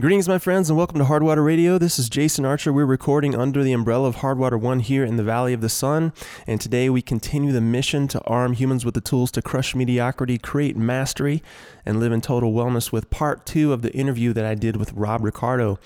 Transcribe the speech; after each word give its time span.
Greetings, 0.00 0.28
my 0.28 0.38
friends, 0.38 0.70
and 0.70 0.76
welcome 0.76 1.00
to 1.00 1.06
Hardwater 1.06 1.44
Radio. 1.44 1.76
This 1.76 1.98
is 1.98 2.08
Jason 2.08 2.44
Archer. 2.44 2.72
We're 2.72 2.86
recording 2.86 3.34
under 3.34 3.64
the 3.64 3.72
umbrella 3.72 4.06
of 4.06 4.18
Hardwater 4.18 4.56
One 4.56 4.78
here 4.78 5.04
in 5.04 5.16
the 5.16 5.24
Valley 5.24 5.52
of 5.52 5.60
the 5.60 5.68
Sun. 5.68 6.12
And 6.46 6.60
today 6.60 6.88
we 6.88 7.02
continue 7.02 7.50
the 7.50 7.60
mission 7.60 8.06
to 8.06 8.20
arm 8.20 8.52
humans 8.52 8.84
with 8.84 8.94
the 8.94 9.00
tools 9.00 9.32
to 9.32 9.42
crush 9.42 9.74
mediocrity, 9.74 10.38
create 10.38 10.76
mastery, 10.76 11.42
and 11.84 11.98
live 11.98 12.12
in 12.12 12.20
total 12.20 12.52
wellness 12.52 12.92
with 12.92 13.10
part 13.10 13.44
two 13.44 13.72
of 13.72 13.82
the 13.82 13.92
interview 13.92 14.32
that 14.34 14.44
I 14.44 14.54
did 14.54 14.76
with 14.76 14.92
Rob 14.92 15.24
Ricardo. 15.24 15.80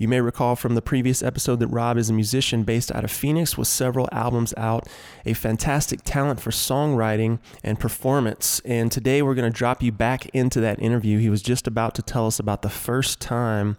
You 0.00 0.08
may 0.08 0.22
recall 0.22 0.56
from 0.56 0.76
the 0.76 0.80
previous 0.80 1.22
episode 1.22 1.60
that 1.60 1.66
Rob 1.66 1.98
is 1.98 2.08
a 2.08 2.14
musician 2.14 2.62
based 2.62 2.90
out 2.90 3.04
of 3.04 3.10
Phoenix 3.10 3.58
with 3.58 3.68
several 3.68 4.08
albums 4.10 4.54
out, 4.56 4.88
a 5.26 5.34
fantastic 5.34 6.00
talent 6.04 6.40
for 6.40 6.50
songwriting 6.50 7.38
and 7.62 7.78
performance. 7.78 8.62
And 8.64 8.90
today 8.90 9.20
we're 9.20 9.34
going 9.34 9.52
to 9.52 9.54
drop 9.54 9.82
you 9.82 9.92
back 9.92 10.24
into 10.30 10.58
that 10.62 10.80
interview. 10.80 11.18
He 11.18 11.28
was 11.28 11.42
just 11.42 11.66
about 11.66 11.94
to 11.96 12.02
tell 12.02 12.26
us 12.26 12.38
about 12.38 12.62
the 12.62 12.70
first 12.70 13.20
time 13.20 13.76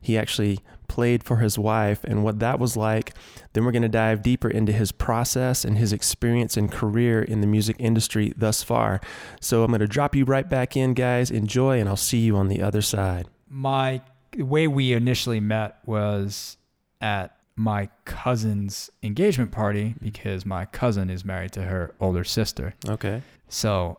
he 0.00 0.16
actually 0.16 0.60
played 0.88 1.22
for 1.22 1.36
his 1.36 1.58
wife 1.58 2.02
and 2.02 2.24
what 2.24 2.38
that 2.38 2.58
was 2.58 2.74
like. 2.74 3.12
Then 3.52 3.66
we're 3.66 3.72
going 3.72 3.82
to 3.82 3.90
dive 3.90 4.22
deeper 4.22 4.48
into 4.48 4.72
his 4.72 4.90
process 4.90 5.66
and 5.66 5.76
his 5.76 5.92
experience 5.92 6.56
and 6.56 6.72
career 6.72 7.20
in 7.20 7.42
the 7.42 7.46
music 7.46 7.76
industry 7.78 8.32
thus 8.34 8.62
far. 8.62 9.02
So 9.38 9.64
I'm 9.64 9.70
going 9.70 9.80
to 9.80 9.86
drop 9.86 10.16
you 10.16 10.24
right 10.24 10.48
back 10.48 10.78
in, 10.78 10.94
guys. 10.94 11.30
Enjoy, 11.30 11.78
and 11.78 11.90
I'll 11.90 11.96
see 11.96 12.20
you 12.20 12.38
on 12.38 12.48
the 12.48 12.62
other 12.62 12.80
side. 12.80 13.28
My 13.50 14.00
the 14.32 14.42
way 14.42 14.66
we 14.66 14.92
initially 14.92 15.40
met 15.40 15.78
was 15.86 16.56
at 17.00 17.36
my 17.56 17.88
cousin's 18.04 18.88
engagement 19.02 19.50
party 19.50 19.90
mm-hmm. 19.90 20.04
because 20.04 20.46
my 20.46 20.64
cousin 20.66 21.10
is 21.10 21.24
married 21.24 21.52
to 21.52 21.62
her 21.62 21.94
older 22.00 22.24
sister. 22.24 22.74
Okay. 22.88 23.22
So 23.48 23.98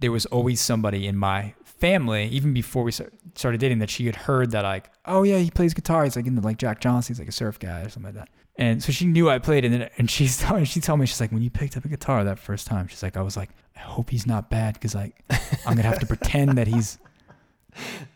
there 0.00 0.12
was 0.12 0.26
always 0.26 0.60
somebody 0.60 1.06
in 1.06 1.16
my 1.16 1.54
family, 1.64 2.26
even 2.26 2.52
before 2.52 2.82
we 2.82 2.92
started 2.92 3.60
dating, 3.60 3.78
that 3.78 3.90
she 3.90 4.06
had 4.06 4.16
heard 4.16 4.50
that 4.50 4.64
like, 4.64 4.90
oh 5.06 5.22
yeah, 5.22 5.38
he 5.38 5.50
plays 5.50 5.74
guitar. 5.74 6.04
He's 6.04 6.16
like 6.16 6.26
into 6.26 6.40
like 6.40 6.58
Jack 6.58 6.80
Johnson. 6.80 7.14
He's 7.14 7.20
like 7.20 7.28
a 7.28 7.32
surf 7.32 7.58
guy 7.58 7.82
or 7.82 7.88
something 7.88 8.14
like 8.14 8.14
that. 8.14 8.28
And 8.56 8.82
so 8.82 8.90
she 8.90 9.06
knew 9.06 9.30
I 9.30 9.38
played, 9.38 9.64
and 9.64 9.72
then 9.72 9.90
and 9.98 10.10
she's 10.10 10.36
telling 10.40 10.64
she 10.64 10.80
told 10.80 10.98
me 10.98 11.06
she's 11.06 11.20
like, 11.20 11.30
when 11.30 11.42
you 11.42 11.50
picked 11.50 11.76
up 11.76 11.84
a 11.84 11.88
guitar 11.88 12.24
that 12.24 12.40
first 12.40 12.66
time, 12.66 12.88
she's 12.88 13.02
like, 13.02 13.16
I 13.16 13.22
was 13.22 13.36
like, 13.36 13.50
I 13.76 13.80
hope 13.80 14.10
he's 14.10 14.26
not 14.26 14.50
bad 14.50 14.74
because 14.74 14.94
like 14.96 15.22
I'm 15.64 15.76
gonna 15.76 15.82
have 15.82 16.00
to 16.00 16.06
pretend 16.06 16.58
that 16.58 16.66
he's 16.66 16.98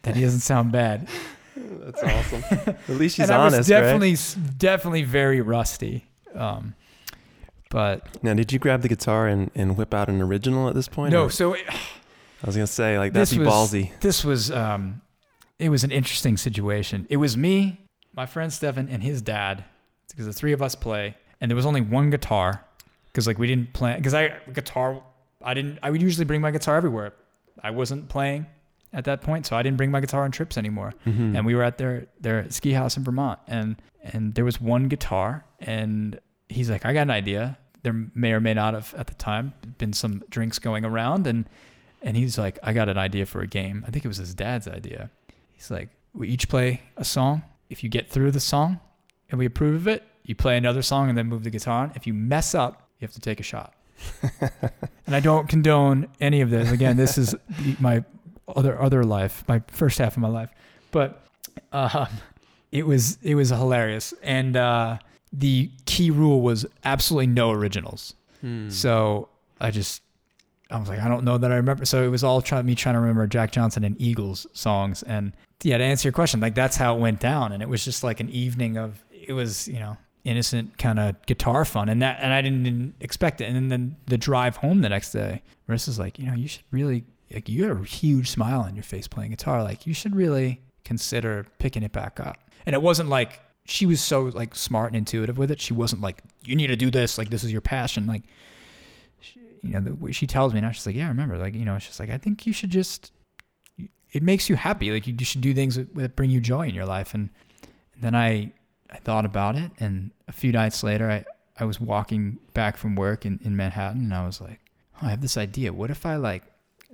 that 0.02 0.16
he 0.16 0.22
doesn't 0.22 0.40
sound 0.40 0.72
bad. 0.72 1.08
That's 1.56 2.02
awesome. 2.02 2.42
At 2.88 2.88
least 2.88 3.16
she's 3.16 3.28
and 3.30 3.38
honest. 3.38 3.54
I 3.54 3.58
was 3.58 3.66
definitely, 3.68 4.10
right? 4.10 4.58
definitely 4.58 5.02
very 5.02 5.40
rusty. 5.40 6.06
Um, 6.34 6.74
but 7.70 8.22
now, 8.22 8.34
did 8.34 8.52
you 8.52 8.58
grab 8.58 8.82
the 8.82 8.88
guitar 8.88 9.26
and, 9.28 9.50
and 9.54 9.76
whip 9.76 9.94
out 9.94 10.08
an 10.08 10.20
original 10.20 10.68
at 10.68 10.74
this 10.74 10.88
point? 10.88 11.12
No. 11.12 11.24
or- 11.24 11.30
So 11.30 11.54
it, 11.54 11.62
I 11.68 12.46
was 12.46 12.56
gonna 12.56 12.66
say 12.66 12.98
like 12.98 13.12
that'd 13.12 13.36
be 13.38 13.44
was 13.44 13.52
ballsy. 13.52 13.98
this 14.00 14.24
was 14.24 14.50
um, 14.50 15.00
it 15.58 15.68
was 15.68 15.84
an 15.84 15.90
interesting 15.90 16.36
situation. 16.36 17.06
It 17.08 17.16
was 17.16 17.36
me, 17.36 17.80
my 18.14 18.26
friend 18.26 18.52
Stefan, 18.52 18.88
and 18.88 19.02
his 19.02 19.22
dad, 19.22 19.64
because 20.10 20.26
the 20.26 20.32
three 20.32 20.52
of 20.52 20.60
us 20.60 20.74
play, 20.74 21.16
and 21.40 21.50
there 21.50 21.56
was 21.56 21.66
only 21.66 21.80
one 21.80 22.10
guitar, 22.10 22.64
because 23.06 23.26
like 23.26 23.38
we 23.38 23.46
didn't 23.46 23.72
play, 23.72 23.94
because 23.96 24.12
I 24.14 24.32
guitar, 24.52 25.02
I 25.42 25.54
didn't, 25.54 25.78
I 25.82 25.90
would 25.90 26.02
usually 26.02 26.24
bring 26.24 26.40
my 26.40 26.50
guitar 26.50 26.76
everywhere. 26.76 27.14
I 27.62 27.70
wasn't 27.70 28.08
playing 28.08 28.46
at 28.92 29.04
that 29.04 29.20
point, 29.22 29.46
so 29.46 29.56
I 29.56 29.62
didn't 29.62 29.76
bring 29.78 29.90
my 29.90 30.00
guitar 30.00 30.24
on 30.24 30.30
trips 30.30 30.56
anymore. 30.58 30.92
Mhm. 31.06 31.36
and 31.36 31.46
we 31.46 31.54
were 31.54 31.62
at 31.62 31.78
their 31.78 32.06
their 32.20 32.50
ski 32.50 32.72
house 32.72 32.96
in 32.96 33.04
Vermont, 33.04 33.38
and 33.46 33.76
and 34.02 34.34
there 34.34 34.44
was 34.44 34.60
one 34.60 34.88
guitar, 34.88 35.44
and 35.60 36.18
he's 36.48 36.68
like, 36.70 36.84
I 36.84 36.92
got 36.92 37.02
an 37.02 37.10
idea. 37.10 37.56
There 37.82 37.94
may 38.14 38.32
or 38.32 38.40
may 38.40 38.54
not 38.54 38.74
have 38.74 38.94
at 38.96 39.06
the 39.08 39.14
time 39.14 39.54
been 39.78 39.92
some 39.92 40.22
drinks 40.30 40.58
going 40.58 40.84
around, 40.84 41.26
and 41.26 41.48
and 42.02 42.16
he's 42.16 42.36
like, 42.38 42.58
I 42.62 42.72
got 42.72 42.88
an 42.88 42.98
idea 42.98 43.26
for 43.26 43.40
a 43.42 43.46
game. 43.46 43.84
I 43.86 43.90
think 43.90 44.04
it 44.04 44.08
was 44.08 44.16
his 44.18 44.34
dad's 44.34 44.66
idea. 44.68 45.10
He's 45.52 45.70
like, 45.70 45.88
we 46.12 46.28
each 46.28 46.48
play 46.48 46.82
a 46.96 47.04
song. 47.04 47.42
If 47.70 47.82
you 47.84 47.88
get 47.88 48.08
through 48.10 48.32
the 48.32 48.40
song, 48.40 48.80
and 49.30 49.38
we 49.38 49.46
approve 49.46 49.74
of 49.76 49.88
it, 49.88 50.02
you 50.24 50.34
play 50.34 50.56
another 50.56 50.82
song 50.82 51.08
and 51.08 51.16
then 51.16 51.26
move 51.28 51.42
the 51.44 51.50
guitar 51.50 51.84
on. 51.84 51.92
If 51.94 52.06
you 52.06 52.12
mess 52.14 52.54
up, 52.54 52.88
you 52.98 53.06
have 53.06 53.14
to 53.14 53.20
take 53.20 53.40
a 53.40 53.42
shot. 53.44 53.72
and 55.06 55.14
I 55.14 55.20
don't 55.20 55.48
condone 55.48 56.08
any 56.20 56.40
of 56.40 56.50
this. 56.50 56.70
Again, 56.70 56.96
this 56.96 57.16
is 57.18 57.34
my 57.80 58.04
other 58.48 58.80
other 58.80 59.04
life, 59.04 59.44
my 59.48 59.62
first 59.68 59.98
half 59.98 60.16
of 60.16 60.22
my 60.22 60.28
life. 60.28 60.50
But 60.90 61.24
um, 61.72 62.08
it 62.70 62.86
was 62.86 63.18
it 63.22 63.34
was 63.34 63.50
hilarious, 63.50 64.14
and 64.22 64.56
uh, 64.56 64.98
the 65.32 65.70
key 65.86 66.10
rule 66.10 66.40
was 66.40 66.66
absolutely 66.84 67.28
no 67.28 67.50
originals. 67.50 68.14
Hmm. 68.40 68.68
So 68.70 69.28
I 69.60 69.70
just 69.70 70.02
I 70.70 70.78
was 70.78 70.88
like, 70.88 71.00
I 71.00 71.08
don't 71.08 71.24
know 71.24 71.38
that 71.38 71.52
I 71.52 71.56
remember. 71.56 71.84
So 71.84 72.02
it 72.02 72.08
was 72.08 72.24
all 72.24 72.40
try, 72.40 72.62
me 72.62 72.74
trying 72.74 72.94
to 72.94 73.00
remember 73.00 73.26
Jack 73.26 73.52
Johnson 73.52 73.84
and 73.84 74.00
Eagles 74.00 74.46
songs, 74.52 75.02
and 75.02 75.32
yeah, 75.62 75.78
to 75.78 75.84
answer 75.84 76.08
your 76.08 76.12
question, 76.12 76.40
like 76.40 76.54
that's 76.54 76.76
how 76.76 76.96
it 76.96 77.00
went 77.00 77.20
down, 77.20 77.52
and 77.52 77.62
it 77.62 77.68
was 77.68 77.84
just 77.84 78.02
like 78.02 78.20
an 78.20 78.30
evening 78.30 78.76
of 78.76 79.02
it 79.10 79.32
was 79.32 79.68
you 79.68 79.78
know 79.78 79.96
innocent 80.24 80.78
kind 80.78 80.98
of 80.98 81.20
guitar 81.26 81.64
fun, 81.64 81.88
and 81.88 82.00
that 82.02 82.18
and 82.20 82.32
I 82.32 82.40
didn't, 82.42 82.62
didn't 82.64 82.94
expect 83.00 83.40
it, 83.40 83.44
and 83.44 83.70
then 83.70 83.96
the 84.06 84.18
drive 84.18 84.56
home 84.56 84.80
the 84.80 84.88
next 84.88 85.12
day, 85.12 85.42
Marissa's 85.68 85.98
like, 85.98 86.18
you 86.18 86.26
know, 86.26 86.34
you 86.34 86.48
should 86.48 86.64
really 86.70 87.04
like 87.32 87.48
you 87.48 87.64
had 87.64 87.76
a 87.76 87.84
huge 87.84 88.30
smile 88.30 88.60
on 88.60 88.74
your 88.74 88.82
face 88.82 89.08
playing 89.08 89.30
guitar, 89.30 89.62
like 89.62 89.86
you 89.86 89.94
should 89.94 90.14
really 90.14 90.60
consider 90.84 91.46
picking 91.58 91.82
it 91.82 91.92
back 91.92 92.20
up, 92.20 92.38
and 92.66 92.74
it 92.74 92.82
wasn't 92.82 93.08
like 93.08 93.40
she 93.64 93.86
was 93.86 94.00
so 94.00 94.22
like 94.22 94.54
smart 94.54 94.88
and 94.88 94.96
intuitive 94.96 95.38
with 95.38 95.50
it. 95.50 95.60
She 95.60 95.72
wasn't 95.72 96.02
like 96.02 96.22
you 96.44 96.56
need 96.56 96.68
to 96.68 96.76
do 96.76 96.90
this, 96.90 97.18
like 97.18 97.30
this 97.30 97.44
is 97.44 97.52
your 97.52 97.60
passion, 97.60 98.06
like 98.06 98.22
she, 99.20 99.40
you 99.62 99.70
know, 99.70 99.80
the 99.80 100.12
she 100.12 100.26
tells 100.26 100.52
me 100.52 100.60
now, 100.60 100.70
she's 100.70 100.86
like, 100.86 100.96
yeah, 100.96 101.06
I 101.06 101.08
remember, 101.08 101.38
like, 101.38 101.54
you 101.54 101.64
know, 101.64 101.78
she's 101.78 102.00
like, 102.00 102.10
I 102.10 102.18
think 102.18 102.46
you 102.46 102.52
should 102.52 102.70
just, 102.70 103.12
it 104.12 104.22
makes 104.22 104.48
you 104.48 104.56
happy. 104.56 104.90
Like 104.90 105.06
you, 105.06 105.16
should 105.24 105.40
do 105.40 105.54
things 105.54 105.76
that, 105.76 105.94
that 105.94 106.16
bring 106.16 106.30
you 106.30 106.40
joy 106.40 106.68
in 106.68 106.74
your 106.74 106.86
life. 106.86 107.14
And 107.14 107.30
then 108.00 108.14
I, 108.14 108.52
I 108.90 108.96
thought 108.98 109.24
about 109.24 109.56
it. 109.56 109.70
And 109.78 110.10
a 110.28 110.32
few 110.32 110.52
nights 110.52 110.82
later, 110.82 111.10
I, 111.10 111.24
I 111.58 111.64
was 111.64 111.80
walking 111.80 112.38
back 112.52 112.76
from 112.76 112.96
work 112.96 113.24
in, 113.24 113.40
in 113.44 113.56
Manhattan 113.56 114.02
and 114.02 114.14
I 114.14 114.26
was 114.26 114.40
like, 114.40 114.60
oh, 114.96 115.06
I 115.06 115.10
have 115.10 115.20
this 115.20 115.36
idea. 115.36 115.72
What 115.72 115.90
if 115.90 116.04
I 116.04 116.16
like 116.16 116.42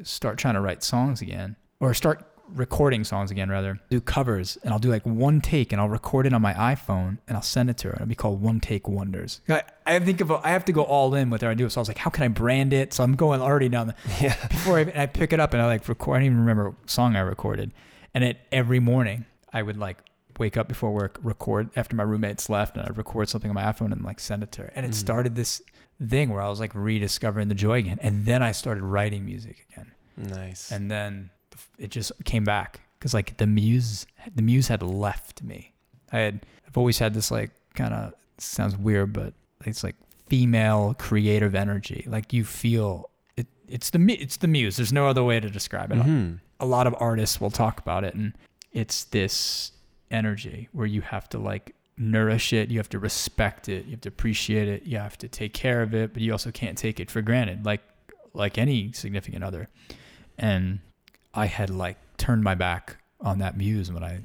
start 0.02 0.38
trying 0.38 0.54
to 0.54 0.60
write 0.60 0.82
songs 0.82 1.20
again 1.20 1.56
or 1.80 1.94
start 1.94 2.24
recording 2.54 3.04
songs 3.04 3.30
again 3.30 3.50
rather. 3.50 3.78
Do 3.90 4.00
covers 4.00 4.56
and 4.62 4.72
I'll 4.72 4.78
do 4.78 4.88
like 4.90 5.04
one 5.04 5.40
take 5.40 5.70
and 5.72 5.80
I'll 5.80 5.88
record 5.88 6.26
it 6.26 6.32
on 6.32 6.40
my 6.40 6.54
iPhone 6.54 7.18
and 7.28 7.36
I'll 7.36 7.42
send 7.42 7.68
it 7.68 7.76
to 7.78 7.88
her. 7.88 7.94
It'll 7.94 8.06
be 8.06 8.14
called 8.14 8.40
one 8.40 8.58
take 8.60 8.88
wonders. 8.88 9.40
I, 9.48 9.62
I 9.86 9.98
think 9.98 10.20
of 10.22 10.30
I 10.30 10.48
have 10.50 10.64
to 10.66 10.72
go 10.72 10.82
all 10.82 11.14
in 11.14 11.28
with 11.30 11.42
her. 11.42 11.48
I 11.50 11.54
do 11.54 11.68
so 11.68 11.80
I 11.80 11.82
was 11.82 11.88
like 11.88 11.98
how 11.98 12.10
can 12.10 12.24
I 12.24 12.28
brand 12.28 12.72
it? 12.72 12.94
So 12.94 13.04
I'm 13.04 13.16
going 13.16 13.40
already 13.42 13.68
down 13.68 13.88
the 13.88 13.94
Yeah. 14.20 14.34
before 14.48 14.78
I, 14.78 14.92
I 14.96 15.06
pick 15.06 15.32
it 15.32 15.40
up 15.40 15.52
and 15.52 15.60
I 15.62 15.66
like 15.66 15.86
record 15.88 16.16
I 16.16 16.18
don't 16.20 16.26
even 16.26 16.40
remember 16.40 16.70
what 16.70 16.88
song 16.90 17.16
I 17.16 17.20
recorded. 17.20 17.72
And 18.14 18.24
it 18.24 18.38
every 18.50 18.80
morning 18.80 19.26
I 19.52 19.62
would 19.62 19.76
like 19.76 19.98
wake 20.38 20.56
up 20.56 20.68
before 20.68 20.92
work 20.92 21.18
record 21.22 21.70
after 21.76 21.94
my 21.96 22.02
roommates 22.02 22.48
left 22.48 22.76
and 22.76 22.84
I'd 22.86 22.96
record 22.96 23.28
something 23.28 23.50
on 23.50 23.54
my 23.54 23.64
iPhone 23.64 23.92
and 23.92 24.02
like 24.04 24.20
send 24.20 24.42
it 24.42 24.52
to 24.52 24.62
her. 24.62 24.72
And 24.74 24.84
it 24.86 24.92
Mm. 24.92 24.94
started 24.94 25.34
this 25.34 25.60
thing 26.06 26.30
where 26.30 26.40
I 26.42 26.48
was 26.48 26.60
like 26.60 26.72
rediscovering 26.74 27.48
the 27.48 27.54
joy 27.54 27.78
again. 27.78 27.98
And 28.00 28.24
then 28.24 28.42
I 28.42 28.52
started 28.52 28.82
writing 28.82 29.24
music 29.24 29.66
again. 29.72 29.92
Nice. 30.16 30.72
and 30.72 30.90
then 30.90 31.30
it 31.78 31.90
just 31.92 32.10
came 32.24 32.42
back 32.44 32.80
because 32.98 33.14
like 33.14 33.36
the 33.36 33.46
muse 33.46 34.04
the 34.34 34.42
muse 34.42 34.66
had 34.68 34.82
left 34.82 35.42
me. 35.44 35.72
I 36.12 36.18
had 36.18 36.46
i've 36.66 36.76
always 36.76 36.98
had 36.98 37.14
this 37.14 37.30
like 37.30 37.50
kind 37.74 37.94
of 37.94 38.14
sounds 38.38 38.76
weird 38.76 39.12
but 39.12 39.32
it's 39.64 39.84
like 39.84 39.94
female 40.28 40.94
creative 40.98 41.54
energy. 41.54 42.04
Like 42.08 42.32
you 42.32 42.44
feel 42.44 43.10
it 43.36 43.46
it's 43.68 43.90
the 43.90 43.98
it's 44.20 44.38
the 44.38 44.48
muse. 44.48 44.76
There's 44.76 44.92
no 44.92 45.06
other 45.08 45.22
way 45.24 45.38
to 45.40 45.48
describe 45.50 45.92
it. 45.92 45.98
Mhm. 45.98 46.40
a 46.60 46.66
lot 46.66 46.88
of 46.88 46.94
artists 46.98 47.40
will 47.40 47.52
talk 47.52 47.78
about 47.78 48.02
it 48.02 48.14
and 48.14 48.32
it's 48.72 49.04
this 49.04 49.70
energy 50.10 50.68
where 50.72 50.86
you 50.86 51.00
have 51.00 51.28
to 51.28 51.38
like 51.38 51.74
nourish 51.96 52.52
it 52.52 52.70
you 52.70 52.78
have 52.78 52.88
to 52.88 52.98
respect 52.98 53.68
it 53.68 53.84
you 53.86 53.90
have 53.92 54.00
to 54.00 54.08
appreciate 54.08 54.68
it 54.68 54.84
you 54.84 54.96
have 54.96 55.18
to 55.18 55.26
take 55.28 55.52
care 55.52 55.82
of 55.82 55.92
it 55.94 56.12
but 56.12 56.22
you 56.22 56.30
also 56.30 56.50
can't 56.52 56.78
take 56.78 57.00
it 57.00 57.10
for 57.10 57.20
granted 57.20 57.66
like 57.66 57.82
like 58.34 58.56
any 58.56 58.92
significant 58.92 59.42
other 59.42 59.68
and 60.38 60.78
i 61.34 61.46
had 61.46 61.70
like 61.70 61.96
turned 62.16 62.42
my 62.44 62.54
back 62.54 62.96
on 63.20 63.38
that 63.40 63.56
muse 63.56 63.90
when 63.92 64.04
i 64.04 64.20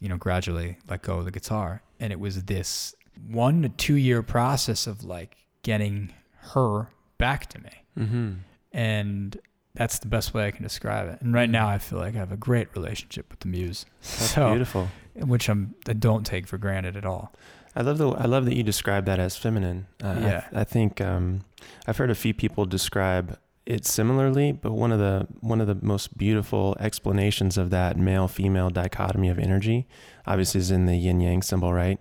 you 0.00 0.08
know 0.08 0.16
gradually 0.16 0.76
let 0.90 1.00
go 1.02 1.18
of 1.18 1.24
the 1.24 1.30
guitar 1.30 1.80
and 2.00 2.12
it 2.12 2.18
was 2.18 2.44
this 2.44 2.94
one 3.28 3.62
to 3.62 3.68
two 3.68 3.94
year 3.94 4.20
process 4.22 4.86
of 4.88 5.04
like 5.04 5.36
getting 5.62 6.12
her 6.52 6.88
back 7.18 7.46
to 7.46 7.60
me 7.60 7.70
Mhm. 7.96 8.38
and 8.72 9.38
that's 9.74 10.00
the 10.00 10.08
best 10.08 10.34
way 10.34 10.46
I 10.46 10.50
can 10.50 10.62
describe 10.64 11.08
it. 11.08 11.22
And 11.22 11.32
right 11.32 11.48
now, 11.48 11.66
I 11.66 11.78
feel 11.78 11.98
like 11.98 12.14
I 12.14 12.18
have 12.18 12.30
a 12.30 12.36
great 12.36 12.68
relationship 12.76 13.30
with 13.30 13.40
the 13.40 13.48
muse, 13.48 13.86
That's 14.02 14.32
So- 14.34 14.50
beautiful. 14.50 14.88
Which 15.14 15.48
I'm 15.48 15.74
I 15.88 15.92
don't 15.92 16.24
take 16.24 16.46
for 16.46 16.58
granted 16.58 16.96
at 16.96 17.04
all. 17.04 17.32
I 17.74 17.82
love 17.82 17.98
the 17.98 18.10
I 18.10 18.26
love 18.26 18.44
that 18.44 18.54
you 18.56 18.62
describe 18.62 19.06
that 19.06 19.18
as 19.18 19.36
feminine. 19.36 19.86
Uh, 20.02 20.16
Yeah. 20.20 20.44
I, 20.52 20.60
I 20.60 20.64
think 20.64 21.00
um, 21.00 21.44
I've 21.86 21.96
heard 21.96 22.10
a 22.10 22.14
few 22.14 22.34
people 22.34 22.66
describe 22.66 23.38
it 23.64 23.86
similarly, 23.86 24.52
but 24.52 24.72
one 24.72 24.92
of 24.92 24.98
the 24.98 25.26
one 25.40 25.60
of 25.60 25.66
the 25.66 25.78
most 25.80 26.18
beautiful 26.18 26.76
explanations 26.80 27.56
of 27.56 27.70
that 27.70 27.96
male 27.96 28.28
female 28.28 28.70
dichotomy 28.70 29.28
of 29.28 29.38
energy, 29.38 29.86
obviously, 30.26 30.58
is 30.60 30.70
in 30.70 30.86
the 30.86 30.96
yin 30.96 31.20
yang 31.20 31.42
symbol, 31.42 31.72
right? 31.72 32.00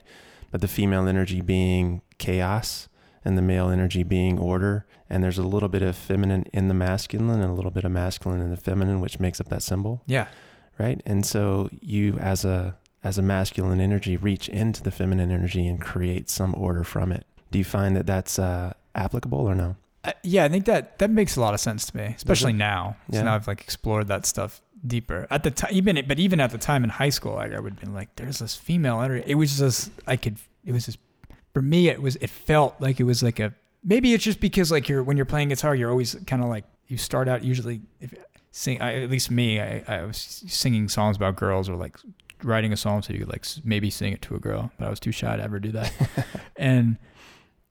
But 0.52 0.62
the 0.62 0.68
female 0.68 1.08
energy 1.08 1.40
being 1.42 2.02
chaos 2.18 2.90
and 3.24 3.38
the 3.38 3.42
male 3.42 3.70
energy 3.70 4.04
being 4.04 4.40
order, 4.40 4.86
and 5.10 5.24
there's 5.24 5.38
a 5.38 5.44
little 5.44 5.70
bit 5.70 5.84
of 5.84 5.96
feminine 5.96 6.46
in 6.52 6.68
the 6.68 6.74
masculine 6.74 7.30
and 7.40 7.44
a 7.52 7.54
little 7.54 7.72
bit 7.72 7.84
of 7.86 7.92
masculine 7.92 8.42
in 8.42 8.50
the 8.50 8.58
feminine, 8.58 9.00
which 9.00 9.20
makes 9.20 9.40
up 9.40 9.48
that 9.50 9.62
symbol 9.62 10.02
Yeah, 10.08 10.28
right? 10.80 11.02
And 11.06 11.26
so 11.26 11.70
you 11.80 12.18
as 12.18 12.44
a 12.44 12.76
as 13.04 13.18
a 13.18 13.22
masculine 13.22 13.80
energy 13.82 14.16
reach 14.18 14.48
into 14.50 14.84
the 14.84 14.92
feminine 14.92 15.32
energy 15.32 15.68
and 15.68 15.82
create 15.82 16.30
some 16.30 16.54
order 16.58 16.84
from 16.84 17.12
it. 17.12 17.26
Do 17.52 17.58
you 17.58 17.66
find 17.66 17.96
that 17.96 18.06
that's 18.06 18.38
uh, 18.40 18.74
applicable 18.96 19.40
or 19.40 19.56
no? 19.56 19.76
Uh, 20.04 20.12
yeah, 20.24 20.44
I 20.46 20.50
think 20.50 20.66
that 20.66 20.98
that 21.00 21.10
makes 21.12 21.36
a 21.36 21.42
lot 21.42 21.54
of 21.54 21.60
sense 21.60 21.86
to 21.88 21.98
me, 21.98 22.14
especially 22.16 22.54
now. 22.54 22.96
So 23.12 23.18
Yeah. 23.18 23.24
now 23.24 23.36
I've 23.36 23.48
like 23.48 23.62
explored 23.62 24.08
that 24.08 24.26
stuff 24.26 24.62
deeper. 24.86 25.28
At 25.30 25.44
the 25.44 25.52
time, 25.52 25.70
even 25.74 26.04
but 26.08 26.18
even 26.20 26.40
at 26.40 26.50
the 26.52 26.58
time 26.58 26.84
in 26.84 26.90
high 26.90 27.10
school, 27.10 27.34
like, 27.36 27.54
I 27.54 27.60
would 27.60 27.74
have 27.74 27.80
been 27.80 27.94
like, 27.94 28.16
"There's 28.16 28.40
this 28.40 28.56
female 28.56 29.02
energy." 29.02 29.24
It 29.28 29.36
was 29.36 29.60
just 29.60 29.92
I 30.08 30.16
could. 30.16 30.38
It 30.66 30.72
was 30.72 30.86
just 30.86 30.98
for 31.54 31.62
me. 31.62 31.90
It 31.90 32.02
was. 32.02 32.16
It 32.16 32.30
felt 32.32 32.76
like 32.80 33.00
it 33.00 33.04
was 33.04 33.22
like 33.22 33.40
a. 33.40 33.54
Maybe 33.84 34.14
it's 34.14 34.24
just 34.24 34.40
because 34.40 34.72
like 34.72 34.90
you're 34.90 35.04
when 35.04 35.18
you're 35.18 35.26
playing 35.28 35.50
guitar, 35.50 35.76
you're 35.76 35.92
always 35.92 36.16
kind 36.26 36.42
of 36.44 36.50
like 36.50 36.66
you 36.88 36.98
start 36.98 37.28
out 37.28 37.44
usually 37.44 37.82
if 38.00 38.12
sing. 38.52 38.82
I, 38.82 39.04
at 39.04 39.10
least 39.12 39.30
me, 39.30 39.60
I, 39.62 39.84
I 39.88 40.04
was 40.04 40.18
singing 40.48 40.90
songs 40.90 41.16
about 41.16 41.36
girls 41.36 41.70
or 41.70 41.76
like 41.76 41.98
writing 42.44 42.74
a 42.74 42.78
song 42.78 43.02
so 43.02 43.14
you 43.14 43.20
could 43.20 43.30
like 43.30 43.46
maybe 43.64 43.90
sing 43.90 44.14
it 44.14 44.22
to 44.24 44.36
a 44.36 44.40
girl, 44.40 44.72
but 44.78 44.88
I 44.88 44.90
was 44.90 45.00
too 45.00 45.12
shy 45.12 45.36
to 45.36 45.44
ever 45.44 45.60
do 45.60 45.72
that. 45.72 45.92
and 46.56 46.98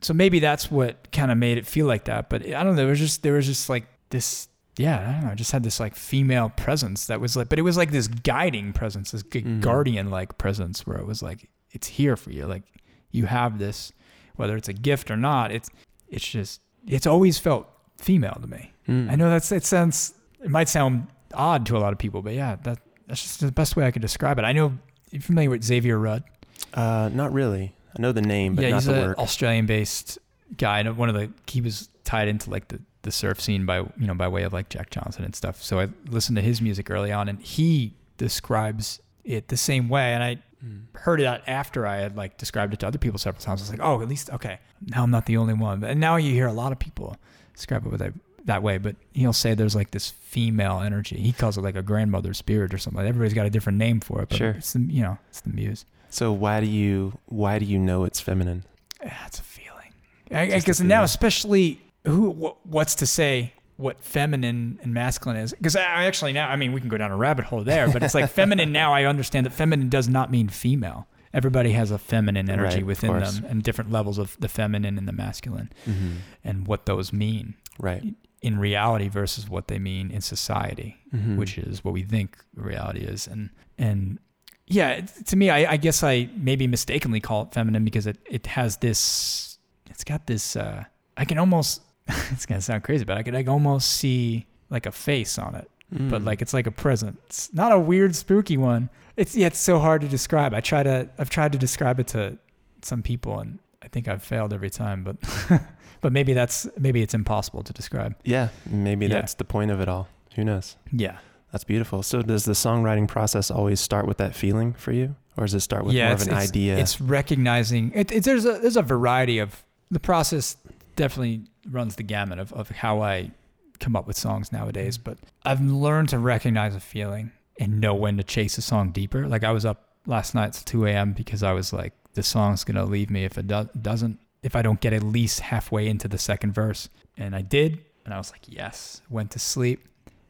so 0.01 0.15
maybe 0.15 0.39
that's 0.39 0.71
what 0.71 1.11
kind 1.13 1.31
of 1.31 1.39
made 1.39 1.59
it 1.59 1.67
feel 1.67 1.87
like 1.87 2.05
that. 2.05 2.31
But 2.31 2.47
I 2.47 2.63
don't 2.63 2.69
know. 2.69 2.75
There 2.75 2.87
was 2.87 2.99
just 2.99 3.23
there 3.23 3.35
was 3.35 3.47
just 3.47 3.69
like 3.69 3.87
this. 4.11 4.49
Yeah, 4.79 4.99
I 5.09 5.13
don't 5.13 5.25
know. 5.25 5.31
I 5.33 5.35
just 5.35 5.53
had 5.53 5.63
this 5.63 5.79
like 5.81 5.95
female 5.95 6.51
presence 6.57 7.07
that 7.09 7.21
was 7.21 7.37
like, 7.37 7.49
but 7.51 7.59
it 7.59 7.63
was 7.63 7.77
like 7.77 7.91
this 7.91 8.09
guiding 8.09 8.73
presence, 8.73 9.11
this 9.11 9.23
Mhm. 9.25 9.61
guardian 9.61 10.11
like 10.11 10.39
presence 10.39 10.87
where 10.87 10.97
it 10.99 11.07
was 11.07 11.23
like 11.23 11.51
it's 11.73 11.87
here 11.87 12.17
for 12.17 12.31
you. 12.31 12.47
Like 12.47 12.63
you 13.11 13.27
have 13.27 13.59
this, 13.59 13.93
whether 14.37 14.57
it's 14.57 14.69
a 14.69 14.73
gift 14.73 15.11
or 15.11 15.17
not. 15.17 15.53
It's 15.53 15.69
it's 16.09 16.27
just 16.27 16.61
it's 16.87 17.07
always 17.07 17.39
felt 17.39 17.69
female 17.99 18.39
to 18.41 18.47
me. 18.47 18.73
Mm. 18.89 19.11
I 19.11 19.17
know 19.17 19.29
that's 19.29 19.53
it 19.53 19.65
sounds 19.65 20.15
it 20.43 20.49
might 20.51 20.69
sound 20.69 21.09
odd 21.35 21.67
to 21.67 21.77
a 21.77 21.81
lot 21.81 21.93
of 21.93 21.99
people, 21.99 22.23
but 22.23 22.33
yeah, 22.33 22.57
that 22.63 22.79
that's 23.11 23.23
just 23.23 23.41
the 23.41 23.53
best 23.53 23.77
way 23.77 23.85
I 23.87 23.91
could 23.91 24.03
describe 24.03 24.39
it. 24.39 24.45
I 24.45 24.53
know 24.53 24.79
you're 25.11 25.21
familiar 25.23 25.51
with 25.51 25.63
Xavier 25.65 25.99
Rudd. 25.99 26.25
Uh, 26.73 27.11
not 27.13 27.33
really. 27.33 27.75
I 27.99 28.01
know 28.01 28.13
the 28.13 28.23
name, 28.23 28.55
but 28.55 28.63
yeah, 28.63 28.71
not 28.71 28.77
he's 28.77 28.85
the 28.87 28.95
an 28.95 29.09
work. 29.09 29.19
Australian-based 29.19 30.19
guy, 30.57 30.81
and 30.81 30.97
one 30.97 31.09
of 31.09 31.15
the 31.15 31.31
he 31.47 31.61
was 31.61 31.89
tied 32.05 32.29
into 32.29 32.49
like 32.51 32.69
the 32.69 32.81
the 33.03 33.11
surf 33.11 33.41
scene 33.41 33.67
by 33.67 33.79
you 33.79 34.07
know 34.07 34.15
by 34.15 34.29
way 34.29 34.43
of 34.45 34.53
like 34.53 34.69
Jack 34.69 34.91
Johnson 34.91 35.25
and 35.25 35.35
stuff. 35.35 35.63
So 35.63 35.81
I 35.81 35.89
listened 36.09 36.37
to 36.37 36.43
his 36.43 36.61
music 36.63 36.91
early 36.91 37.11
on, 37.13 37.29
and 37.29 37.41
he 37.41 37.95
describes 38.17 39.01
it 39.25 39.49
the 39.49 39.57
same 39.57 39.89
way, 39.89 40.15
and 40.15 40.23
I 40.23 40.39
Mm. 40.65 40.83
heard 40.95 41.23
it 41.23 41.43
after 41.47 41.87
I 41.87 41.97
had 41.97 42.19
like 42.19 42.37
described 42.37 42.75
it 42.75 42.81
to 42.81 42.87
other 42.87 42.99
people 42.99 43.19
several 43.19 43.43
times. 43.43 43.63
I 43.63 43.65
was 43.65 43.71
like, 43.71 43.81
oh, 43.81 44.03
at 44.03 44.09
least 44.11 44.29
okay, 44.29 44.59
now 44.89 45.03
I'm 45.03 45.11
not 45.11 45.25
the 45.25 45.39
only 45.39 45.55
one. 45.55 45.83
And 45.83 45.99
now 45.99 46.17
you 46.17 46.33
hear 46.35 46.47
a 46.47 46.53
lot 46.53 46.71
of 46.71 46.79
people 46.79 47.17
describe 47.55 47.87
it 47.87 47.89
with 47.91 48.01
that 48.01 48.13
that 48.51 48.63
way, 48.63 48.79
but 48.79 48.97
he'll 49.15 49.33
say 49.33 49.55
there's 49.55 49.75
like 49.77 49.91
this 49.93 50.11
female 50.11 50.81
energy. 50.81 51.17
He 51.19 51.33
calls 51.33 51.57
it 51.57 51.63
like 51.63 51.77
a 51.77 51.83
grandmother 51.83 52.35
spirit 52.35 52.75
or 52.75 52.79
something. 52.79 53.01
Everybody's 53.07 53.35
got 53.35 53.47
a 53.47 53.51
different 53.51 53.79
name 53.79 54.01
for 54.01 54.21
it, 54.23 54.29
but 54.29 54.39
Sure. 54.39 54.51
it's 54.59 54.73
the 54.75 54.81
you 54.81 55.03
know 55.03 55.19
it's 55.29 55.41
the 55.41 55.51
muse. 55.51 55.85
So 56.11 56.33
why 56.33 56.61
do 56.61 56.67
you 56.67 57.19
why 57.27 57.59
do 57.59 57.65
you 57.65 57.79
know 57.79 58.05
it's 58.05 58.21
feminine? 58.21 58.65
That's 59.03 59.39
a 59.39 59.43
feeling. 59.43 59.93
I, 60.33 60.57
I 60.57 60.59
guess 60.61 60.81
now, 60.81 61.03
especially 61.03 61.81
who, 62.07 62.33
wh- 62.33 62.67
what's 62.67 62.95
to 62.97 63.07
say 63.07 63.53
what 63.77 64.03
feminine 64.03 64.79
and 64.83 64.93
masculine 64.93 65.39
is? 65.39 65.53
Because 65.53 65.75
I 65.77 65.83
I 65.83 66.05
actually 66.05 66.33
now, 66.33 66.49
I 66.49 66.57
mean, 66.57 66.73
we 66.73 66.81
can 66.81 66.89
go 66.91 66.99
down 66.99 67.11
a 67.11 67.17
rabbit 67.17 67.47
hole 67.47 67.63
there, 67.65 67.89
but 67.91 68.03
it's 68.03 68.15
like 68.15 68.29
feminine 68.43 68.73
now. 68.73 68.93
I 68.93 69.05
understand 69.05 69.47
that 69.47 69.53
feminine 69.53 69.89
does 69.89 70.09
not 70.09 70.31
mean 70.31 70.49
female. 70.49 71.07
Everybody 71.33 71.71
has 71.73 71.93
a 71.93 71.99
feminine 71.99 72.51
energy 72.51 72.79
Right, 72.79 72.87
within 72.87 73.21
them, 73.21 73.47
and 73.49 73.63
different 73.63 73.93
levels 73.93 74.19
of 74.19 74.37
the 74.41 74.49
feminine 74.49 74.99
and 74.99 75.07
the 75.07 75.13
masculine, 75.13 75.71
Mm-hmm. 75.87 76.13
and 76.45 76.67
what 76.67 76.87
those 76.87 77.13
mean 77.13 77.55
Right. 77.79 78.03
In 78.43 78.59
reality 78.59 79.09
versus 79.09 79.49
what 79.49 79.69
they 79.69 79.79
mean 79.79 80.11
in 80.11 80.21
society 80.21 80.97
Mhm. 81.15 81.37
which 81.37 81.59
is 81.59 81.85
what 81.85 81.93
we 81.95 82.03
think 82.03 82.37
reality 82.55 83.01
is. 83.01 83.27
And 83.27 83.51
and 83.79 84.19
yeah, 84.67 85.01
to 85.27 85.37
me, 85.37 85.51
I, 85.51 85.73
I 85.73 85.77
guess 85.77 86.03
I 86.05 86.29
maybe 86.37 86.67
mistakenly 86.69 87.21
call 87.21 87.43
it 87.43 87.53
feminine 87.53 87.85
because 87.85 88.07
it, 88.07 88.19
it 88.31 88.47
has 88.47 88.77
this, 88.77 89.59
it's 89.91 90.05
got 90.05 90.27
this, 90.29 90.55
uh, 90.55 90.85
I 91.17 91.25
can 91.25 91.39
almost, 91.39 91.83
it's 92.31 92.47
gonna 92.47 92.61
sound 92.61 92.85
crazy, 92.85 93.05
but 93.05 93.17
I 93.19 93.23
could, 93.25 93.35
I 93.35 93.43
can 93.43 93.49
almost 93.51 93.91
see 93.95 94.47
like 94.71 94.87
a 94.87 94.93
face 94.93 95.39
on 95.39 95.55
it, 95.57 95.69
but 95.91 96.23
Mm. 96.23 96.27
like 96.27 96.41
it's 96.41 96.55
like 96.55 96.69
a 96.69 96.71
presence, 96.71 97.51
not 97.53 97.73
a 97.73 97.79
weird 97.81 98.15
spooky 98.15 98.57
one. 98.57 98.89
It's 99.17 99.35
yeah, 99.37 99.49
it's 99.49 99.59
so 99.59 99.81
hard 99.81 100.03
to 100.03 100.09
describe. 100.09 100.55
I 100.55 100.61
try 100.61 100.83
to, 100.85 101.09
I've 101.19 101.31
tried 101.31 101.51
to 101.53 101.59
describe 101.59 101.99
it 101.99 102.07
to 102.09 102.39
some 102.83 103.03
people, 103.03 103.41
and 103.41 103.59
I 103.83 103.89
think 103.89 104.07
I've 104.07 104.23
failed 104.23 104.53
every 104.53 104.71
time. 104.71 105.03
But 105.03 105.17
but 106.01 106.13
maybe 106.13 106.33
that's 106.33 106.67
maybe 106.79 107.03
it's 107.03 107.15
impossible 107.15 107.63
to 107.63 107.73
describe. 107.73 108.15
yeah, 108.25 108.49
maybe 108.67 109.07
Yeah. 109.07 109.15
that's 109.15 109.35
the 109.35 109.45
point 109.45 109.71
of 109.71 109.81
it 109.81 109.89
all. 109.89 110.09
Who 110.37 110.45
knows? 110.45 110.77
Yeah. 110.93 111.19
That's 111.53 111.65
beautiful. 111.65 112.05
So 112.05 112.23
does 112.23 112.45
the 112.45 112.53
songwriting 112.53 113.09
process 113.09 113.51
always 113.51 113.81
start 113.81 114.07
with 114.07 114.19
that 114.19 114.37
feeling 114.37 114.73
for 114.75 114.93
you, 114.93 115.17
or 115.37 115.45
does 115.45 115.55
it 115.55 115.61
start 115.61 115.85
with 115.85 115.97
more 115.97 116.13
of 116.13 116.23
an 116.23 116.29
it's- 116.29 116.49
idea? 116.49 116.79
It's 116.79 117.01
recognizing 117.01 117.91
it, 117.95 118.13
it, 118.13 118.25
there's 118.25 118.45
a 118.45 118.53
there's 118.59 118.77
a 118.77 118.83
variety 118.83 119.39
of 119.41 119.63
the 119.91 119.99
process 120.01 120.57
definitely 120.97 121.43
runs 121.69 121.97
the 121.97 122.03
gamut 122.05 122.39
of, 122.39 122.53
of 122.53 122.69
how 122.71 123.01
I 123.03 123.33
come 123.81 123.97
up 123.97 124.07
with 124.07 124.17
songs 124.17 124.53
nowadays, 124.53 124.97
but 124.99 125.19
I've 125.45 125.61
learned 125.61 126.11
to 126.11 126.19
recognize 126.19 126.75
a 126.77 126.81
feeling 126.81 127.33
and 127.59 127.81
know 127.81 127.95
when 127.95 128.17
to 128.19 128.23
chase 128.23 128.57
a 128.59 128.63
song 128.63 128.91
deeper. 128.93 129.27
Like 129.27 129.43
I 129.43 129.51
was 129.51 129.65
up 129.65 129.89
last 130.07 130.35
night 130.35 130.53
till 130.53 130.83
2 130.83 130.87
a.m. 130.87 131.13
because 131.15 131.43
I 131.43 131.53
was 131.53 131.73
like, 131.73 131.93
the 132.15 132.23
song's 132.23 132.63
gonna 132.65 132.85
leave 132.85 133.11
me 133.11 133.25
if 133.25 133.37
it 133.39 133.49
do- 133.49 133.69
doesn't 133.81 134.19
if 134.43 134.57
I 134.57 134.63
don't 134.63 134.81
get 134.81 134.93
at 134.93 135.03
least 135.03 135.41
halfway 135.41 135.87
into 135.87 136.09
the 136.09 136.19
second 136.19 136.53
verse. 136.53 136.89
And 137.17 137.35
I 137.37 137.43
did, 137.43 137.85
and 138.05 138.15
I 138.15 138.19
was 138.19 138.31
like, 138.31 138.43
yes. 138.47 139.03
Went 139.11 139.31
to 139.33 139.39
sleep, 139.39 139.87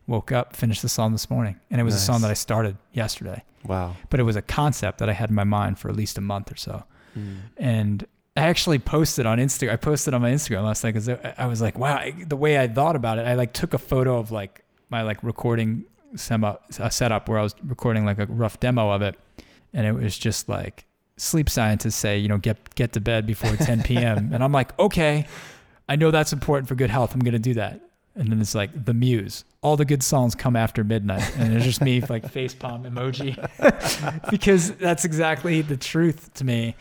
woke 0.06 0.32
up, 0.32 0.56
finished 0.56 0.82
the 0.82 0.88
song 0.88 1.12
this 1.12 1.30
morning, 1.30 1.60
and 1.70 1.80
it 1.80 1.84
was 1.84 1.94
a 1.94 2.00
song 2.00 2.20
that 2.22 2.30
I 2.30 2.34
started 2.34 2.76
yesterday 2.92 3.44
wow. 3.64 3.96
but 4.08 4.20
it 4.20 4.22
was 4.24 4.36
a 4.36 4.42
concept 4.42 4.98
that 4.98 5.08
I 5.08 5.12
had 5.12 5.30
in 5.30 5.34
my 5.34 5.44
mind 5.44 5.78
for 5.78 5.88
at 5.88 5.96
least 5.96 6.18
a 6.18 6.20
month 6.20 6.52
or 6.52 6.56
so. 6.56 6.84
Mm. 7.16 7.36
And 7.56 8.06
I 8.36 8.42
actually 8.42 8.78
posted 8.78 9.26
on 9.26 9.38
Instagram. 9.38 9.72
I 9.72 9.76
posted 9.76 10.14
on 10.14 10.22
my 10.22 10.30
Instagram 10.30 10.64
last 10.64 10.84
night 10.84 10.94
because 10.94 11.08
I 11.08 11.46
was 11.46 11.60
like, 11.60 11.78
wow, 11.78 12.04
the 12.26 12.36
way 12.36 12.58
I 12.58 12.68
thought 12.68 12.96
about 12.96 13.18
it, 13.18 13.26
I 13.26 13.34
like 13.34 13.52
took 13.52 13.74
a 13.74 13.78
photo 13.78 14.18
of 14.18 14.30
like 14.30 14.64
my 14.88 15.02
like 15.02 15.22
recording 15.22 15.84
semi 16.14 16.54
a 16.78 16.90
setup 16.90 17.28
where 17.28 17.38
I 17.38 17.42
was 17.42 17.54
recording 17.64 18.04
like 18.04 18.18
a 18.18 18.26
rough 18.26 18.60
demo 18.60 18.90
of 18.90 19.02
it, 19.02 19.16
and 19.72 19.86
it 19.86 19.92
was 19.92 20.16
just 20.16 20.48
like 20.48 20.84
sleep 21.20 21.50
scientists 21.50 21.96
say, 21.96 22.18
you 22.18 22.28
know, 22.28 22.38
get 22.38 22.74
get 22.74 22.92
to 22.94 23.00
bed 23.00 23.26
before 23.26 23.54
10 23.56 23.82
p.m. 23.82 24.30
and 24.32 24.42
I'm 24.42 24.52
like, 24.52 24.76
okay, 24.78 25.26
I 25.88 25.96
know 25.96 26.10
that's 26.10 26.32
important 26.32 26.68
for 26.68 26.74
good 26.74 26.90
health. 26.90 27.14
I'm 27.14 27.20
gonna 27.20 27.38
do 27.38 27.54
that. 27.54 27.80
And 28.16 28.28
then 28.30 28.40
it's 28.40 28.54
like 28.54 28.70
the 28.84 28.94
muse. 28.94 29.44
All 29.62 29.76
the 29.76 29.84
good 29.84 30.02
songs 30.02 30.34
come 30.34 30.56
after 30.56 30.82
midnight, 30.82 31.30
and 31.36 31.52
it's 31.54 31.64
just 31.64 31.80
me 31.80 32.00
like 32.00 32.28
face 32.30 32.54
palm 32.54 32.84
emoji 32.84 33.36
because 34.30 34.72
that's 34.72 35.04
exactly 35.04 35.62
the 35.62 35.76
truth 35.76 36.32
to 36.34 36.44
me. 36.44 36.74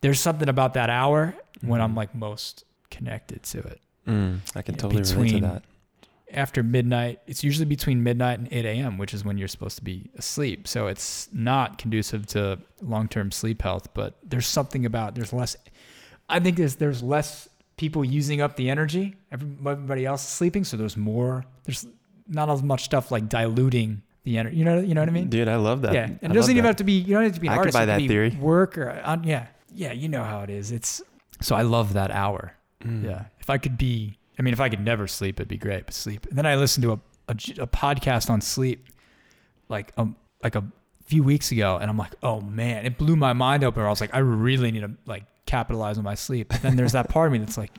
There's 0.00 0.20
something 0.20 0.48
about 0.48 0.74
that 0.74 0.88
hour 0.88 1.34
when 1.62 1.80
I'm 1.80 1.92
Mhm. 1.92 1.96
like 1.96 2.14
most 2.14 2.64
connected 2.90 3.42
to 3.44 3.58
it. 3.58 3.80
Mm, 4.06 4.38
I 4.54 4.62
can 4.62 4.74
Yeah, 4.76 4.80
totally 4.80 5.02
relate 5.02 5.30
to 5.32 5.40
that. 5.40 5.62
After 6.32 6.62
midnight, 6.62 7.20
it's 7.26 7.44
usually 7.44 7.66
between 7.66 8.02
midnight 8.02 8.38
and 8.40 8.48
8 8.50 8.64
a.m., 8.64 8.98
which 8.98 9.14
is 9.14 9.24
when 9.24 9.38
you're 9.38 9.46
supposed 9.46 9.76
to 9.76 9.84
be 9.84 10.10
asleep. 10.16 10.66
So 10.66 10.88
it's 10.88 11.28
not 11.32 11.78
conducive 11.78 12.26
to 12.28 12.58
long-term 12.82 13.30
sleep 13.30 13.62
health. 13.62 13.88
But 13.94 14.18
there's 14.24 14.46
something 14.46 14.84
about 14.86 15.14
there's 15.14 15.32
less. 15.32 15.56
I 16.28 16.40
think 16.40 16.56
there's 16.56 16.76
there's 16.76 17.02
less 17.02 17.48
people 17.76 18.04
using 18.04 18.40
up 18.40 18.56
the 18.56 18.70
energy. 18.70 19.14
Everybody 19.30 20.04
else 20.04 20.22
is 20.24 20.28
sleeping, 20.30 20.64
so 20.64 20.76
there's 20.76 20.96
more. 20.96 21.44
There's 21.64 21.86
not 22.28 22.50
as 22.50 22.62
much 22.62 22.84
stuff 22.84 23.10
like 23.12 23.28
diluting 23.28 24.02
the 24.24 24.38
energy. 24.38 24.56
You 24.56 24.64
know, 24.64 24.80
you 24.80 24.94
know 24.94 25.02
what 25.02 25.08
I 25.08 25.12
mean? 25.12 25.28
Dude, 25.28 25.48
I 25.48 25.56
love 25.56 25.82
that. 25.82 25.94
yeah, 25.94 26.02
I 26.02 26.18
and 26.22 26.32
it 26.32 26.34
doesn't 26.34 26.50
even 26.50 26.64
that. 26.64 26.70
have 26.70 26.76
to 26.76 26.84
be. 26.84 26.94
You 26.94 27.14
don't 27.14 27.22
have 27.22 27.34
to 27.34 27.40
be 27.40 27.46
an 27.46 27.52
I 27.52 27.56
could 27.56 27.60
artist. 27.60 27.74
buy 27.74 27.82
it 27.84 27.86
that 27.86 28.00
theory. 28.00 28.30
Work 28.40 28.76
or 28.78 28.90
on, 29.04 29.22
yeah, 29.24 29.46
yeah. 29.74 29.92
You 29.92 30.08
know 30.08 30.24
how 30.24 30.40
it 30.40 30.50
is. 30.50 30.72
It's 30.72 31.00
so 31.40 31.54
I 31.54 31.62
love 31.62 31.92
that 31.92 32.10
hour. 32.10 32.54
Mm. 32.82 33.04
Yeah, 33.04 33.26
if 33.40 33.48
I 33.48 33.58
could 33.58 33.78
be, 33.78 34.18
I 34.38 34.42
mean, 34.42 34.52
if 34.54 34.60
I 34.60 34.68
could 34.68 34.84
never 34.84 35.06
sleep, 35.06 35.40
it'd 35.40 35.48
be 35.48 35.56
great. 35.56 35.86
But 35.86 35.94
sleep. 35.94 36.26
And 36.26 36.36
then 36.38 36.46
I 36.46 36.56
listened 36.56 36.82
to 36.82 36.92
a 36.92 37.00
a, 37.28 37.32
a 37.62 37.66
podcast 37.66 38.30
on 38.30 38.40
sleep, 38.40 38.86
like 39.68 39.92
um 39.96 40.16
like 40.42 40.54
a 40.54 40.64
few 41.04 41.22
weeks 41.22 41.52
ago, 41.52 41.78
and 41.80 41.88
I'm 41.90 41.96
like, 41.96 42.14
oh 42.22 42.40
man, 42.40 42.84
it 42.86 42.98
blew 42.98 43.16
my 43.16 43.32
mind 43.32 43.64
open. 43.64 43.82
I 43.82 43.88
was 43.88 44.00
like, 44.00 44.14
I 44.14 44.18
really 44.18 44.70
need 44.70 44.80
to 44.80 44.92
like 45.06 45.24
capitalize 45.46 45.98
on 45.98 46.04
my 46.04 46.14
sleep. 46.14 46.48
But 46.48 46.62
then 46.62 46.76
there's 46.76 46.92
that 46.92 47.08
part 47.08 47.28
of 47.28 47.32
me 47.32 47.38
that's 47.38 47.56
like. 47.58 47.70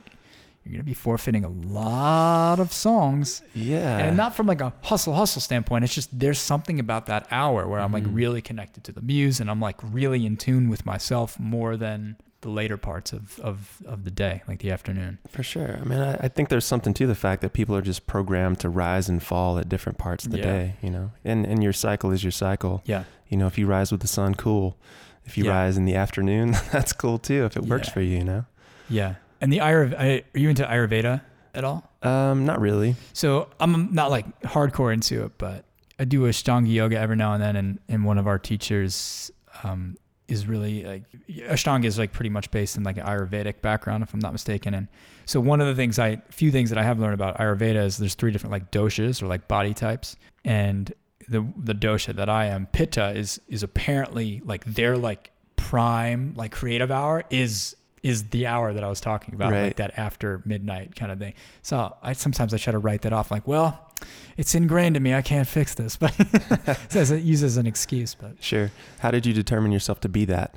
You're 0.64 0.72
gonna 0.74 0.84
be 0.84 0.92
forfeiting 0.92 1.44
a 1.44 1.48
lot 1.48 2.60
of 2.60 2.74
songs 2.74 3.40
Yeah. 3.54 4.00
and 4.00 4.18
not 4.18 4.34
from 4.36 4.46
like 4.46 4.60
a 4.60 4.74
hustle 4.82 5.14
hustle 5.14 5.40
standpoint 5.40 5.82
it's 5.84 5.94
just 5.94 6.10
there's 6.18 6.38
something 6.38 6.78
about 6.78 7.06
that 7.06 7.26
hour 7.30 7.66
where 7.66 7.80
i'm 7.80 7.90
like 7.90 8.04
Mhm. 8.04 8.14
really 8.14 8.42
connected 8.42 8.84
to 8.84 8.92
the 8.92 9.00
muse 9.00 9.40
and 9.40 9.50
i'm 9.50 9.60
like 9.60 9.76
really 9.82 10.26
in 10.26 10.36
tune 10.36 10.68
with 10.68 10.84
myself 10.84 11.40
more 11.40 11.78
than 11.78 12.18
the 12.42 12.48
later 12.50 12.76
parts 12.76 13.12
of 13.12 13.38
of, 13.40 13.82
of 13.86 14.04
the 14.04 14.10
day 14.10 14.42
like 14.46 14.60
the 14.60 14.70
afternoon 14.70 15.18
For 15.28 15.42
sure. 15.42 15.78
I 15.80 15.84
mean, 15.84 15.98
I, 15.98 16.14
I 16.14 16.28
think 16.28 16.48
there's 16.48 16.64
something 16.64 16.94
to 16.94 17.06
the 17.06 17.14
fact 17.16 17.42
that 17.42 17.52
people 17.52 17.74
are 17.74 17.82
just 17.82 18.06
programmed 18.06 18.60
to 18.60 18.68
rise 18.68 19.08
and 19.08 19.22
fall 19.22 19.58
at 19.58 19.68
different 19.68 19.98
parts 19.98 20.24
of 20.24 20.30
the 20.30 20.38
Yeah. 20.38 20.44
day, 20.44 20.76
you 20.80 20.90
know? 20.90 21.10
And, 21.24 21.44
and 21.46 21.62
your 21.62 21.72
cycle 21.72 22.10
is 22.12 22.22
your 22.22 22.30
cycle. 22.30 22.82
yeah 22.86 23.04
You 23.28 23.36
know, 23.38 23.46
if 23.48 23.58
you 23.58 23.66
rise 23.66 23.90
with 23.92 24.00
the 24.02 24.08
sun, 24.08 24.34
cool. 24.36 24.76
If 25.24 25.36
you 25.36 25.44
Yeah. 25.44 25.50
rise 25.52 25.76
in 25.76 25.84
the 25.84 25.96
afternoon, 25.96 26.52
that's 26.72 26.92
cool 26.92 27.18
too, 27.18 27.44
if 27.44 27.56
it 27.56 27.64
works 27.64 27.88
for 27.88 28.00
you, 28.00 28.18
you 28.18 28.24
know? 28.24 28.44
yeah 28.88 29.16
and 29.40 29.52
the 29.52 29.58
Ayurveda, 29.58 30.24
are 30.34 30.38
you 30.38 30.48
into 30.48 30.64
ayurveda 30.64 31.20
at 31.54 31.62
all 31.64 31.90
Um, 32.02 32.44
not 32.46 32.60
really. 32.60 32.94
so 33.12 33.48
i'm 33.60 33.92
not 33.92 34.10
like 34.10 34.26
hardcore 34.42 34.92
into 34.94 35.24
it 35.24 35.32
but 35.38 35.64
I 36.00 36.04
do 36.04 36.26
a 36.26 36.28
Ashtanga 36.28 36.72
yoga 36.72 36.96
every 36.96 37.16
now 37.16 37.32
and 37.34 37.42
then, 37.42 37.56
and 37.56 37.80
and 37.88 38.04
one 38.04 38.18
of 38.18 38.26
our 38.28 38.38
teachers 38.38 39.32
um, 39.64 39.96
is 40.28 40.46
really 40.46 40.84
like 40.84 41.02
Ashtanga 41.28 41.86
is 41.86 41.98
like 41.98 42.12
pretty 42.12 42.28
much 42.28 42.50
based 42.50 42.76
in 42.76 42.82
like 42.84 42.98
an 42.98 43.04
Ayurvedic 43.06 43.60
background, 43.62 44.02
if 44.02 44.12
I'm 44.12 44.20
not 44.20 44.32
mistaken. 44.32 44.74
And 44.74 44.88
so 45.24 45.40
one 45.40 45.60
of 45.60 45.66
the 45.66 45.74
things 45.74 45.98
I, 45.98 46.16
few 46.30 46.50
things 46.50 46.68
that 46.70 46.78
I 46.78 46.82
have 46.82 46.98
learned 47.00 47.14
about 47.14 47.38
Ayurveda 47.38 47.84
is 47.84 47.96
there's 47.96 48.14
three 48.14 48.30
different 48.30 48.52
like 48.52 48.70
doshas 48.70 49.22
or 49.22 49.26
like 49.26 49.48
body 49.48 49.74
types, 49.74 50.16
and 50.44 50.92
the 51.28 51.46
the 51.56 51.74
dosha 51.74 52.14
that 52.14 52.28
I 52.28 52.46
am, 52.46 52.66
Pitta, 52.66 53.10
is 53.16 53.40
is 53.48 53.62
apparently 53.62 54.40
like 54.44 54.64
their 54.64 54.96
like 54.96 55.30
prime 55.56 56.32
like 56.36 56.52
creative 56.52 56.90
hour 56.90 57.24
is 57.30 57.74
is 58.02 58.24
the 58.28 58.46
hour 58.46 58.72
that 58.72 58.84
I 58.84 58.88
was 58.88 59.00
talking 59.00 59.34
about, 59.34 59.50
Right. 59.52 59.64
like 59.64 59.76
that 59.76 59.98
after 59.98 60.40
midnight 60.44 60.94
kind 60.94 61.10
of 61.10 61.18
thing. 61.18 61.34
So 61.62 61.96
I 62.02 62.12
sometimes 62.12 62.54
I 62.54 62.58
try 62.58 62.70
to 62.72 62.78
write 62.78 63.02
that 63.02 63.12
off, 63.12 63.30
like, 63.30 63.46
well, 63.48 63.87
it's 64.36 64.54
ingrained 64.54 64.96
in 64.96 65.02
me. 65.02 65.14
I 65.14 65.22
can't 65.22 65.46
fix 65.48 65.74
this, 65.74 65.96
but 65.96 66.12
use 66.94 67.42
it 67.42 67.46
as 67.46 67.56
an 67.56 67.66
excuse. 67.66 68.14
But 68.14 68.42
Sure. 68.42 68.70
How 69.00 69.10
did 69.10 69.26
you 69.26 69.32
determine 69.32 69.72
yourself 69.72 70.00
to 70.00 70.08
be 70.08 70.24
that? 70.26 70.54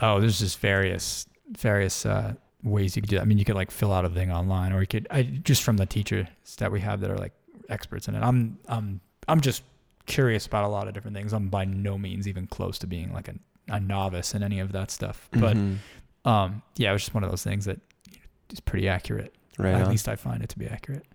oh, 0.00 0.20
there's 0.20 0.38
just 0.38 0.58
various 0.60 1.26
various 1.50 2.06
uh, 2.06 2.34
ways 2.62 2.94
you 2.94 3.02
could 3.02 3.10
do 3.10 3.16
that. 3.16 3.22
I 3.22 3.24
mean, 3.24 3.38
you 3.38 3.44
could 3.44 3.56
like 3.56 3.70
fill 3.70 3.92
out 3.92 4.04
a 4.04 4.08
thing 4.10 4.30
online, 4.30 4.72
or 4.72 4.80
you 4.80 4.86
could 4.86 5.06
I, 5.10 5.22
just 5.22 5.62
from 5.62 5.76
the 5.76 5.86
teachers 5.86 6.26
that 6.58 6.70
we 6.70 6.80
have 6.80 7.00
that 7.00 7.10
are 7.10 7.18
like 7.18 7.32
experts 7.68 8.06
in 8.08 8.14
it. 8.14 8.20
I'm 8.22 8.58
I'm 8.68 9.00
I'm 9.26 9.40
just 9.40 9.62
curious 10.06 10.46
about 10.46 10.64
a 10.64 10.68
lot 10.68 10.88
of 10.88 10.94
different 10.94 11.16
things. 11.16 11.32
I'm 11.32 11.48
by 11.48 11.64
no 11.64 11.98
means 11.98 12.28
even 12.28 12.46
close 12.46 12.78
to 12.80 12.86
being 12.86 13.12
like 13.12 13.28
a, 13.28 13.34
a 13.68 13.80
novice 13.80 14.34
in 14.34 14.42
any 14.42 14.60
of 14.60 14.72
that 14.72 14.90
stuff, 14.90 15.28
but. 15.32 15.56
Mhm. 15.56 15.76
Um, 16.24 16.62
yeah, 16.76 16.90
it 16.90 16.92
was 16.92 17.02
just 17.02 17.14
one 17.14 17.24
of 17.24 17.30
those 17.30 17.44
things 17.44 17.64
that 17.64 17.80
is 18.52 18.60
pretty 18.60 18.86
accurate. 18.86 19.34
right 19.56 19.72
At 19.74 19.82
on. 19.82 19.90
least 19.90 20.08
I 20.08 20.16
find 20.16 20.42
it 20.42 20.50
to 20.50 20.58
be 20.58 20.66
accurate. 20.66 21.06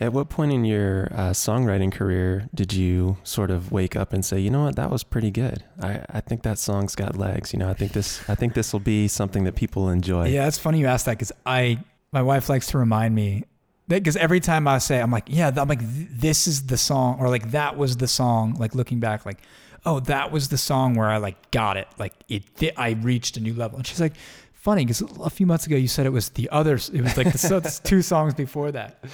At 0.00 0.12
what 0.12 0.28
point 0.28 0.52
in 0.52 0.64
your 0.64 1.08
uh, 1.12 1.30
songwriting 1.30 1.92
career 1.92 2.48
did 2.54 2.72
you 2.72 3.16
sort 3.22 3.50
of 3.50 3.70
wake 3.70 3.94
up 3.94 4.12
and 4.12 4.24
say, 4.24 4.40
you 4.40 4.50
know 4.50 4.64
what, 4.64 4.76
that 4.76 4.90
was 4.90 5.04
pretty 5.04 5.30
good. 5.30 5.62
I, 5.80 6.04
I 6.10 6.20
think 6.20 6.42
that 6.42 6.58
song's 6.58 6.96
got 6.96 7.16
legs. 7.16 7.52
You 7.52 7.60
know, 7.60 7.68
I 7.68 7.74
think 7.74 7.92
this 7.92 8.28
I 8.28 8.34
think 8.34 8.54
this 8.54 8.72
will 8.72 8.80
be 8.80 9.06
something 9.06 9.44
that 9.44 9.54
people 9.54 9.88
enjoy. 9.88 10.28
Yeah, 10.28 10.48
it's 10.48 10.58
funny 10.58 10.80
you 10.80 10.86
asked 10.86 11.06
that 11.06 11.12
because 11.12 11.32
I, 11.46 11.78
my 12.12 12.22
wife 12.22 12.48
likes 12.48 12.66
to 12.68 12.78
remind 12.78 13.14
me 13.14 13.44
because 13.86 14.16
every 14.16 14.40
time 14.40 14.66
I 14.66 14.78
say, 14.78 15.00
I'm 15.00 15.10
like, 15.10 15.24
yeah, 15.28 15.50
I'm 15.56 15.68
like, 15.68 15.80
this 15.82 16.46
is 16.46 16.66
the 16.66 16.76
song, 16.76 17.18
or 17.20 17.28
like 17.28 17.50
that 17.50 17.76
was 17.76 17.96
the 17.96 18.08
song. 18.08 18.54
Like 18.54 18.74
looking 18.74 18.98
back, 18.98 19.26
like, 19.26 19.38
oh, 19.84 20.00
that 20.00 20.32
was 20.32 20.48
the 20.48 20.58
song 20.58 20.94
where 20.94 21.08
I 21.08 21.18
like 21.18 21.50
got 21.50 21.76
it. 21.76 21.86
Like 21.98 22.14
it, 22.28 22.54
did, 22.56 22.74
I 22.76 22.90
reached 22.90 23.36
a 23.36 23.40
new 23.40 23.54
level. 23.54 23.78
And 23.78 23.86
she's 23.86 24.00
like, 24.00 24.14
funny 24.54 24.86
because 24.86 25.02
a 25.20 25.28
few 25.28 25.46
months 25.46 25.66
ago 25.66 25.76
you 25.76 25.86
said 25.88 26.06
it 26.06 26.10
was 26.10 26.30
the 26.30 26.48
other. 26.50 26.74
It 26.74 27.02
was 27.02 27.16
like 27.16 27.32
the 27.32 27.80
two 27.84 28.02
songs 28.02 28.34
before 28.34 28.72
that. 28.72 29.04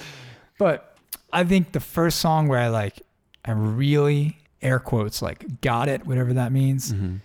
But 0.61 0.95
I 1.33 1.43
think 1.43 1.71
the 1.71 1.79
first 1.79 2.19
song 2.19 2.47
where 2.47 2.59
I 2.59 2.67
like, 2.67 3.01
I 3.43 3.51
really 3.51 4.37
air 4.61 4.77
quotes 4.77 5.21
like 5.21 5.61
got 5.61 5.89
it, 5.89 6.05
whatever 6.05 6.33
that 6.33 6.51
means. 6.51 6.91
hmm 6.91 7.15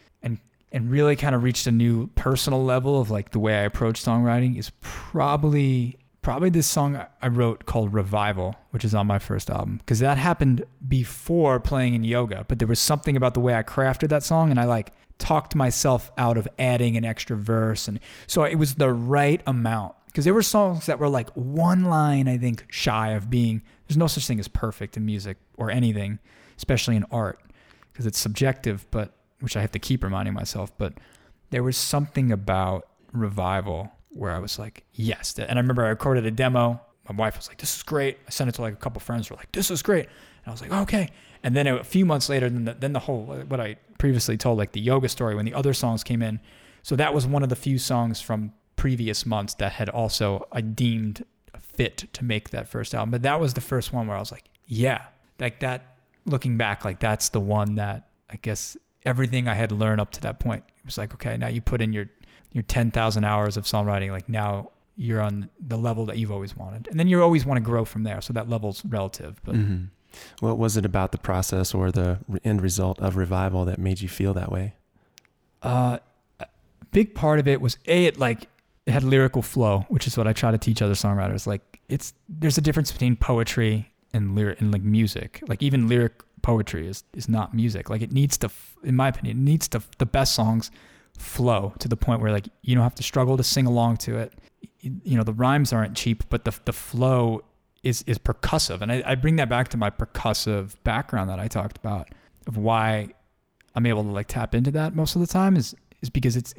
and 0.73 0.91
really 0.91 1.17
kind 1.17 1.35
of 1.35 1.43
reached 1.43 1.67
a 1.67 1.73
new 1.73 2.09
personal 2.09 2.63
level 2.63 3.01
of 3.01 3.11
like 3.11 3.31
the 3.31 3.39
way 3.39 3.57
I 3.57 3.63
approach 3.63 4.03
songwriting 4.03 4.59
is 4.59 4.71
probably 4.81 5.97
probably 6.23 6.51
this 6.51 6.67
song 6.67 7.01
I 7.23 7.29
wrote 7.29 7.67
called 7.67 7.95
Revival, 7.95 8.57
which 8.73 8.85
is 8.85 8.95
on 8.95 9.07
my 9.07 9.19
first 9.19 9.49
album 9.49 9.79
because 9.79 10.01
that 10.01 10.19
happened 10.19 10.65
before 10.87 11.61
playing 11.61 11.95
in 11.95 12.05
yoga, 12.05 12.45
but 12.49 12.59
there 12.59 12.69
was 12.69 12.81
something 12.81 13.17
about 13.17 13.35
the 13.35 13.41
way 13.41 13.55
I 13.55 13.63
crafted 13.63 14.09
that 14.09 14.23
song 14.23 14.51
and 14.51 14.59
I 14.59 14.65
like 14.65 14.93
talked 15.19 15.55
myself 15.55 16.11
out 16.19 16.37
of 16.37 16.47
adding 16.59 16.97
an 16.97 17.05
extra 17.05 17.37
verse 17.37 17.89
and 17.89 17.99
so 18.27 18.43
it 18.43 18.57
was 18.57 18.75
the 18.75 18.93
right 18.93 19.41
amount 19.47 19.95
because 20.17 20.25
there 20.25 20.33
were 20.33 20.43
songs 20.43 20.87
that 20.87 20.99
were 20.99 21.11
like 21.11 21.29
one 21.35 21.85
line 21.85 22.27
I 22.27 22.39
think 22.39 22.65
shy 22.71 23.11
of 23.11 23.29
being 23.29 23.61
there's 23.87 23.99
no 23.99 24.07
such 24.07 24.27
thing 24.27 24.41
as 24.41 24.49
perfect 24.49 24.97
in 24.97 25.05
music 25.05 25.37
or 25.59 25.71
anything, 25.71 26.21
especially 26.57 26.97
in 26.97 27.05
art 27.11 27.39
because 27.93 28.07
it's 28.07 28.19
subjective, 28.19 28.87
but 28.91 29.13
which 29.41 29.59
I 29.59 29.61
have 29.61 29.73
to 29.73 29.79
keep 29.79 30.03
reminding 30.03 30.33
myself. 30.33 30.73
But 30.79 30.95
there 31.51 31.63
was 31.63 31.77
something 31.77 32.33
about 32.33 32.89
revival 33.13 33.93
where 34.09 34.33
I 34.33 34.39
was 34.39 34.59
like, 34.59 34.85
yes. 34.95 35.39
And 35.39 35.59
I 35.59 35.61
remember 35.61 35.85
I 35.85 35.91
recorded 35.91 36.25
a 36.25 36.31
demo. 36.31 36.81
My 37.11 37.15
wife 37.15 37.37
was 37.37 37.49
like, 37.49 37.59
this 37.59 37.77
is 37.77 37.83
great. 37.83 38.17
I 38.27 38.31
sent 38.31 38.49
it 38.49 38.55
to 38.55 38.63
like 38.63 38.73
a 38.73 38.77
couple 38.77 39.01
friends 39.01 39.29
who 39.29 39.35
were 39.35 39.41
like, 39.41 39.53
this 39.53 39.71
is 39.71 39.83
great. 39.83 40.07
And 40.07 40.47
I 40.47 40.51
was 40.51 40.63
like, 40.63 40.73
okay. 40.73 41.11
And 41.43 41.55
then 41.55 41.67
a 41.67 41.85
few 41.85 42.07
months 42.07 42.31
later, 42.31 42.49
then 42.49 42.65
the, 42.65 42.73
then 42.73 42.95
the 42.95 43.01
whole, 43.01 43.33
uh, 43.33 43.45
what 43.45 43.61
I 43.61 43.77
previously 43.99 44.39
told, 44.39 44.57
like 44.57 44.73
the 44.73 44.81
yoga 44.81 45.11
story, 45.11 45.35
when 45.35 45.45
the 45.45 45.53
other 45.53 45.75
songs 45.75 46.03
came 46.03 46.23
in. 46.23 46.41
So 46.83 46.97
that 46.97 47.13
was 47.13 47.27
one 47.27 47.43
of 47.43 47.51
the 47.51 47.57
few 47.57 47.79
songs 47.79 48.23
from 48.23 48.55
previous 48.87 49.27
months 49.27 49.55
that 49.55 49.73
had 49.73 49.89
also 49.89 50.47
I 50.53 50.61
deemed 50.61 51.25
fit 51.59 52.05
to 52.13 52.25
make 52.25 52.51
that 52.51 52.69
first 52.69 52.95
album. 52.95 53.11
But 53.11 53.23
that 53.23 53.41
was 53.41 53.55
the 53.55 53.61
first 53.61 53.93
one 53.93 54.07
where 54.07 54.17
I 54.17 54.21
was 54.21 54.31
like, 54.31 54.45
yeah, 54.67 55.07
like 55.41 55.59
that. 55.59 55.97
Looking 56.25 56.57
back, 56.57 56.85
like 56.85 57.01
that's 57.01 57.31
the 57.31 57.41
one 57.41 57.75
that 57.77 58.09
I 58.31 58.37
guess 58.37 58.77
everything 59.05 59.49
I 59.49 59.55
had 59.55 59.73
learned 59.73 60.01
up 60.01 60.13
to 60.13 60.21
that 60.21 60.39
point 60.39 60.63
it 60.69 60.85
was 60.85 60.99
like, 60.99 61.13
okay, 61.15 61.37
now 61.37 61.49
you 61.49 61.61
put 61.61 61.81
in 61.81 61.93
your 61.93 62.07
your 62.53 62.63
ten 62.63 62.93
thousand 62.93 63.25
hours 63.25 63.57
of 63.57 63.65
songwriting. 63.65 64.13
Like 64.13 64.29
now 64.29 64.71
you're 64.97 65.21
on 65.21 65.51
the 65.59 65.77
level 65.77 66.07
that 66.07 66.17
you've 66.19 66.31
always 66.33 66.57
wanted, 66.57 66.87
and 66.89 66.99
then 66.99 67.09
you 67.09 67.21
always 67.21 67.45
want 67.45 67.59
to 67.59 67.65
grow 67.65 67.85
from 67.85 68.05
there. 68.05 68.21
So 68.21 68.33
that 68.35 68.49
level's 68.49 68.85
relative, 68.85 69.41
but 69.45 69.57
hmm 69.57 69.85
What 70.39 70.59
was 70.59 70.77
it 70.77 70.85
about 70.85 71.11
the 71.11 71.19
process 71.19 71.75
or 71.75 71.91
the 71.91 72.21
end 72.45 72.63
result 72.63 73.01
of 73.01 73.17
revival 73.17 73.65
that 73.65 73.79
made 73.79 74.01
you 74.01 74.09
feel 74.09 74.33
that 74.35 74.53
way? 74.53 74.75
uh, 75.63 75.99
a 76.39 76.47
big 76.93 77.15
part 77.15 77.41
of 77.41 77.49
it 77.49 77.61
was 77.61 77.79
a 77.87 78.07
it 78.07 78.19
like 78.19 78.49
it 78.87 78.93
had 78.93 79.03
lyrical 79.03 79.43
flow, 79.43 79.85
which 79.89 80.07
is 80.07 80.17
what 80.17 80.27
I 80.27 80.33
try 80.33 80.51
to 80.51 80.59
teach 80.59 80.81
other 80.81 80.95
songwriters. 80.95 81.47
Like 81.47 81.81
it's 81.89 82.15
there's 82.29 82.57
a 82.57 82.61
difference 82.61 82.93
between 82.93 83.17
poetry 83.17 83.93
and 84.13 84.35
lyric 84.35 84.61
and 84.61 84.73
like 84.73 84.83
music. 84.83 85.43
Like 85.49 85.63
even 85.63 85.89
lyric 85.89 86.23
poetry 86.43 86.87
is 86.87 87.03
is 87.15 87.29
not 87.29 87.53
music. 87.53 87.91
Like 87.91 88.03
it 88.03 88.13
needs 88.13 88.39
to, 88.39 88.51
in 88.85 88.95
my 88.95 89.09
opinion, 89.09 89.39
it 89.39 89.41
needs 89.41 89.69
to 89.69 89.83
the 89.99 90.07
best 90.07 90.35
songs 90.35 90.71
flow 91.19 91.75
to 91.79 91.89
the 91.89 91.97
point 91.97 92.21
where 92.21 92.31
like 92.31 92.49
you 92.63 92.75
don't 92.75 92.85
have 92.85 92.95
to 92.95 93.03
struggle 93.03 93.37
to 93.37 93.43
sing 93.43 93.67
along 93.67 93.97
to 93.99 94.19
it. 94.19 94.35
You 94.81 95.17
know 95.17 95.25
the 95.25 95.33
rhymes 95.33 95.73
aren't 95.73 95.97
cheap, 95.97 96.25
but 96.29 96.45
the 96.45 96.57
the 96.65 96.73
flow 96.73 97.43
is 97.83 98.05
is 98.07 98.19
percussive, 98.19 98.83
and 98.83 98.93
I, 98.93 99.03
I 99.05 99.15
bring 99.17 99.37
that 99.37 99.49
back 99.49 99.69
to 99.69 99.77
my 99.77 99.91
percussive 99.91 100.75
background 100.85 101.29
that 101.31 101.41
I 101.41 101.49
talked 101.49 101.77
about 101.77 102.09
of 102.47 102.57
why 102.57 103.09
I'm 103.75 103.87
able 103.87 104.05
to 104.05 104.11
like 104.11 104.29
tap 104.29 104.55
into 104.55 104.71
that 104.73 104.95
most 104.95 105.17
of 105.17 105.21
the 105.21 105.27
time 105.27 105.57
is 105.57 105.75
is 106.03 106.11
because 106.11 106.37
it's 106.37 106.55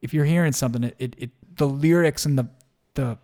if 0.00 0.14
you're 0.14 0.24
hearing 0.24 0.52
something, 0.52 0.84
it, 0.84 0.96
it, 0.98 1.14
it 1.18 1.30
the 1.56 1.68
lyrics 1.68 2.24
and 2.26 2.38
the 2.38 2.48
the 2.94 3.18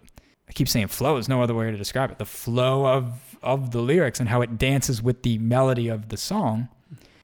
I 0.49 0.53
keep 0.53 0.69
saying 0.69 0.89
flow 0.89 1.17
is 1.17 1.29
no 1.29 1.43
other 1.43 1.55
way 1.55 1.71
to 1.71 1.77
describe 1.77 2.11
it. 2.11 2.19
The 2.19 2.27
flow 2.27 2.87
of 2.87 3.37
of 3.43 3.71
the 3.71 3.81
lyrics 3.81 4.21
and 4.21 4.29
how 4.29 4.41
it 4.43 4.59
dances 4.59 5.03
with 5.03 5.23
the 5.23 5.39
melody 5.39 5.89
of 5.89 6.11
the 6.11 6.17
song, 6.17 6.69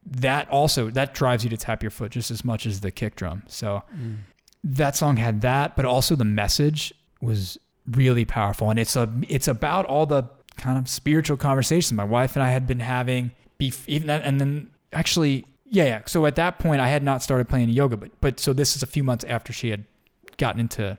that 0.06 0.48
also 0.48 0.90
that 0.90 1.14
drives 1.14 1.44
you 1.44 1.50
to 1.50 1.56
tap 1.56 1.82
your 1.82 1.90
foot 1.90 2.12
just 2.12 2.30
as 2.30 2.44
much 2.44 2.66
as 2.66 2.80
the 2.80 2.90
kick 2.90 3.16
drum. 3.16 3.42
So 3.46 3.82
mm. 3.94 4.16
that 4.64 4.96
song 4.96 5.16
had 5.16 5.42
that, 5.42 5.76
but 5.76 5.84
also 5.84 6.16
the 6.16 6.24
message 6.24 6.92
was 7.20 7.58
really 7.86 8.24
powerful, 8.24 8.70
and 8.70 8.78
it's 8.78 8.96
a 8.96 9.10
it's 9.28 9.48
about 9.48 9.84
all 9.86 10.06
the 10.06 10.24
kind 10.56 10.78
of 10.78 10.88
spiritual 10.88 11.36
conversations 11.36 11.92
my 11.92 12.04
wife 12.04 12.34
and 12.34 12.42
I 12.42 12.50
had 12.50 12.66
been 12.66 12.80
having. 12.80 13.32
Bef- 13.60 13.88
even 13.88 14.08
and 14.10 14.40
then 14.40 14.70
actually, 14.92 15.44
yeah, 15.66 15.84
yeah. 15.84 16.02
So 16.06 16.24
at 16.26 16.36
that 16.36 16.58
point, 16.58 16.80
I 16.80 16.88
had 16.88 17.02
not 17.02 17.22
started 17.22 17.48
playing 17.48 17.68
yoga, 17.70 17.96
but 17.96 18.10
but 18.20 18.40
so 18.40 18.52
this 18.52 18.76
is 18.76 18.82
a 18.82 18.86
few 18.86 19.04
months 19.04 19.24
after 19.28 19.52
she 19.52 19.70
had 19.70 19.84
gotten 20.38 20.60
into 20.60 20.98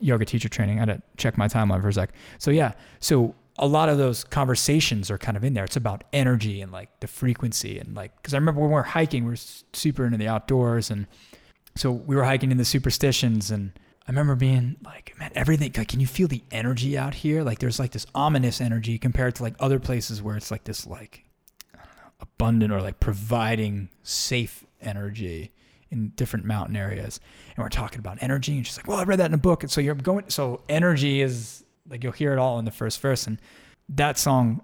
yoga 0.00 0.24
teacher 0.24 0.48
training. 0.48 0.78
I 0.78 0.80
had 0.80 0.88
to 0.88 1.02
check 1.16 1.36
my 1.36 1.46
timeline 1.46 1.82
for 1.82 1.88
a 1.88 1.92
sec. 1.92 2.10
So 2.38 2.50
yeah, 2.50 2.72
so 2.98 3.34
a 3.58 3.66
lot 3.66 3.88
of 3.88 3.98
those 3.98 4.24
conversations 4.24 5.10
are 5.10 5.18
kind 5.18 5.36
of 5.36 5.44
in 5.44 5.54
there. 5.54 5.64
It's 5.64 5.76
about 5.76 6.04
energy 6.12 6.62
and 6.62 6.72
like 6.72 7.00
the 7.00 7.06
frequency 7.06 7.78
and 7.78 7.94
like 7.94 8.16
because 8.16 8.32
I 8.34 8.38
remember 8.38 8.60
when 8.60 8.70
we 8.70 8.74
were 8.74 8.82
hiking, 8.82 9.24
we 9.24 9.30
were 9.30 9.36
super 9.72 10.06
into 10.06 10.16
the 10.16 10.28
outdoors 10.28 10.90
and 10.90 11.06
so 11.76 11.92
we 11.92 12.16
were 12.16 12.24
hiking 12.24 12.50
in 12.50 12.56
the 12.56 12.64
superstitions 12.64 13.50
and 13.50 13.72
I 14.08 14.10
remember 14.10 14.34
being 14.34 14.76
like, 14.84 15.14
man, 15.18 15.30
everything 15.34 15.72
like 15.76 15.88
can 15.88 16.00
you 16.00 16.06
feel 16.06 16.26
the 16.26 16.42
energy 16.50 16.96
out 16.96 17.14
here? 17.14 17.42
Like 17.42 17.58
there's 17.58 17.78
like 17.78 17.92
this 17.92 18.06
ominous 18.14 18.60
energy 18.60 18.98
compared 18.98 19.34
to 19.36 19.42
like 19.42 19.54
other 19.60 19.78
places 19.78 20.22
where 20.22 20.36
it's 20.36 20.50
like 20.50 20.64
this 20.64 20.86
like 20.86 21.26
know, 21.74 21.80
abundant 22.20 22.72
or 22.72 22.80
like 22.80 22.98
providing 22.98 23.90
safe 24.02 24.64
energy 24.80 25.52
in 25.90 26.10
different 26.16 26.44
mountain 26.44 26.76
areas. 26.76 27.20
And 27.56 27.62
we're 27.62 27.68
talking 27.68 27.98
about 27.98 28.18
energy 28.22 28.56
and 28.56 28.66
she's 28.66 28.76
like, 28.76 28.86
Well, 28.86 28.98
I 28.98 29.04
read 29.04 29.18
that 29.18 29.26
in 29.26 29.34
a 29.34 29.38
book. 29.38 29.62
And 29.62 29.70
so 29.70 29.80
you're 29.80 29.94
going 29.94 30.24
so 30.28 30.62
energy 30.68 31.20
is 31.20 31.64
like 31.88 32.02
you'll 32.04 32.12
hear 32.12 32.32
it 32.32 32.38
all 32.38 32.58
in 32.58 32.64
the 32.64 32.70
first 32.70 33.00
verse. 33.00 33.26
And 33.26 33.40
that 33.88 34.18
song 34.18 34.60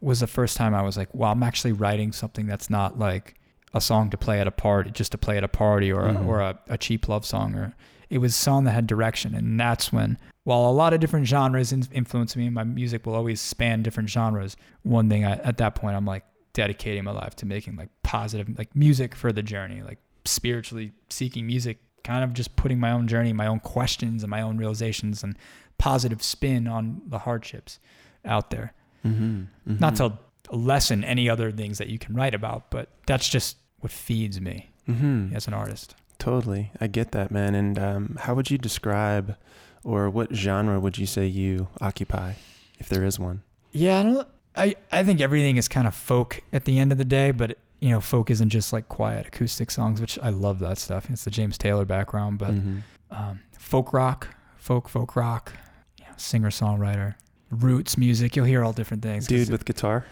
was 0.00 0.20
the 0.20 0.26
first 0.26 0.56
time 0.56 0.74
I 0.74 0.82
was 0.82 0.96
like, 0.96 1.14
wow, 1.14 1.30
I'm 1.30 1.42
actually 1.44 1.72
writing 1.72 2.12
something 2.12 2.46
that's 2.46 2.68
not 2.68 2.98
like 2.98 3.36
a 3.72 3.80
song 3.80 4.10
to 4.10 4.16
play 4.18 4.40
at 4.40 4.46
a 4.46 4.50
party, 4.50 4.90
just 4.90 5.12
to 5.12 5.18
play 5.18 5.38
at 5.38 5.44
a 5.44 5.48
party 5.48 5.90
or 5.92 6.02
Mhm. 6.02 6.22
a, 6.24 6.26
or 6.26 6.40
a, 6.40 6.58
a 6.68 6.76
cheap 6.76 7.08
love 7.08 7.24
song. 7.24 7.54
Or 7.54 7.74
it 8.10 8.18
was 8.18 8.32
a 8.34 8.38
song 8.38 8.64
that 8.64 8.72
had 8.72 8.86
direction, 8.86 9.34
and 9.34 9.58
that's 9.58 9.92
when, 9.92 10.18
while 10.44 10.68
a 10.68 10.72
lot 10.72 10.92
of 10.92 11.00
different 11.00 11.26
genres 11.28 11.72
in, 11.72 11.86
influence 11.92 12.36
me, 12.36 12.50
my 12.50 12.64
music 12.64 13.06
will 13.06 13.14
always 13.14 13.40
span 13.40 13.82
different 13.82 14.10
genres. 14.10 14.56
One 14.82 15.08
thing 15.08 15.24
I, 15.24 15.36
at 15.36 15.56
that 15.58 15.76
point, 15.76 15.96
I'm 15.96 16.04
like 16.04 16.24
dedicating 16.52 17.04
my 17.04 17.12
life 17.12 17.36
to 17.36 17.46
making 17.46 17.76
like 17.76 17.88
positive, 18.02 18.48
like 18.58 18.74
music 18.76 19.14
for 19.14 19.32
the 19.32 19.42
journey, 19.42 19.82
like 19.82 19.98
spiritually 20.24 20.92
seeking 21.10 21.46
music, 21.46 21.78
kind 22.04 22.24
of 22.24 22.32
just 22.32 22.56
putting 22.56 22.78
my 22.80 22.90
own 22.90 23.06
journey, 23.08 23.32
my 23.32 23.46
own 23.46 23.60
questions, 23.60 24.22
and 24.22 24.30
my 24.30 24.42
own 24.42 24.56
realizations 24.56 25.22
and 25.22 25.36
positive 25.78 26.22
spin 26.22 26.66
on 26.68 27.00
the 27.06 27.20
hardships 27.20 27.78
out 28.24 28.50
there 28.50 28.72
Mm-hmm. 29.04 29.44
not 29.80 29.96
to 29.96 30.12
lessen 30.52 31.02
any 31.02 31.28
other 31.28 31.50
things 31.50 31.78
that 31.78 31.88
you 31.88 31.98
can 31.98 32.14
write 32.14 32.34
about, 32.34 32.70
but 32.70 32.88
that's 33.06 33.28
just 33.28 33.56
what 33.80 33.90
feeds 33.90 34.40
me 34.40 34.70
Mm-hmm. 34.88 35.34
as 35.34 35.48
an 35.48 35.54
artist. 35.54 35.96
Totally. 36.18 36.70
I 36.80 36.86
get 36.86 37.10
that, 37.12 37.32
man. 37.32 37.56
And 37.56 37.78
um, 37.80 38.16
how 38.20 38.34
would 38.34 38.48
you 38.50 38.58
describe 38.58 39.36
or 39.82 40.08
what 40.08 40.32
genre 40.32 40.78
would 40.78 40.98
you 40.98 41.06
say 41.06 41.26
you 41.26 41.66
occupy, 41.80 42.34
if 42.78 42.88
there 42.88 43.02
is 43.04 43.18
one? 43.18 43.42
Yeah, 43.72 43.98
I 43.98 44.02
don't. 44.04 44.28
I 44.54 44.76
I 44.92 45.02
think 45.02 45.20
everything 45.20 45.56
is 45.56 45.66
kind 45.66 45.88
of 45.88 45.94
folk 45.96 46.40
at 46.52 46.64
the 46.64 46.78
end 46.78 46.92
of 46.92 46.98
the 46.98 47.04
day, 47.04 47.30
but 47.32 47.58
you 47.82 47.90
know, 47.90 48.00
folk 48.00 48.30
isn't 48.30 48.50
just 48.50 48.72
like 48.72 48.88
quiet 48.88 49.26
acoustic 49.26 49.70
songs, 49.70 50.00
which 50.00 50.16
I 50.22 50.30
love 50.30 50.60
that 50.60 50.78
stuff. 50.78 51.10
It's 51.10 51.24
the 51.24 51.30
James 51.32 51.58
Taylor 51.58 51.84
background, 51.84 52.38
but 52.38 52.52
Mhm. 52.52 52.82
um, 53.10 53.40
folk 53.58 53.92
rock, 53.92 54.28
folk 54.56 54.88
folk 54.88 55.16
rock, 55.16 55.52
you 55.98 56.04
know, 56.04 56.12
singer 56.16 56.50
songwriter, 56.50 57.16
roots 57.50 57.98
music. 57.98 58.36
You'll 58.36 58.46
hear 58.46 58.62
all 58.64 58.72
different 58.72 59.02
things. 59.02 59.26
Dude 59.26 59.50
with 59.50 59.64
guitar? 59.64 60.04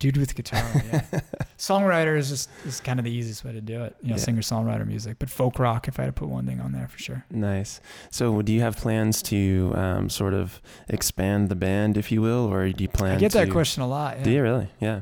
dude 0.00 0.16
with 0.16 0.32
guitar. 0.36 0.64
Yeah. 0.92 1.02
songwriter 1.58 2.16
is 2.16 2.28
just 2.28 2.48
is 2.64 2.78
kind 2.80 3.00
of 3.00 3.04
the 3.04 3.10
easiest 3.10 3.44
way 3.44 3.50
to 3.52 3.60
do 3.60 3.82
it. 3.82 3.96
You 4.00 4.10
know, 4.10 4.14
Yeah. 4.14 4.22
singer 4.22 4.42
songwriter 4.42 4.86
music, 4.86 5.16
but 5.18 5.28
folk 5.28 5.58
rock. 5.58 5.88
If 5.88 5.98
I 5.98 6.02
had 6.04 6.14
to 6.14 6.20
put 6.20 6.28
one 6.28 6.46
thing 6.46 6.60
on 6.60 6.70
there 6.70 6.86
for 6.86 6.98
sure. 6.98 7.24
Nice. 7.32 7.80
So, 8.10 8.40
do 8.42 8.52
you 8.52 8.60
have 8.60 8.76
plans 8.76 9.20
to 9.22 9.72
um, 9.76 10.08
sort 10.08 10.34
of 10.34 10.60
expand 10.88 11.48
the 11.48 11.56
band, 11.56 11.96
if 11.98 12.12
you 12.12 12.22
will, 12.22 12.46
or 12.46 12.70
do 12.70 12.84
you 12.84 12.88
plan? 12.88 13.16
I 13.16 13.18
get 13.18 13.32
to, 13.32 13.38
that 13.38 13.50
question 13.50 13.82
a 13.82 13.88
lot. 13.88 14.22
Do 14.22 14.30
you 14.30 14.40
really? 14.40 14.68
Yeah. 14.80 15.00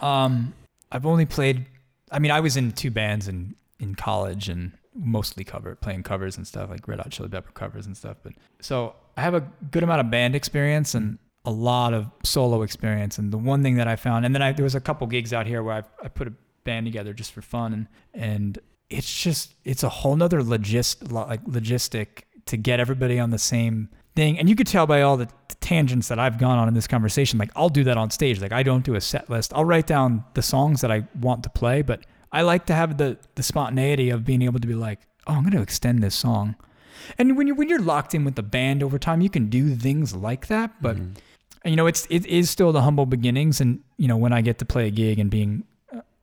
Um, 0.00 0.52
I've 0.94 1.04
only 1.04 1.26
played. 1.26 1.66
I 2.10 2.20
mean, 2.20 2.30
I 2.30 2.40
was 2.40 2.56
in 2.56 2.72
two 2.72 2.90
bands 2.90 3.28
in 3.28 3.56
in 3.80 3.96
college 3.96 4.48
and 4.48 4.72
mostly 4.94 5.42
cover 5.42 5.74
playing 5.74 6.04
covers 6.04 6.36
and 6.36 6.46
stuff 6.46 6.70
like 6.70 6.86
Red 6.86 7.00
Hot 7.00 7.10
Chili 7.10 7.28
Pepper 7.28 7.50
covers 7.52 7.84
and 7.84 7.96
stuff. 7.96 8.16
But 8.22 8.34
so 8.60 8.94
I 9.16 9.22
have 9.22 9.34
a 9.34 9.40
good 9.72 9.82
amount 9.82 10.00
of 10.00 10.10
band 10.10 10.36
experience 10.36 10.94
and 10.94 11.18
a 11.44 11.50
lot 11.50 11.92
of 11.92 12.06
solo 12.22 12.62
experience. 12.62 13.18
And 13.18 13.32
the 13.32 13.38
one 13.38 13.62
thing 13.62 13.76
that 13.76 13.88
I 13.88 13.96
found, 13.96 14.24
and 14.24 14.34
then 14.34 14.40
I, 14.40 14.52
there 14.52 14.62
was 14.62 14.76
a 14.76 14.80
couple 14.80 15.06
gigs 15.08 15.32
out 15.32 15.46
here 15.46 15.62
where 15.62 15.74
I 15.74 16.04
I 16.04 16.08
put 16.08 16.28
a 16.28 16.32
band 16.62 16.86
together 16.86 17.12
just 17.12 17.32
for 17.32 17.42
fun 17.42 17.72
and 17.72 17.88
and 18.14 18.58
it's 18.88 19.22
just 19.22 19.54
it's 19.64 19.82
a 19.82 19.88
whole 19.88 20.14
nother 20.14 20.42
logist 20.42 21.10
like 21.10 21.44
logistic 21.44 22.22
to 22.46 22.56
get 22.56 22.78
everybody 22.78 23.18
on 23.18 23.30
the 23.30 23.38
same 23.38 23.88
thing. 24.14 24.38
And 24.38 24.48
you 24.48 24.54
could 24.54 24.68
tell 24.68 24.86
by 24.86 25.02
all 25.02 25.16
the 25.16 25.28
tangents 25.64 26.08
that 26.08 26.18
I've 26.18 26.38
gone 26.38 26.58
on 26.58 26.68
in 26.68 26.74
this 26.74 26.86
conversation. 26.86 27.38
Like 27.38 27.50
I'll 27.56 27.68
do 27.70 27.84
that 27.84 27.96
on 27.96 28.10
stage. 28.10 28.40
Like 28.40 28.52
I 28.52 28.62
don't 28.62 28.84
do 28.84 28.94
a 28.94 29.00
set 29.00 29.28
list. 29.30 29.52
I'll 29.54 29.64
write 29.64 29.86
down 29.86 30.24
the 30.34 30.42
songs 30.42 30.80
that 30.82 30.92
I 30.92 31.06
want 31.20 31.42
to 31.44 31.50
play, 31.50 31.82
but 31.82 32.04
I 32.32 32.42
like 32.42 32.66
to 32.66 32.74
have 32.74 32.98
the 32.98 33.16
the 33.34 33.42
spontaneity 33.42 34.10
of 34.10 34.24
being 34.24 34.42
able 34.42 34.60
to 34.60 34.66
be 34.68 34.74
like, 34.74 35.00
oh, 35.26 35.32
I'm 35.34 35.42
going 35.42 35.52
to 35.52 35.62
extend 35.62 36.02
this 36.02 36.14
song. 36.14 36.54
And 37.18 37.36
when 37.36 37.46
you 37.48 37.54
when 37.54 37.68
you're 37.68 37.80
locked 37.94 38.14
in 38.14 38.24
with 38.24 38.34
the 38.34 38.42
band 38.42 38.82
over 38.82 38.98
time, 38.98 39.20
you 39.20 39.30
can 39.30 39.48
do 39.48 39.74
things 39.74 40.14
like 40.14 40.46
that. 40.48 40.70
But 40.82 40.96
Mhm. 40.96 41.16
you 41.64 41.76
know, 41.76 41.86
it's 41.86 42.06
it 42.10 42.26
is 42.26 42.50
still 42.50 42.72
the 42.72 42.82
humble 42.82 43.06
beginnings. 43.06 43.60
And 43.60 43.80
you 43.96 44.06
know, 44.08 44.16
when 44.18 44.32
I 44.32 44.42
get 44.42 44.58
to 44.58 44.64
play 44.64 44.86
a 44.86 44.90
gig 44.90 45.18
and 45.18 45.30
being 45.30 45.64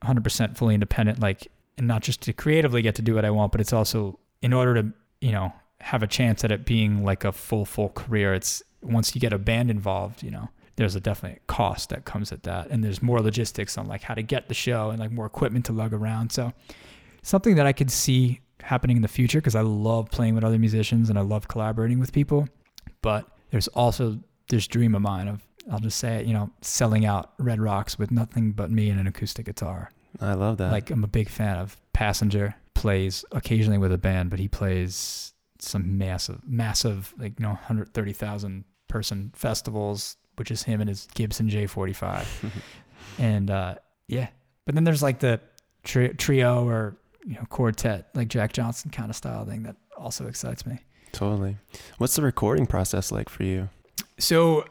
100% 0.03 0.57
fully 0.57 0.73
independent, 0.73 1.19
like, 1.19 1.47
and 1.77 1.87
not 1.87 2.01
just 2.03 2.21
to 2.21 2.33
creatively 2.33 2.81
get 2.81 2.95
to 2.95 3.01
do 3.01 3.15
what 3.15 3.25
I 3.25 3.29
want, 3.31 3.51
but 3.51 3.61
it's 3.61 3.73
also 3.73 4.19
in 4.41 4.53
order 4.53 4.73
to 4.81 4.93
you 5.21 5.31
know 5.31 5.53
have 5.79 6.03
a 6.03 6.07
chance 6.07 6.43
at 6.43 6.51
it 6.51 6.65
being 6.65 7.03
like 7.03 7.23
a 7.23 7.31
full 7.31 7.65
full 7.65 7.89
career. 7.89 8.33
It's 8.33 8.61
once 8.81 9.13
you 9.15 9.21
get 9.21 9.33
a 9.33 9.37
band 9.37 9.69
involved, 9.69 10.23
you 10.23 10.31
know, 10.31 10.49
there's 10.75 10.95
a 10.95 10.99
definite 10.99 11.41
cost 11.47 11.89
that 11.89 12.05
comes 12.05 12.31
at 12.31 12.43
that, 12.43 12.69
and 12.69 12.83
there's 12.83 13.01
more 13.01 13.19
logistics 13.19 13.77
on 13.77 13.87
like 13.87 14.01
how 14.03 14.13
to 14.13 14.23
get 14.23 14.47
the 14.47 14.53
show 14.53 14.89
and 14.89 14.99
like 14.99 15.11
more 15.11 15.25
equipment 15.25 15.65
to 15.65 15.73
lug 15.73 15.93
around. 15.93 16.31
So 16.31 16.53
something 17.21 17.55
that 17.55 17.65
I 17.65 17.73
could 17.73 17.91
see 17.91 18.41
happening 18.63 18.95
in 18.95 19.01
the 19.01 19.07
future 19.07 19.39
because 19.39 19.55
I 19.55 19.61
love 19.61 20.09
playing 20.11 20.35
with 20.35 20.43
other 20.43 20.59
musicians 20.59 21.09
and 21.09 21.17
I 21.17 21.21
love 21.21 21.47
collaborating 21.47 21.99
with 21.99 22.11
people. 22.11 22.47
But 23.01 23.27
there's 23.49 23.67
also 23.69 24.19
this 24.49 24.67
dream 24.67 24.95
of 24.95 25.01
mine 25.01 25.27
of 25.27 25.41
I'll 25.71 25.79
just 25.79 25.99
say 25.99 26.17
it, 26.17 26.25
you 26.25 26.33
know, 26.33 26.49
selling 26.61 27.05
out 27.05 27.33
Red 27.37 27.61
Rocks 27.61 27.99
with 27.99 28.11
nothing 28.11 28.51
but 28.51 28.71
me 28.71 28.89
and 28.89 28.99
an 28.99 29.07
acoustic 29.07 29.45
guitar. 29.45 29.91
I 30.19 30.33
love 30.33 30.57
that. 30.57 30.71
Like 30.71 30.89
I'm 30.89 31.03
a 31.03 31.07
big 31.07 31.29
fan 31.29 31.57
of 31.57 31.77
Passenger 31.93 32.55
plays 32.73 33.23
occasionally 33.31 33.77
with 33.77 33.91
a 33.91 33.97
band, 33.97 34.29
but 34.29 34.39
he 34.39 34.47
plays 34.47 35.33
some 35.59 35.97
massive, 35.97 36.41
massive, 36.47 37.13
like 37.17 37.39
you 37.39 37.43
know, 37.43 37.51
130,000 37.51 38.65
person 38.91 39.31
festivals, 39.35 40.17
which 40.35 40.51
is 40.51 40.63
him 40.63 40.81
and 40.81 40.89
his 40.89 41.07
Gibson 41.15 41.49
J45, 41.49 42.25
and 43.19 43.49
uh, 43.49 43.75
yeah. 44.07 44.27
But 44.65 44.75
then 44.75 44.83
there's 44.83 45.01
like 45.01 45.19
the 45.19 45.39
tri- 45.83 46.13
trio 46.13 46.67
or 46.67 46.95
you 47.25 47.35
know 47.35 47.45
quartet, 47.49 48.09
like 48.13 48.27
Jack 48.27 48.53
Johnson 48.53 48.91
kind 48.91 49.09
of 49.09 49.15
style 49.15 49.45
thing 49.45 49.63
that 49.63 49.75
also 49.97 50.27
excites 50.27 50.65
me. 50.65 50.79
totally. 51.11 51.57
What's 51.97 52.15
the 52.15 52.21
recording 52.21 52.67
process 52.67 53.11
like 53.11 53.29
for 53.29 53.43
you? 53.43 53.69
So 54.19 54.65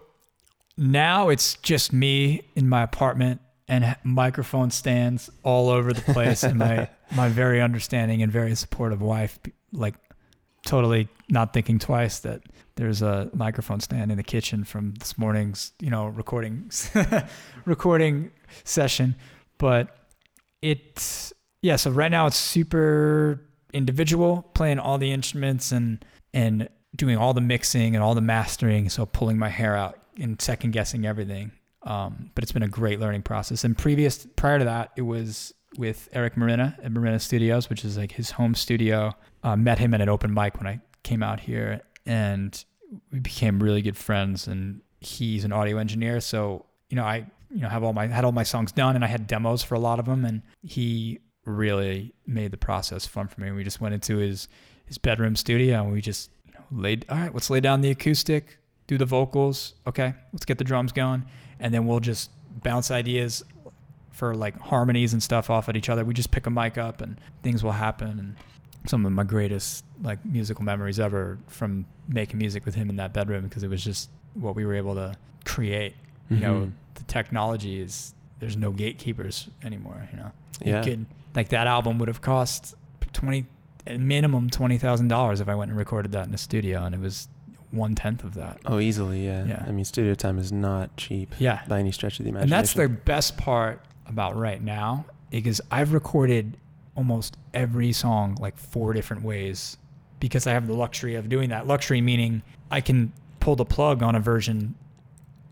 now 0.76 1.28
it's 1.28 1.56
just 1.56 1.92
me 1.92 2.42
in 2.54 2.68
my 2.68 2.82
apartment 2.82 3.40
and 3.68 3.96
microphone 4.02 4.70
stands 4.70 5.30
all 5.42 5.68
over 5.68 5.92
the 5.92 6.00
place 6.12 6.42
and 6.42 6.58
my 6.58 6.88
my 7.14 7.28
very 7.28 7.60
understanding 7.60 8.22
and 8.22 8.32
very 8.32 8.54
supportive 8.54 9.00
wife 9.00 9.38
like 9.72 9.94
totally 10.64 11.08
not 11.28 11.52
thinking 11.52 11.78
twice 11.78 12.20
that 12.20 12.42
there's 12.76 13.02
a 13.02 13.30
microphone 13.34 13.80
stand 13.80 14.10
in 14.10 14.16
the 14.16 14.22
kitchen 14.22 14.64
from 14.64 14.94
this 14.94 15.18
morning's 15.18 15.72
you 15.80 15.90
know 15.90 16.06
recording 16.06 16.70
recording 17.64 18.30
session. 18.64 19.16
But 19.58 19.96
it's 20.62 21.32
yeah 21.62 21.76
so 21.76 21.90
right 21.90 22.10
now 22.10 22.26
it's 22.26 22.36
super 22.36 23.42
individual 23.72 24.50
playing 24.54 24.78
all 24.78 24.98
the 24.98 25.12
instruments 25.12 25.72
and 25.72 26.04
and 26.34 26.68
doing 26.96 27.16
all 27.16 27.34
the 27.34 27.40
mixing 27.40 27.94
and 27.94 28.02
all 28.02 28.14
the 28.14 28.20
mastering. 28.20 28.88
So 28.88 29.06
pulling 29.06 29.38
my 29.38 29.48
hair 29.48 29.76
out 29.76 29.98
and 30.18 30.40
second 30.40 30.72
guessing 30.72 31.06
everything. 31.06 31.52
Um, 31.82 32.30
but 32.34 32.44
it's 32.44 32.52
been 32.52 32.62
a 32.62 32.68
great 32.68 33.00
learning 33.00 33.22
process. 33.22 33.64
And 33.64 33.76
previous 33.76 34.26
prior 34.36 34.58
to 34.58 34.64
that 34.66 34.92
it 34.96 35.02
was 35.02 35.54
with 35.78 36.08
eric 36.12 36.36
marina 36.36 36.76
at 36.82 36.90
marina 36.92 37.18
studios 37.18 37.70
which 37.70 37.84
is 37.84 37.96
like 37.96 38.12
his 38.12 38.32
home 38.32 38.54
studio. 38.54 39.12
Uh, 39.42 39.56
met 39.56 39.78
him 39.78 39.94
at 39.94 40.00
an 40.00 40.08
open 40.08 40.32
mic 40.32 40.56
when 40.58 40.66
i 40.66 40.80
came 41.02 41.22
out 41.22 41.40
here 41.40 41.80
and 42.06 42.64
we 43.12 43.20
became 43.20 43.62
really 43.62 43.80
good 43.80 43.96
friends 43.96 44.46
and 44.46 44.80
he's 45.00 45.44
an 45.44 45.52
audio 45.52 45.78
engineer 45.78 46.20
so 46.20 46.66
you 46.88 46.96
know 46.96 47.04
i 47.04 47.24
you 47.50 47.60
know 47.60 47.68
have 47.68 47.82
all 47.82 47.92
my 47.92 48.06
had 48.06 48.24
all 48.24 48.32
my 48.32 48.42
songs 48.42 48.70
done 48.72 48.96
and 48.96 49.04
i 49.04 49.08
had 49.08 49.26
demos 49.26 49.62
for 49.62 49.74
a 49.74 49.78
lot 49.78 49.98
of 49.98 50.04
them 50.04 50.24
and 50.24 50.42
he 50.62 51.18
really 51.44 52.12
made 52.26 52.50
the 52.50 52.56
process 52.56 53.06
fun 53.06 53.28
for 53.28 53.40
me. 53.40 53.50
We 53.50 53.64
just 53.64 53.80
went 53.80 53.94
into 53.94 54.16
his 54.16 54.48
his 54.86 54.98
bedroom 54.98 55.36
studio 55.36 55.82
and 55.82 55.92
we 55.92 56.00
just 56.00 56.30
you 56.46 56.52
know, 56.52 56.64
laid 56.72 57.06
all 57.08 57.16
right 57.16 57.32
let's 57.32 57.48
lay 57.48 57.60
down 57.60 57.80
the 57.80 57.90
acoustic 57.90 58.58
do 58.88 58.98
the 58.98 59.04
vocals 59.06 59.74
okay 59.86 60.14
let's 60.32 60.44
get 60.44 60.58
the 60.58 60.64
drums 60.64 60.90
going 60.90 61.24
and 61.60 61.72
then 61.72 61.86
we'll 61.86 62.00
just 62.00 62.30
bounce 62.62 62.90
ideas 62.90 63.44
for 64.10 64.34
like 64.34 64.58
harmonies 64.58 65.12
and 65.12 65.22
stuff 65.22 65.48
off 65.50 65.68
at 65.68 65.76
each 65.76 65.88
other 65.88 66.04
we 66.04 66.12
just 66.14 66.30
pick 66.30 66.46
a 66.46 66.50
mic 66.50 66.76
up 66.76 67.00
and 67.00 67.20
things 67.42 67.62
will 67.64 67.72
happen 67.72 68.18
and 68.18 68.36
some 68.86 69.04
of 69.06 69.12
my 69.12 69.24
greatest 69.24 69.84
like 70.02 70.24
musical 70.24 70.64
memories 70.64 70.98
ever 70.98 71.38
from 71.48 71.84
making 72.08 72.38
music 72.38 72.64
with 72.64 72.74
him 72.74 72.88
in 72.90 72.96
that 72.96 73.12
bedroom 73.12 73.44
because 73.44 73.62
it 73.62 73.68
was 73.68 73.82
just 73.84 74.10
what 74.34 74.54
we 74.54 74.64
were 74.64 74.74
able 74.74 74.94
to 74.94 75.14
create 75.44 75.94
you 76.30 76.38
know 76.38 76.54
Mhm. 76.62 76.72
the 76.94 77.02
technology 77.04 77.80
is 77.80 78.14
there's 78.38 78.56
no 78.56 78.70
gatekeepers 78.72 79.48
anymore 79.62 80.08
you 80.12 80.16
know 80.18 80.32
you 80.64 80.72
Yeah. 80.72 80.82
could 80.82 81.06
like 81.34 81.48
that 81.50 81.66
album 81.66 81.98
would 81.98 82.08
have 82.08 82.20
cost 82.20 82.74
20 83.12 83.46
minimum 83.98 84.48
$20000 84.50 85.40
if 85.40 85.48
i 85.48 85.54
went 85.54 85.70
and 85.70 85.78
recorded 85.78 86.12
that 86.12 86.26
in 86.28 86.34
a 86.34 86.38
studio 86.38 86.84
and 86.84 86.94
it 86.94 87.00
was 87.00 87.28
one 87.70 87.94
tenth 87.94 88.24
of 88.24 88.34
that 88.34 88.58
Oh, 88.66 88.80
easily, 88.80 89.24
yeah. 89.26 89.44
Yeah. 89.44 89.64
I 89.64 89.70
mean, 89.70 89.84
studio 89.84 90.14
time 90.14 90.38
is 90.40 90.50
not 90.50 90.96
cheap 90.96 91.34
yeah 91.38 91.60
by 91.68 91.78
any 91.78 91.92
stretch 91.92 92.18
of 92.18 92.24
the 92.24 92.30
imagination. 92.30 92.52
and 92.52 92.58
that's 92.64 92.74
the 92.74 92.88
best 92.88 93.36
part 93.36 93.80
about 94.10 94.36
right 94.36 94.62
now 94.62 95.04
because 95.30 95.60
i've 95.70 95.92
recorded 95.92 96.56
almost 96.96 97.36
every 97.54 97.92
song 97.92 98.36
like 98.40 98.56
four 98.58 98.92
different 98.92 99.22
ways 99.22 99.78
because 100.18 100.46
i 100.46 100.52
have 100.52 100.66
the 100.66 100.74
luxury 100.74 101.14
of 101.14 101.28
doing 101.28 101.48
that 101.50 101.66
luxury 101.66 102.00
meaning 102.00 102.42
i 102.70 102.80
can 102.80 103.12
pull 103.38 103.56
the 103.56 103.64
plug 103.64 104.02
on 104.02 104.14
a 104.14 104.20
version 104.20 104.74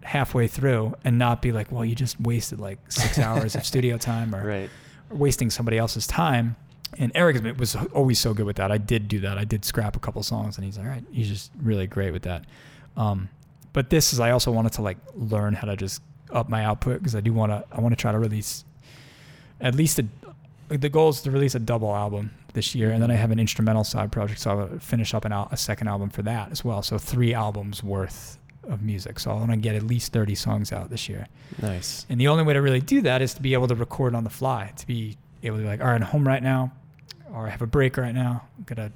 halfway 0.09 0.47
through 0.47 0.95
and 1.05 1.19
not 1.19 1.43
be 1.43 1.53
like 1.53 1.71
well 1.71 1.85
you 1.85 1.95
just 1.95 2.19
wasted 2.21 2.59
like 2.59 2.79
six 2.91 3.19
hours 3.19 3.55
of 3.55 3.65
studio 3.65 3.99
time 3.99 4.35
or 4.35 4.47
right. 4.47 4.71
wasting 5.11 5.51
somebody 5.51 5.79
else's 5.79 6.07
time. 6.07 6.57
And 6.99 7.13
Eric 7.15 7.59
was 7.59 7.77
always 7.93 8.19
so 8.19 8.33
good 8.33 8.47
with 8.47 8.57
that. 8.57 8.73
I 8.73 8.79
did 8.79 9.09
do 9.09 9.21
that. 9.21 9.37
I 9.37 9.45
did 9.45 9.63
scrap 9.67 9.95
a 9.95 9.99
couple 9.99 10.23
songs, 10.23 10.57
and 10.57 10.65
he's 10.65 10.79
like, 10.79 10.87
all 10.87 10.91
right. 10.91 11.05
He's 11.13 11.29
just 11.29 11.53
really 11.63 11.87
great 11.87 12.13
with 12.13 12.23
that. 12.23 12.47
Um, 12.97 13.29
but 13.75 13.91
this 13.91 14.15
is 14.15 14.21
I 14.21 14.31
also 14.31 14.51
wanted 14.51 14.73
to 14.73 14.83
like 14.83 14.97
learn 15.15 15.53
how 15.53 15.67
to 15.67 15.77
just 15.77 16.01
up 16.31 16.49
my 16.49 16.65
output 16.65 16.99
because 16.99 17.15
I 17.15 17.21
do 17.21 17.33
want 17.33 17.53
to. 17.53 17.65
I 17.71 17.81
want 17.81 17.93
to 17.93 18.01
try 18.01 18.13
to 18.13 18.19
release 18.19 18.65
at 19.61 19.75
least 19.75 19.99
a. 19.99 20.07
The 20.69 20.89
goal 20.89 21.09
is 21.09 21.23
to 21.23 21.31
release 21.31 21.55
a 21.55 21.59
double 21.59 21.95
album 21.95 22.33
this 22.53 22.75
year, 22.75 22.91
and 22.91 23.03
then 23.03 23.11
I 23.11 23.15
mm-hmm. 23.15 23.21
have 23.23 23.31
an 23.31 23.41
instrumental 23.41 23.85
side 23.85 24.13
project, 24.13 24.41
so 24.41 24.51
I'll 24.51 24.79
finish 24.79 25.15
up 25.15 25.25
an 25.25 25.33
a 25.33 25.57
second 25.57 25.89
album 25.89 26.11
for 26.11 26.23
that 26.23 26.51
as 26.51 26.65
well. 26.65 26.83
So 26.83 26.99
three 26.99 27.33
albums 27.33 27.83
worth 27.83 28.39
of 28.69 28.83
music. 28.83 29.19
So 29.19 29.31
I 29.31 29.35
want 29.35 29.51
to 29.51 29.57
get 29.57 29.75
at 29.75 29.83
least 29.83 30.13
thirty 30.13 30.35
songs 30.35 30.73
out 30.73 30.91
this 30.91 31.09
year. 31.09 31.27
Nice. 31.61 32.05
And 32.09 32.21
the 32.21 32.29
only 32.29 32.45
way 32.45 32.53
to 32.53 32.63
really 32.63 32.81
do 32.81 33.01
that 33.03 33.23
is 33.23 33.35
to 33.35 33.43
be 33.43 33.55
able 33.55 33.69
to 33.69 33.75
record 33.75 34.15
on 34.15 34.25
the 34.25 34.31
fly, 34.31 34.73
to 34.77 34.87
be 34.87 35.17
able 35.43 35.57
to 35.57 35.63
be 35.63 35.69
like, 35.69 35.81
all 35.81 35.87
right, 35.87 35.95
I'm 35.95 36.03
home 36.03 36.27
right 36.27 36.43
now, 36.43 36.73
or 37.33 37.47
I 37.47 37.51
have 37.51 37.63
a 37.63 37.67
break 37.67 37.97
right 37.97 38.15
now. 38.15 38.45
I'm 38.59 38.65
gonna 38.65 38.93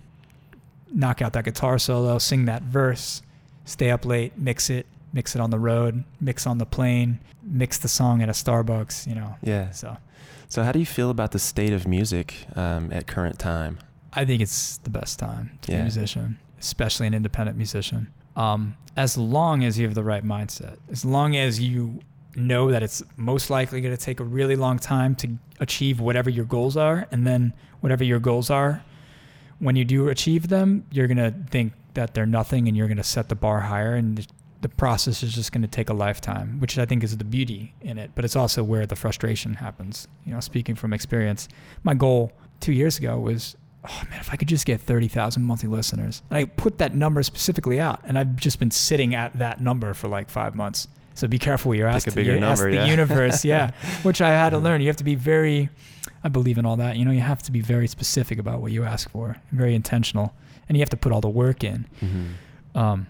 knock 0.92 1.22
out 1.22 1.32
that 1.32 1.44
guitar 1.44 1.78
solo, 1.78 2.18
sing 2.18 2.44
that 2.46 2.62
verse, 2.62 3.22
stay 3.64 3.90
up 3.90 4.04
late, 4.04 4.36
mix 4.36 4.68
it, 4.68 4.86
mix 5.12 5.34
it 5.34 5.40
on 5.40 5.50
the 5.50 5.58
road, 5.58 6.04
mix 6.20 6.46
on 6.46 6.58
the 6.58 6.66
plane, 6.66 7.20
mix 7.42 7.78
the 7.78 7.88
song 7.88 8.22
at 8.22 8.28
a 8.28 8.32
Starbucks, 8.32 9.06
you 9.06 9.14
know. 9.14 9.36
Yeah. 9.42 9.70
So 9.70 9.96
So, 10.48 10.62
how 10.62 10.72
do 10.72 10.78
you 10.78 10.86
feel 10.86 11.10
about 11.10 11.32
the 11.32 11.38
state 11.38 11.72
of 11.72 11.86
music 11.86 12.46
um, 12.56 12.92
at 12.92 13.06
current 13.06 13.38
time? 13.38 13.78
I 14.12 14.24
think 14.24 14.42
it's 14.42 14.76
the 14.78 14.90
best 14.90 15.18
time 15.18 15.58
to 15.62 15.70
be 15.70 15.76
a 15.76 15.82
musician, 15.82 16.38
especially 16.60 17.06
an 17.06 17.14
independent 17.14 17.56
musician. 17.56 18.12
Um, 18.36 18.76
as 18.96 19.16
long 19.16 19.64
as 19.64 19.78
you 19.78 19.86
have 19.86 19.94
the 19.94 20.04
right 20.04 20.24
mindset, 20.24 20.76
as 20.90 21.04
long 21.04 21.34
as 21.36 21.60
you 21.60 22.00
know 22.34 22.70
that 22.70 22.82
it's 22.82 23.02
most 23.16 23.50
likely 23.50 23.80
going 23.80 23.94
to 23.96 24.02
take 24.02 24.20
a 24.20 24.24
really 24.24 24.56
long 24.56 24.78
time 24.78 25.14
to 25.16 25.28
achieve 25.60 26.00
whatever 26.00 26.28
your 26.30 26.44
goals 26.44 26.76
are, 26.76 27.06
and 27.10 27.26
then 27.26 27.52
whatever 27.80 28.04
your 28.04 28.18
goals 28.18 28.50
are, 28.50 28.82
when 29.58 29.76
you 29.76 29.84
do 29.84 30.08
achieve 30.08 30.48
them, 30.48 30.84
you're 30.90 31.06
going 31.06 31.18
to 31.18 31.34
think 31.50 31.72
that 31.94 32.14
they're 32.14 32.26
nothing, 32.26 32.68
and 32.68 32.76
you're 32.76 32.88
going 32.88 32.96
to 32.98 33.02
set 33.04 33.28
the 33.28 33.34
bar 33.34 33.60
higher, 33.60 33.94
and 33.94 34.26
the, 34.62 34.68
process 34.68 35.22
is 35.22 35.34
just 35.34 35.52
going 35.52 35.62
to 35.62 35.68
take 35.68 35.90
a 35.90 35.94
lifetime, 35.94 36.58
which 36.58 36.78
I 36.78 36.86
think 36.86 37.04
is 37.04 37.16
the 37.16 37.24
beauty 37.24 37.74
in 37.82 37.98
it. 37.98 38.12
But 38.14 38.24
it's 38.24 38.34
also 38.34 38.64
where 38.64 38.86
the 38.86 38.96
frustration 38.96 39.54
happens. 39.54 40.08
You 40.24 40.32
know, 40.32 40.40
speaking 40.40 40.74
from 40.74 40.92
experience, 40.92 41.48
my 41.84 41.94
goal 41.94 42.32
two 42.60 42.72
years 42.72 42.98
ago 42.98 43.18
was 43.18 43.56
oh 43.84 44.02
man, 44.10 44.20
if 44.20 44.32
I 44.32 44.36
could 44.36 44.48
just 44.48 44.66
get 44.66 44.80
30,000 44.80 45.42
monthly 45.42 45.68
listeners. 45.68 46.22
And 46.30 46.38
I 46.38 46.44
put 46.44 46.78
that 46.78 46.94
number 46.94 47.22
specifically 47.22 47.80
out, 47.80 48.00
and 48.04 48.18
I've 48.18 48.36
just 48.36 48.58
been 48.58 48.70
sitting 48.70 49.14
at 49.14 49.38
that 49.38 49.60
number 49.60 49.94
for 49.94 50.08
like 50.08 50.30
five 50.30 50.54
months. 50.54 50.88
So 51.14 51.28
be 51.28 51.38
careful 51.38 51.70
what 51.70 51.78
you're 51.78 51.88
Pick 51.88 51.96
asked. 51.96 52.06
a 52.08 52.12
bigger 52.12 52.36
you 52.36 52.44
ask 52.44 52.62
the 52.62 52.72
yeah. 52.72 52.86
universe, 52.86 53.44
yeah. 53.44 53.72
Which 54.02 54.22
I 54.22 54.30
had 54.30 54.50
to 54.50 54.58
learn. 54.58 54.80
You 54.80 54.86
have 54.86 54.96
to 54.96 55.04
be 55.04 55.14
very, 55.14 55.68
I 56.24 56.28
believe 56.28 56.56
in 56.56 56.64
all 56.64 56.76
that. 56.76 56.96
You 56.96 57.04
know, 57.04 57.10
you 57.10 57.20
have 57.20 57.42
to 57.42 57.52
be 57.52 57.60
very 57.60 57.86
specific 57.86 58.38
about 58.38 58.60
what 58.60 58.72
you 58.72 58.84
ask 58.84 59.10
for, 59.10 59.36
very 59.50 59.74
intentional, 59.74 60.34
and 60.68 60.76
you 60.76 60.80
have 60.80 60.90
to 60.90 60.96
put 60.96 61.12
all 61.12 61.20
the 61.20 61.28
work 61.28 61.64
in. 61.64 61.86
Mm-hmm. 62.00 62.78
Um, 62.78 63.06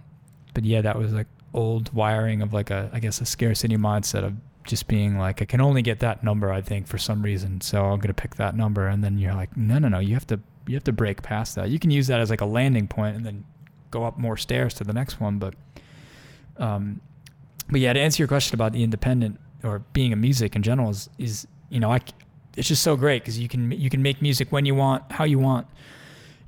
but 0.53 0.65
yeah, 0.65 0.81
that 0.81 0.99
was 0.99 1.13
like 1.13 1.29
old 1.55 1.93
wiring 1.93 2.43
of 2.43 2.53
like 2.53 2.71
a, 2.71 2.91
I 2.93 3.01
guess, 3.01 3.21
a 3.21 3.27
scarcity 3.27 3.77
mindset 3.77 4.25
of 4.25 4.35
just 4.65 4.89
being 4.89 5.19
like, 5.19 5.43
I 5.43 5.45
can 5.45 5.61
only 5.61 5.83
get 5.83 6.01
that 6.01 6.23
number, 6.23 6.53
I 6.53 6.61
think, 6.61 6.87
for 6.87 6.99
some 6.99 7.23
reason. 7.23 7.61
So 7.61 7.85
I'm 7.85 7.99
gonna 7.99 8.15
pick 8.15 8.37
that 8.37 8.57
number, 8.57 8.87
and 8.87 9.03
then 9.03 9.19
you're 9.19 9.35
like, 9.35 9.57
no, 9.57 9.79
no, 9.79 9.89
no, 9.89 9.99
you 9.99 10.15
have 10.15 10.27
to, 10.29 10.41
you 10.67 10.75
have 10.75 10.85
to 10.85 10.93
break 10.93 11.23
past 11.23 11.57
that. 11.57 11.71
You 11.71 11.79
can 11.79 11.91
use 11.91 12.07
that 12.07 12.21
as 12.21 12.31
like 12.31 12.41
a 12.41 12.47
landing 12.47 12.87
point, 12.89 13.17
and 13.17 13.27
then 13.27 13.45
go 13.91 14.05
up 14.05 14.19
more 14.19 14.37
stairs 14.37 14.75
to 14.75 14.85
the 14.85 14.93
next 14.93 15.21
one. 15.21 15.39
But, 15.39 15.55
um, 16.57 17.01
but 17.71 17.81
yeah, 17.81 17.93
to 17.93 18.01
answer 18.01 18.23
your 18.23 18.29
question 18.29 18.55
about 18.55 18.73
the 18.73 18.83
independent 18.83 19.39
or 19.63 19.81
being 19.93 20.13
a 20.13 20.17
music 20.17 20.57
in 20.57 20.63
general 20.63 20.91
is, 20.91 21.09
is 21.19 21.47
you 21.69 21.81
know, 21.81 21.93
I 21.93 22.01
it's 22.57 22.69
just 22.69 22.83
so 22.83 22.97
great 22.97 23.23
because 23.23 23.39
you 23.39 23.49
can 23.49 23.73
you 23.73 23.89
can 23.89 24.03
make 24.03 24.21
music 24.21 24.53
when 24.53 24.67
you 24.67 24.75
want, 24.75 25.11
how 25.11 25.25
you 25.25 25.39
want. 25.39 25.67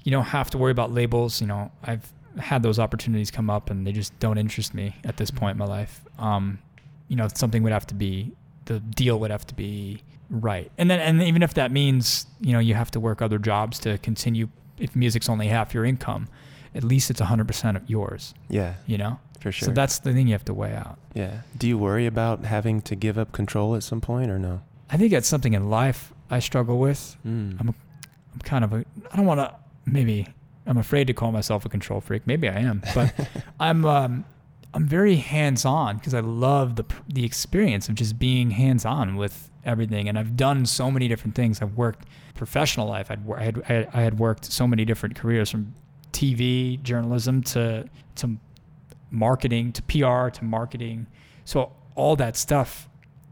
You 0.03 0.11
don't 0.11 0.25
have 0.25 0.51
to 0.51 0.59
worry 0.59 0.73
about 0.73 0.93
labels. 0.93 1.41
You 1.41 1.47
know, 1.47 1.73
I've 1.83 2.13
had 2.39 2.63
those 2.63 2.79
opportunities 2.79 3.31
come 3.31 3.49
up 3.51 3.71
and 3.71 3.87
they 3.87 3.93
just 3.93 4.19
don't 4.19 4.39
interest 4.39 4.75
me 4.75 4.95
at 5.05 5.17
this 5.17 5.31
point 5.31 5.53
in 5.53 5.59
my 5.59 5.67
life. 5.67 6.01
Um, 6.19 6.59
you 7.09 7.17
know, 7.17 7.29
something 7.35 7.63
would 7.63 7.73
have 7.73 7.87
to 7.89 7.95
be 7.95 8.33
the 8.67 8.81
deal 8.81 9.21
would 9.21 9.31
have 9.31 9.47
to 9.47 9.55
be 9.55 10.03
right. 10.31 10.71
And 10.79 10.91
then 10.91 10.99
and 11.01 11.23
even 11.23 11.43
if 11.43 11.55
that 11.55 11.71
means, 11.71 12.27
you 12.41 12.53
know, 12.53 12.59
you 12.59 12.75
have 12.75 12.91
to 12.93 13.01
work 13.01 13.21
other 13.23 13.39
jobs 13.39 13.79
to 13.81 13.99
continue 13.99 14.49
if 14.79 14.97
music's 14.97 15.29
only 15.29 15.47
half 15.49 15.73
your 15.75 15.85
income, 15.85 16.29
at 16.75 16.83
least 16.83 17.11
it's 17.11 17.21
100% 17.21 17.77
of 17.77 17.89
yours, 17.89 18.35
Yeah, 18.49 18.75
you 18.87 18.99
know? 18.99 19.21
for 19.41 19.53
sure. 19.53 19.67
So 19.67 19.73
that's 19.73 19.99
the 20.01 20.13
thing 20.15 20.27
you 20.27 20.33
have 20.33 20.45
to 20.47 20.55
weigh 20.55 20.75
out. 20.75 20.99
yeah. 21.15 21.43
Do 21.59 21.69
you 21.69 21.77
worry 21.79 22.07
about 22.07 22.45
having 22.47 22.81
to 22.83 22.97
give 22.97 23.19
up 23.19 23.31
control 23.33 23.77
at 23.77 23.83
some 23.83 24.01
point 24.01 24.31
or 24.31 24.39
no? 24.39 24.63
I 24.91 24.97
think 24.97 25.13
that's 25.13 25.29
something 25.29 25.53
in 25.53 25.69
life 25.71 26.13
I 26.31 26.39
struggle 26.41 26.79
with. 26.79 27.17
Mm. 27.27 27.61
I'm 27.61 27.69
I'm 28.33 28.41
kind 28.43 28.65
of 28.65 28.73
a 28.73 28.85
I 29.13 29.17
don't 29.17 29.27
want 29.27 29.41
to 29.41 29.55
maybe 29.87 30.27
I'm 30.67 30.79
afraid 30.79 31.07
to 31.09 31.13
call 31.15 31.31
myself 31.33 31.65
a 31.65 31.69
control 31.69 32.01
freak. 32.01 32.27
Maybe 32.27 32.49
I 32.49 32.59
am, 32.61 32.83
but 32.95 33.13
I'm 33.61 33.85
um, 33.85 34.25
I'm 34.73 34.87
very 34.87 35.17
hands 35.17 35.65
on 35.65 35.97
because 35.99 36.15
I 36.15 36.21
love 36.21 36.77
the 36.77 36.85
the 37.09 37.25
experience 37.25 37.89
of 37.89 37.95
just 37.97 38.19
being 38.19 38.51
hands 38.53 38.85
on 38.85 39.17
with 39.17 39.51
everything. 39.65 40.09
And 40.09 40.19
I've 40.19 40.37
done 40.37 40.67
so 40.67 40.91
many 40.91 41.07
different 41.09 41.35
things. 41.35 41.61
I've 41.63 41.77
worked 41.77 42.07
professional 42.35 42.89
life. 42.89 43.11
I'd, 43.11 43.21
I 43.33 43.43
had 43.43 43.89
I 43.93 44.01
had- 44.03 44.19
worked 44.19 44.47
so 44.53 44.67
many 44.67 44.85
different 44.85 45.17
careers 45.17 45.51
from 45.51 45.75
TV 46.13 46.83
journalism 46.83 47.43
to 47.43 47.89
to 48.17 48.37
marketing 49.11 49.73
to 49.73 49.83
PR 49.83 50.29
to 50.31 50.45
marketing. 50.45 51.07
So 51.45 51.73
all 51.95 52.17
that 52.17 52.37
stuff 52.37 52.89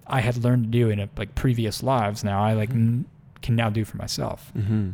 I 0.07 0.21
had 0.21 0.37
learned 0.37 0.64
to 0.64 0.71
do 0.71 0.90
in 0.90 1.01
a, 1.01 1.09
like 1.16 1.35
previous 1.35 1.83
lives. 1.83 2.23
Now 2.23 2.42
I 2.45 2.53
like 2.53 2.71
n- 2.71 3.07
can 3.40 3.57
now 3.57 3.71
do 3.71 3.85
for 3.85 3.97
myself. 3.97 4.53
Mm-hmm. 4.57 4.90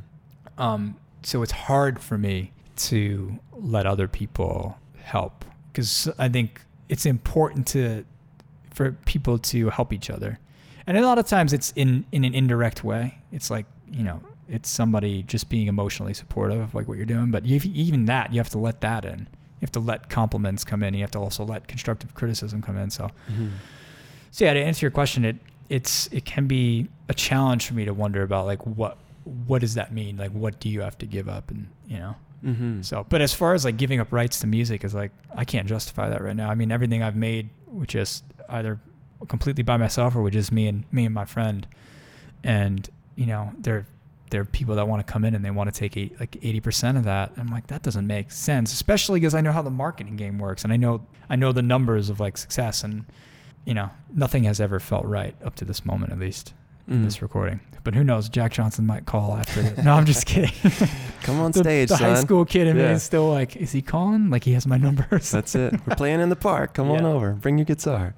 Um, 0.63 0.97
so 1.23 1.43
it's 1.43 1.53
hard 1.53 2.01
for 2.01 2.17
me 2.19 2.53
to 2.77 3.39
let 3.53 3.87
other 3.87 4.09
people 4.09 4.79
help 5.03 5.45
because 5.73 6.09
I 6.19 6.29
think 6.29 6.61
it's 6.89 7.07
important 7.07 7.67
to 7.69 8.05
for 8.71 8.93
people 9.07 9.39
to 9.39 9.71
help 9.71 9.93
each 9.93 10.09
other, 10.11 10.39
and 10.87 10.97
a 10.97 11.03
lot 11.03 11.19
of 11.19 11.27
times 11.27 11.53
it's 11.53 11.73
in 11.77 12.05
in 12.13 12.25
an 12.25 12.35
indirect 12.35 12.85
way. 12.85 13.19
It's 13.33 13.51
like 13.51 13.67
you 13.91 14.05
know 14.05 14.21
it's 14.49 14.71
somebody 14.71 15.23
just 15.25 15.49
being 15.51 15.67
emotionally 15.67 16.15
supportive 16.15 16.61
of 16.61 16.75
like 16.75 16.89
what 16.89 16.97
you're 16.97 17.05
doing, 17.07 17.31
but 17.31 17.45
you, 17.45 17.61
even 17.75 18.07
that 18.07 18.33
you 18.33 18.39
have 18.39 18.49
to 18.51 18.59
let 18.59 18.81
that 18.81 19.05
in. 19.05 19.21
You 19.61 19.63
have 19.63 19.73
to 19.73 19.81
let 19.81 20.09
compliments 20.09 20.65
come 20.65 20.83
in. 20.83 20.95
You 20.95 21.01
have 21.01 21.11
to 21.11 21.19
also 21.19 21.45
let 21.45 21.67
constructive 21.69 22.15
criticism 22.15 22.63
come 22.63 22.77
in. 22.79 22.91
So 22.91 23.11
Mm-hmm. 23.31 23.49
so 24.31 24.45
yeah, 24.45 24.55
to 24.55 24.61
answer 24.61 24.87
your 24.87 24.91
question, 24.93 25.25
it 25.25 25.37
it's 25.69 26.07
it 26.13 26.25
can 26.25 26.47
be 26.47 26.89
a 27.09 27.15
challenge 27.15 27.67
for 27.67 27.75
me 27.75 27.85
to 27.85 27.93
wonder 27.93 28.23
about 28.23 28.47
like 28.47 28.65
what 28.65 28.97
what 29.47 29.61
does 29.61 29.75
that 29.75 29.93
mean? 29.93 30.17
Like 30.17 30.31
what 30.33 30.61
do 30.61 30.69
you 30.69 30.81
have 30.81 30.99
to 30.99 31.07
give 31.07 31.29
up 31.29 31.51
and 31.51 31.69
you 31.87 31.99
know? 31.99 32.17
Mm-hmm. 32.45 32.83
So 32.83 33.07
but 33.09 33.21
as 33.21 33.35
far 33.35 33.55
as 33.55 33.65
like 33.65 33.77
giving 33.77 34.01
up 34.01 34.13
rights 34.13 34.41
to 34.41 34.47
music 34.47 34.85
is 34.85 34.95
like 34.95 35.13
I 35.37 35.45
can't 35.45 35.67
justify 35.67 36.09
that 36.09 36.23
right 36.23 36.37
now. 36.37 36.51
I 36.51 36.55
mean 36.55 36.71
everything 36.71 37.03
I've 37.03 37.17
made 37.17 37.51
which 37.67 37.95
is 37.95 38.23
either 38.49 38.81
completely 39.27 39.63
by 39.63 39.77
myself 39.77 40.15
or 40.15 40.23
with 40.23 40.35
just 40.35 40.53
me 40.53 40.69
and 40.69 40.85
me 40.93 41.05
and 41.05 41.15
my 41.15 41.25
friend. 41.25 41.67
And, 42.45 42.89
you 43.17 43.27
know, 43.27 43.53
there 43.59 43.87
there 44.31 44.43
are 44.43 44.45
people 44.45 44.75
that 44.75 44.87
want 44.87 45.05
to 45.05 45.11
come 45.11 45.25
in 45.25 45.35
and 45.35 45.43
they 45.43 45.51
want 45.51 45.73
to 45.73 45.79
take 45.79 45.97
eight, 45.97 46.21
like 46.21 46.33
80% 46.33 46.99
of 46.99 47.05
that. 47.05 47.33
I'm 47.39 47.47
like, 47.47 47.69
that 47.69 47.83
doesn't 47.83 48.07
make 48.07 48.31
sense, 48.31 48.75
especially 48.75 49.21
because 49.21 49.35
I 49.35 49.41
know 49.41 49.53
how 49.53 49.63
the 49.63 49.71
marketing 49.71 50.17
game 50.17 50.39
works 50.39 50.65
and 50.65 50.73
I 50.73 50.77
know, 50.77 51.07
I 51.31 51.37
know 51.37 51.51
the 51.51 51.63
numbers 51.63 52.11
of 52.11 52.21
like 52.21 52.37
success 52.37 52.85
and, 52.85 53.07
you 53.65 53.73
know, 53.73 53.89
nothing 54.15 54.45
has 54.45 54.61
ever 54.61 54.81
felt 54.81 55.07
right 55.07 55.35
up 55.43 55.55
to 55.57 55.65
this 55.65 55.87
moment, 55.87 56.13
at 56.13 56.19
least 56.19 56.53
Mm. 56.89 57.05
this 57.05 57.21
recording. 57.21 57.61
But 57.85 57.95
who 57.95 58.05
knows? 58.05 58.29
Jack 58.29 58.53
Johnson 58.53 58.87
might 58.87 59.07
call 59.07 59.37
after 59.37 59.61
it. 59.61 59.79
No, 59.85 59.95
I'm 59.95 60.05
just 60.05 60.27
kidding. 60.27 60.53
Come 61.23 61.41
on 61.41 61.53
the, 61.53 61.61
stage, 61.61 61.89
the 61.89 61.97
son. 61.97 62.15
high 62.15 62.21
school 62.21 62.45
kid 62.45 62.67
in 62.67 62.77
me 62.77 62.83
is 62.83 63.03
still 63.03 63.31
like, 63.31 63.57
is 63.57 63.73
he 63.73 63.83
calling? 63.83 64.31
Like 64.31 64.45
he 64.45 64.53
has 64.53 64.67
my 64.67 64.77
numbers. 64.77 65.31
That's 65.33 65.55
it. 65.55 65.75
We're 65.87 65.97
playing 65.97 66.21
in 66.21 66.29
the 66.29 66.37
park. 66.37 66.75
Come 66.75 66.91
on 66.91 67.05
over. 67.05 67.33
Bring 67.33 67.59
your 67.59 67.65
guitar. 67.65 68.15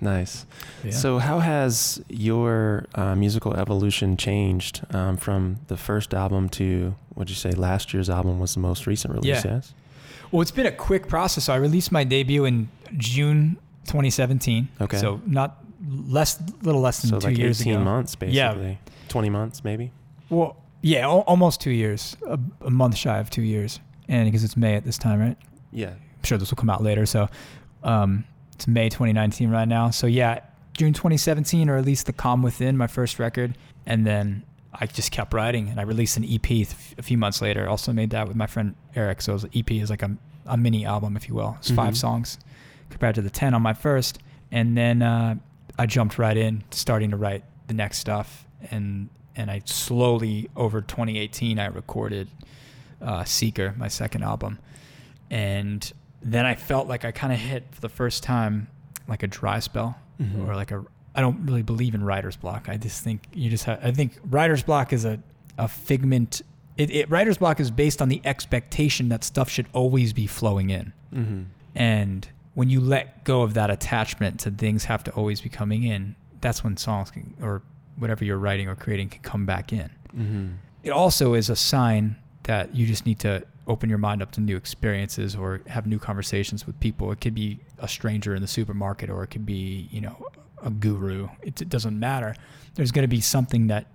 Nice. 0.00 0.46
Yeah. 0.82 0.92
So, 0.92 1.18
how 1.18 1.40
has 1.40 2.02
your 2.08 2.86
uh, 2.94 3.14
musical 3.14 3.54
evolution 3.54 4.16
changed 4.16 4.80
um, 4.94 5.18
from 5.18 5.58
the 5.66 5.76
first 5.76 6.14
album 6.14 6.48
to 6.50 6.94
what'd 7.10 7.28
you 7.28 7.36
say? 7.36 7.50
Last 7.50 7.92
year's 7.92 8.08
album 8.08 8.40
was 8.40 8.54
the 8.54 8.60
most 8.60 8.86
recent 8.86 9.12
release. 9.12 9.44
Yeah. 9.44 9.56
Yes. 9.56 9.74
Well, 10.32 10.40
it's 10.40 10.50
been 10.50 10.66
a 10.66 10.72
quick 10.72 11.08
process. 11.08 11.44
So 11.44 11.52
I 11.52 11.56
released 11.56 11.92
my 11.92 12.04
debut 12.04 12.46
in 12.46 12.70
June 12.96 13.58
2017. 13.86 14.68
Okay. 14.80 14.96
So 14.96 15.20
not 15.26 15.62
less, 15.88 16.40
little 16.62 16.80
less 16.80 17.00
than 17.00 17.10
So 17.10 17.20
two 17.20 17.26
like 17.28 17.38
years 17.38 17.60
18 17.60 17.74
ago. 17.74 17.84
months, 17.84 18.16
Yeah. 18.20 18.52
basically. 18.52 18.78
20 19.08 19.30
months, 19.30 19.64
maybe. 19.64 19.90
Well, 20.28 20.56
yeah, 20.82 21.00
al- 21.00 21.20
almost 21.26 21.60
two 21.60 21.70
years, 21.70 22.16
a, 22.26 22.38
a 22.62 22.70
month 22.70 22.96
shy 22.96 23.18
of 23.18 23.30
two 23.30 23.42
years, 23.42 23.80
and 24.08 24.26
because 24.26 24.44
it's 24.44 24.56
May 24.56 24.74
at 24.76 24.84
this 24.84 24.98
time, 24.98 25.20
right? 25.20 25.36
Yeah. 25.72 25.90
I'm 25.90 26.24
sure 26.24 26.38
this 26.38 26.50
will 26.50 26.56
come 26.56 26.70
out 26.70 26.82
later. 26.82 27.06
So 27.06 27.28
um, 27.82 28.24
it's 28.52 28.66
May 28.66 28.88
2019 28.88 29.50
right 29.50 29.66
now. 29.68 29.90
So 29.90 30.06
yeah, 30.06 30.40
June 30.76 30.92
2017, 30.92 31.68
or 31.68 31.76
at 31.76 31.84
least 31.84 32.06
the 32.06 32.12
Calm 32.12 32.42
Within, 32.42 32.76
my 32.76 32.86
first 32.86 33.18
record, 33.18 33.56
and 33.86 34.06
then 34.06 34.44
I 34.72 34.86
just 34.86 35.10
kept 35.10 35.34
writing, 35.34 35.68
and 35.68 35.80
I 35.80 35.82
released 35.82 36.16
an 36.16 36.24
EP 36.24 36.42
th- 36.42 36.68
a 36.98 37.02
few 37.02 37.18
months 37.18 37.42
later. 37.42 37.68
Also 37.68 37.92
made 37.92 38.10
that 38.10 38.28
with 38.28 38.36
my 38.36 38.46
friend 38.46 38.74
Eric. 38.94 39.22
So 39.22 39.32
it 39.32 39.34
was, 39.34 39.46
EP 39.54 39.70
is 39.72 39.90
like 39.90 40.02
a, 40.02 40.16
a 40.46 40.56
mini 40.56 40.84
album, 40.86 41.16
if 41.16 41.28
you 41.28 41.34
will. 41.34 41.56
It's 41.58 41.70
five 41.70 41.94
Mhm. 41.94 41.98
songs 41.98 42.38
compared 42.90 43.14
to 43.16 43.22
the 43.22 43.30
10 43.30 43.52
on 43.54 43.62
my 43.62 43.72
first, 43.74 44.18
and 44.52 44.76
then 44.76 45.02
uh, 45.02 45.34
I 45.80 45.86
jumped 45.86 46.18
right 46.18 46.36
in, 46.36 46.62
starting 46.70 47.10
to 47.10 47.16
write 47.16 47.42
the 47.66 47.74
next 47.74 47.98
stuff, 47.98 48.46
and 48.70 49.08
and 49.34 49.50
I 49.50 49.62
slowly 49.64 50.50
over 50.54 50.80
2018 50.82 51.58
I 51.58 51.66
recorded 51.66 52.28
uh, 53.00 53.24
Seeker, 53.24 53.74
my 53.78 53.88
second 53.88 54.22
album, 54.22 54.58
and 55.30 55.90
then 56.22 56.44
I 56.44 56.54
felt 56.54 56.86
like 56.88 57.04
I 57.04 57.12
kind 57.12 57.32
of 57.32 57.38
hit 57.38 57.64
for 57.70 57.80
the 57.80 57.88
first 57.88 58.22
time 58.22 58.68
like 59.08 59.22
a 59.22 59.26
dry 59.26 59.58
spell 59.60 59.96
Mhm. 60.20 60.46
or 60.46 60.54
like 60.54 60.70
a 60.70 60.84
I 61.14 61.20
don't 61.22 61.44
really 61.46 61.62
believe 61.62 61.94
in 61.94 62.04
writer's 62.04 62.36
block. 62.36 62.68
I 62.68 62.76
just 62.76 63.02
think 63.02 63.26
you 63.32 63.50
just 63.50 63.64
have, 63.64 63.80
I 63.82 63.90
think 63.90 64.18
writer's 64.24 64.62
block 64.62 64.92
is 64.92 65.04
a 65.04 65.18
a 65.58 65.66
figment 65.66 66.42
it, 66.76 66.90
it 66.90 67.10
writer's 67.10 67.38
block 67.38 67.58
is 67.60 67.70
based 67.70 68.00
on 68.02 68.08
the 68.08 68.20
expectation 68.24 69.08
that 69.08 69.24
stuff 69.24 69.48
should 69.50 69.66
always 69.72 70.12
be 70.12 70.26
flowing 70.26 70.70
in. 70.70 70.92
Mhm. 71.14 71.44
And 71.74 72.28
when 72.54 72.68
you 72.68 72.80
let 72.80 73.24
go 73.24 73.42
of 73.42 73.54
that 73.54 73.70
attachment 73.70 74.40
to 74.40 74.50
things 74.50 74.84
have 74.84 75.04
to 75.04 75.10
always 75.12 75.40
be 75.40 75.48
coming 75.48 75.84
in, 75.84 76.14
that's 76.40 76.64
when 76.64 76.76
songs 76.76 77.10
can, 77.10 77.34
or 77.40 77.62
whatever 77.96 78.24
you're 78.24 78.38
writing 78.38 78.68
or 78.68 78.74
creating 78.74 79.08
can 79.08 79.22
come 79.22 79.44
back 79.46 79.72
in 79.72 79.90
Mhm. 80.16 80.54
it 80.82 80.90
also 80.90 81.34
is 81.34 81.50
a 81.50 81.56
sign 81.56 82.16
that 82.44 82.74
you 82.74 82.86
just 82.86 83.04
need 83.06 83.18
to 83.20 83.44
open 83.66 83.88
your 83.88 83.98
mind 83.98 84.22
up 84.22 84.32
to 84.32 84.40
new 84.40 84.56
experiences 84.56 85.36
or 85.36 85.60
have 85.68 85.86
new 85.86 85.98
conversations 85.98 86.66
with 86.66 86.78
people. 86.80 87.12
It 87.12 87.20
could 87.20 87.34
be 87.34 87.60
a 87.78 87.86
stranger 87.86 88.34
in 88.34 88.40
the 88.42 88.48
supermarket 88.48 89.10
or 89.10 89.22
it 89.22 89.28
could 89.28 89.44
be, 89.46 89.88
you 89.92 90.00
know, 90.00 90.16
a 90.62 90.70
guru. 90.70 91.28
It, 91.42 91.60
it 91.62 91.68
doesn't 91.68 91.96
matter. 91.98 92.34
There's 92.74 92.90
going 92.90 93.04
to 93.04 93.08
be 93.08 93.20
something 93.20 93.68
that 93.68 93.86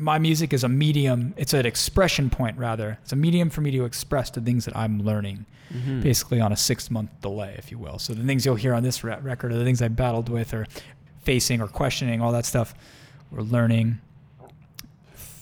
my 0.00 0.18
music 0.18 0.52
is 0.52 0.64
a 0.64 0.68
medium. 0.68 1.34
It's 1.36 1.52
an 1.54 1.66
expression 1.66 2.30
point 2.30 2.56
rather. 2.58 2.98
It's 3.02 3.12
a 3.12 3.16
medium 3.16 3.50
for 3.50 3.60
me 3.60 3.70
to 3.72 3.84
express 3.84 4.30
the 4.30 4.40
things 4.40 4.64
that 4.64 4.76
I'm 4.76 5.02
learning, 5.02 5.46
Mhm. 5.72 6.02
basically 6.02 6.40
on 6.40 6.52
a 6.52 6.56
six 6.56 6.90
month 6.90 7.10
delay, 7.20 7.54
if 7.58 7.70
you 7.70 7.78
will. 7.78 7.98
So 7.98 8.14
the 8.14 8.24
things 8.24 8.44
you'll 8.46 8.56
hear 8.56 8.74
on 8.74 8.82
this 8.82 9.04
re- 9.04 9.18
record 9.20 9.52
are 9.52 9.58
the 9.58 9.64
things 9.64 9.82
I 9.82 9.88
battled 9.88 10.28
with 10.28 10.52
or 10.54 10.66
facing 11.22 11.60
or 11.60 11.66
questioning, 11.68 12.20
all 12.20 12.32
that 12.32 12.46
stuff. 12.46 12.74
We're 13.30 13.42
learning, 13.42 13.98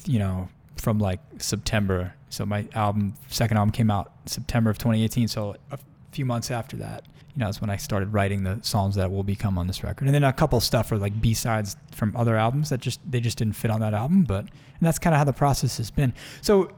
you 0.07 0.19
know, 0.19 0.49
from 0.77 0.99
like 0.99 1.21
September. 1.39 2.15
So 2.31 2.45
my 2.45 2.67
album, 2.75 3.15
second 3.29 3.57
album 3.57 3.73
came 3.73 3.91
out 3.91 4.13
September 4.27 4.71
of 4.71 4.79
2018. 4.79 5.29
So 5.29 5.57
a 6.11 6.15
few 6.15 6.25
months 6.25 6.51
after 6.51 6.77
that, 6.79 7.05
you 7.35 7.41
know, 7.41 7.49
is 7.49 7.61
when 7.61 7.71
I 7.71 7.77
started 7.77 8.13
writing 8.13 8.45
the 8.45 8.59
songs 8.63 8.95
that 8.97 9.11
will 9.11 9.23
become 9.23 9.59
on 9.59 9.67
this 9.67 9.83
record. 9.85 10.07
And 10.07 10.15
then 10.15 10.25
a 10.25 10.33
couple 10.33 10.61
stuff 10.61 10.91
are 10.93 10.99
like 10.99 11.21
B-sides 11.21 11.77
from 11.93 12.17
other 12.17 12.37
albums 12.37 12.71
that 12.71 12.81
just, 12.81 13.01
they 13.11 13.21
just 13.21 13.39
didn't 13.39 13.55
fit 13.55 13.71
on 13.71 13.81
that 13.81 13.95
album. 13.95 14.25
But, 14.25 14.41
and 14.41 14.81
that's 14.81 14.99
kind 14.99 15.15
of 15.15 15.19
how 15.19 15.25
the 15.25 15.33
process 15.33 15.77
has 15.79 15.91
been. 15.91 16.15
So 16.43 16.73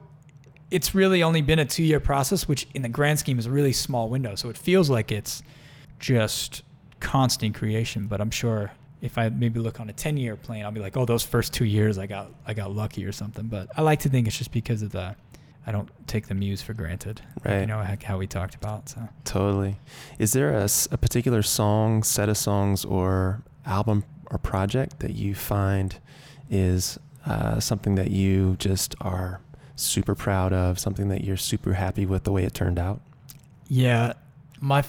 it's 0.70 0.94
really 0.94 1.22
only 1.22 1.42
been 1.42 1.58
a 1.58 1.64
two 1.64 1.82
year 1.82 2.00
process, 2.00 2.46
which 2.46 2.66
in 2.74 2.82
the 2.82 2.88
grand 2.88 3.18
scheme 3.18 3.38
is 3.38 3.46
a 3.46 3.50
really 3.50 3.72
small 3.72 4.08
window. 4.08 4.34
So 4.34 4.48
it 4.48 4.56
feels 4.56 4.90
like 4.90 5.10
it's 5.12 5.42
just 5.98 6.62
constant 7.00 7.54
creation. 7.54 8.06
But 8.06 8.20
I'm 8.20 8.30
sure 8.30 8.72
if 9.00 9.18
I 9.18 9.28
maybe 9.28 9.60
look 9.60 9.80
on 9.80 9.88
a 9.88 9.92
10 9.92 10.16
year 10.16 10.36
plane, 10.36 10.64
I'll 10.64 10.70
be 10.70 10.80
like, 10.80 10.96
oh, 10.96 11.04
those 11.04 11.24
first 11.24 11.52
two 11.52 11.64
years 11.64 11.98
I 11.98 12.06
got 12.06 12.30
I 12.46 12.54
got 12.54 12.72
lucky 12.72 13.04
or 13.04 13.12
something. 13.12 13.46
But 13.46 13.68
I 13.76 13.82
like 13.82 14.00
to 14.00 14.08
think 14.08 14.26
it's 14.26 14.38
just 14.38 14.52
because 14.52 14.82
of 14.82 14.92
the 14.92 15.16
I 15.66 15.73
don't 15.73 15.88
take 16.07 16.29
the 16.29 16.35
muse 16.35 16.62
for 16.62 16.73
granted. 16.75 17.20
Right. 17.44 17.61
You 17.61 17.66
know 17.66 17.79
how, 17.83 17.96
how 18.03 18.18
we 18.18 18.27
talked 18.27 18.55
about. 18.55 18.88
So 18.88 19.09
Totally. 19.25 19.77
Is 20.18 20.33
there 20.33 20.53
a, 20.53 20.68
a 20.90 20.99
particular 20.99 21.42
song, 21.42 22.03
set 22.03 22.29
of 22.29 22.37
songs, 22.37 22.85
or 22.85 23.42
album 23.66 24.05
or 24.31 24.38
project 24.38 25.01
that 25.01 25.12
you 25.12 25.35
find 25.35 25.99
is 26.49 26.99
uh, 27.27 27.61
something 27.61 27.94
that 27.96 28.11
you 28.11 28.57
just 28.59 28.94
are 29.01 29.40
super 29.77 30.14
proud 30.14 30.53
of, 30.53 30.79
something 30.79 31.09
that 31.09 31.25
you're 31.25 31.37
super 31.37 31.75
happy 31.75 32.07
with 32.07 32.25
the 32.25 32.33
way 32.33 32.44
it 32.44 32.55
turned 32.55 32.79
out? 32.79 33.01
Yeah, 33.68 34.14
my 34.61 34.85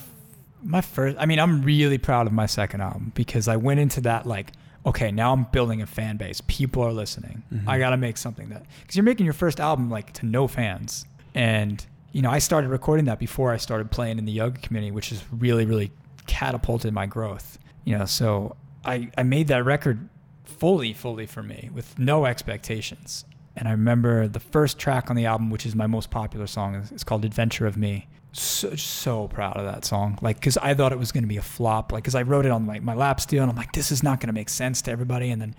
my 0.64 0.82
first. 0.82 1.18
I 1.20 1.26
mean, 1.26 1.40
I'm 1.40 1.62
really 1.64 1.98
proud 1.98 2.28
of 2.28 2.34
my 2.34 2.46
second 2.46 2.82
album 2.82 3.12
because 3.16 3.48
I 3.48 3.58
went 3.58 3.80
into 3.80 4.02
that 4.02 4.26
like, 4.26 4.54
okay, 4.86 5.12
now 5.12 5.34
I'm 5.34 5.44
building 5.52 5.82
a 5.82 5.86
fan 5.86 6.18
base. 6.18 6.42
People 6.48 6.84
are 6.84 6.92
listening. 6.94 7.44
Mhm. 7.54 7.68
I 7.68 7.78
got 7.80 7.92
to 7.92 7.98
make 7.98 8.18
something 8.18 8.50
that 8.50 8.64
because 8.82 8.96
you're 8.96 9.04
making 9.04 9.26
your 9.26 9.34
first 9.34 9.60
album 9.60 9.90
like 9.90 10.12
to 10.14 10.26
no 10.26 10.48
fans, 10.48 11.06
and 11.36 11.86
you 12.12 12.22
know 12.22 12.30
I 12.32 12.40
started 12.40 12.70
recording 12.70 13.06
that 13.06 13.20
before 13.20 13.52
I 13.54 13.58
started 13.58 13.92
playing 13.92 14.18
in 14.18 14.26
the 14.26 14.32
yoga 14.32 14.60
community, 14.60 14.92
which 14.92 15.10
has 15.10 15.24
really 15.32 15.66
really 15.66 15.92
catapulted 16.28 16.94
my 16.94 17.06
growth. 17.06 17.58
You 17.86 17.98
know, 17.98 18.06
so 18.06 18.56
I 18.86 19.10
I 19.18 19.24
made 19.24 19.48
that 19.48 19.64
record 19.66 20.10
fully 20.44 20.94
fully 20.94 21.26
for 21.26 21.42
me 21.44 21.70
with 21.74 21.98
no 21.98 22.26
expectations. 22.26 23.26
And 23.56 23.68
I 23.68 23.72
remember 23.72 24.28
the 24.28 24.40
first 24.40 24.80
track 24.80 25.10
on 25.10 25.16
the 25.16 25.26
album, 25.26 25.50
which 25.50 25.66
is 25.66 25.76
my 25.76 25.88
most 25.88 26.10
popular 26.10 26.48
song, 26.48 26.76
is 26.76 26.92
it's 26.92 27.04
called 27.04 27.26
"Adventure 27.26 27.68
of 27.68 27.76
Me." 27.78 28.08
So 28.34 28.76
so 28.78 29.28
proud 29.28 29.58
of 29.58 29.66
that 29.66 29.84
song, 29.84 30.18
like 30.22 30.38
because 30.38 30.56
I 30.58 30.74
thought 30.74 30.94
it 30.94 31.00
was 31.00 31.12
going 31.12 31.24
to 31.24 31.28
be 31.28 31.36
a 31.36 31.42
flop, 31.42 31.92
like 31.92 32.04
because 32.04 32.16
I 32.16 32.22
wrote 32.22 32.46
it 32.46 32.52
on 32.52 32.66
my 32.66 32.80
my 32.80 32.94
lap 32.94 33.20
steel, 33.20 33.42
and 33.42 33.52
I'm 33.52 33.58
like, 33.58 33.74
this 33.74 33.92
is 33.92 34.04
not 34.04 34.22
going 34.22 34.28
to 34.28 34.34
make 34.34 34.48
sense 34.48 34.82
to 34.84 34.92
everybody. 34.92 35.32
And 35.32 35.42
then, 35.42 35.54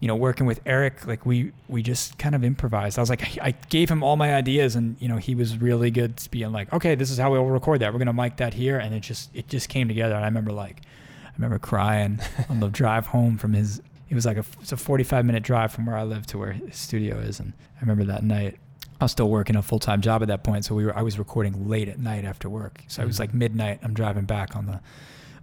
you 0.00 0.08
know, 0.08 0.16
working 0.16 0.44
with 0.44 0.60
Eric, 0.66 1.06
like 1.06 1.24
we 1.24 1.52
we 1.68 1.80
just 1.80 2.18
kind 2.18 2.34
of 2.34 2.42
improvised. 2.42 2.98
I 2.98 3.02
was 3.02 3.08
like, 3.08 3.38
I 3.40 3.52
gave 3.68 3.88
him 3.88 4.02
all 4.02 4.16
my 4.16 4.34
ideas, 4.34 4.74
and 4.74 4.96
you 4.98 5.06
know, 5.06 5.16
he 5.16 5.36
was 5.36 5.58
really 5.58 5.92
good 5.92 6.16
to 6.16 6.30
being 6.30 6.50
like, 6.50 6.72
okay, 6.72 6.96
this 6.96 7.12
is 7.12 7.18
how 7.18 7.30
we'll 7.30 7.44
record 7.44 7.80
that. 7.82 7.92
We're 7.92 8.00
gonna 8.00 8.12
mic 8.12 8.38
that 8.38 8.54
here, 8.54 8.80
and 8.80 8.96
it 8.96 9.00
just 9.00 9.30
it 9.32 9.46
just 9.46 9.68
came 9.68 9.86
together. 9.86 10.16
And 10.16 10.24
I 10.24 10.26
remember 10.26 10.50
like, 10.50 10.80
I 11.24 11.30
remember 11.36 11.60
crying 11.60 12.18
on 12.48 12.58
the 12.58 12.68
drive 12.80 13.06
home 13.06 13.38
from 13.38 13.52
his. 13.52 13.80
It 14.10 14.16
was 14.16 14.26
like 14.26 14.38
a 14.38 14.44
it's 14.60 14.72
a 14.72 14.76
45 14.76 15.24
minute 15.24 15.44
drive 15.44 15.70
from 15.70 15.86
where 15.86 15.96
I 15.96 16.02
live 16.02 16.26
to 16.28 16.38
where 16.38 16.50
his 16.50 16.76
studio 16.76 17.18
is, 17.18 17.38
and 17.38 17.52
I 17.76 17.80
remember 17.82 18.04
that 18.06 18.24
night. 18.24 18.58
I 19.00 19.04
was 19.04 19.12
still 19.12 19.28
working 19.30 19.54
a 19.56 19.62
full 19.62 19.78
time 19.78 20.00
job 20.00 20.22
at 20.22 20.28
that 20.28 20.42
point, 20.44 20.64
so 20.64 20.74
we 20.74 20.84
were 20.84 20.96
I 20.96 21.02
was 21.02 21.18
recording 21.18 21.68
late 21.68 21.88
at 21.88 21.98
night 21.98 22.24
after 22.24 22.48
work. 22.48 22.82
So 22.88 23.02
it 23.02 23.06
was 23.06 23.16
Mhm. 23.16 23.20
like 23.20 23.34
midnight. 23.34 23.80
I'm 23.82 23.94
driving 23.94 24.24
back 24.24 24.56
on 24.56 24.66
the 24.66 24.80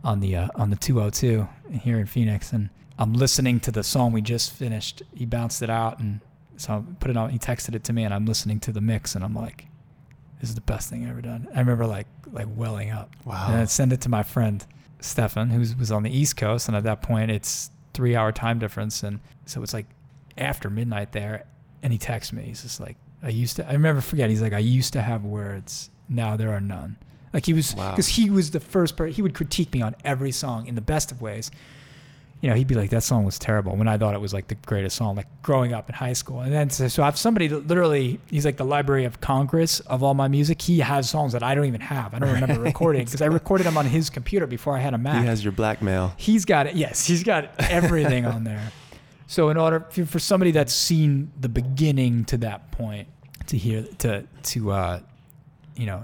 on 0.03 0.19
the 0.19 0.35
uh, 0.35 0.47
on 0.55 0.69
the 0.69 0.75
202 0.75 1.47
here 1.71 1.97
in 1.99 2.05
Phoenix, 2.05 2.51
and 2.53 2.69
I'm 2.99 3.13
listening 3.13 3.59
to 3.61 3.71
the 3.71 3.83
song 3.83 4.11
we 4.11 4.21
just 4.21 4.51
finished. 4.51 5.01
He 5.13 5.25
bounced 5.25 5.61
it 5.61 5.69
out, 5.69 5.99
and 5.99 6.19
so 6.57 6.73
I 6.73 6.93
put 6.99 7.09
it 7.11 7.17
on. 7.17 7.29
He 7.29 7.39
texted 7.39 7.75
it 7.75 7.83
to 7.85 7.93
me, 7.93 8.03
and 8.03 8.13
I'm 8.13 8.25
listening 8.25 8.59
to 8.61 8.71
the 8.71 8.81
mix, 8.81 9.15
and 9.15 9.23
I'm 9.23 9.33
like, 9.33 9.67
"This 10.41 10.49
is 10.49 10.55
the 10.55 10.61
best 10.61 10.89
thing 10.89 11.03
I've 11.05 11.11
ever 11.11 11.21
done." 11.21 11.47
I 11.55 11.59
remember 11.59 11.85
like 11.87 12.07
like 12.31 12.47
welling 12.55 12.91
up. 12.91 13.15
Wow. 13.23 13.47
And 13.49 13.61
I 13.61 13.65
send 13.65 13.93
it 13.93 14.01
to 14.01 14.09
my 14.09 14.23
friend 14.23 14.65
Stefan, 14.99 15.49
who 15.51 15.59
was 15.79 15.91
on 15.91 16.03
the 16.03 16.15
East 16.15 16.35
Coast, 16.35 16.67
and 16.67 16.75
at 16.75 16.83
that 16.83 17.01
point 17.01 17.31
it's 17.31 17.71
three 17.93 18.15
hour 18.15 18.31
time 18.33 18.59
difference, 18.59 19.01
and 19.03 19.21
so 19.45 19.63
it's 19.63 19.73
like 19.73 19.85
after 20.37 20.69
midnight 20.69 21.13
there. 21.13 21.45
And 21.81 21.93
he 21.93 21.99
texts 21.99 22.33
me. 22.33 22.41
He's 22.43 22.63
just 22.63 22.79
like, 22.79 22.97
"I 23.25 23.29
used 23.29 23.55
to." 23.57 23.67
I 23.69 23.75
never 23.75 23.99
forget. 24.01 24.29
He's 24.29 24.41
like, 24.41 24.53
"I 24.53 24.59
used 24.59 24.93
to 24.93 25.01
have 25.01 25.25
words. 25.25 25.89
Now 26.07 26.37
there 26.37 26.51
are 26.53 26.61
none." 26.61 26.95
Like 27.33 27.45
he 27.45 27.53
was, 27.53 27.75
Wow. 27.75 27.91
because 27.91 28.07
he 28.07 28.29
was 28.29 28.51
the 28.51 28.61
first 28.61 28.95
person. 28.95 29.13
He 29.13 29.21
would 29.21 29.33
critique 29.33 29.73
me 29.73 29.81
on 29.81 29.95
every 30.05 30.31
song 30.31 30.67
in 30.67 30.75
the 30.75 30.81
best 30.81 31.11
of 31.11 31.21
ways. 31.21 31.51
You 32.41 32.49
know, 32.49 32.55
he'd 32.55 32.67
be 32.67 32.75
like, 32.75 32.91
"That 32.91 33.01
song 33.03 33.23
was 33.25 33.39
terrible," 33.39 33.75
when 33.75 33.87
I 33.87 33.97
thought 33.97 34.13
it 34.13 34.21
was 34.21 34.33
like 34.33 34.47
the 34.47 34.55
greatest 34.55 34.95
song. 34.97 35.15
Like 35.15 35.25
growing 35.41 35.73
up 35.73 35.89
in 35.89 35.95
high 35.95 36.13
school, 36.13 36.41
and 36.41 36.53
then 36.53 36.69
so, 36.69 36.87
so 36.87 37.01
I 37.01 37.05
have 37.05 37.17
somebody 37.17 37.47
that 37.47 37.67
literally. 37.67 38.19
He's 38.29 38.45
like 38.45 38.57
the 38.57 38.65
Library 38.65 39.05
of 39.05 39.19
Congress 39.19 39.79
of 39.81 40.03
all 40.03 40.13
my 40.13 40.27
music. 40.27 40.61
He 40.61 40.79
has 40.79 41.09
songs 41.09 41.33
that 41.33 41.41
I 41.43 41.55
don't 41.55 41.65
even 41.65 41.81
have. 41.81 42.13
I 42.13 42.19
don't 42.19 42.31
remember 42.33 42.61
recording 42.61 43.03
because 43.05 43.21
I 43.21 43.25
recorded 43.41 43.65
them 43.65 43.77
on 43.77 43.85
his 43.85 44.09
computer 44.09 44.45
before 44.47 44.77
I 44.77 44.79
had 44.79 44.93
a 44.93 44.97
Mac. 44.97 45.21
He 45.21 45.25
has 45.27 45.43
your 45.43 45.53
blackmail. 45.53 46.13
He's 46.17 46.45
got 46.45 46.67
it. 46.67 46.75
Yes, 46.75 47.05
he's 47.07 47.23
got 47.23 47.49
everything 47.59 48.25
on 48.25 48.43
there. 48.43 48.71
So 49.27 49.49
in 49.49 49.57
order 49.57 49.79
for 49.79 50.19
somebody 50.19 50.51
that's 50.51 50.71
seen 50.71 51.31
the 51.39 51.49
beginning 51.49 52.25
to 52.25 52.37
that 52.37 52.69
point 52.71 53.07
to 53.47 53.57
hear 53.57 53.83
to 53.99 54.25
to 54.43 54.71
uh, 54.71 54.99
you 55.75 55.85
know 55.85 56.03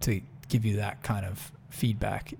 to 0.00 0.20
give 0.48 0.64
you 0.64 0.76
that 0.76 1.02
kind 1.02 1.26
of 1.26 1.50
feedback, 1.70 2.32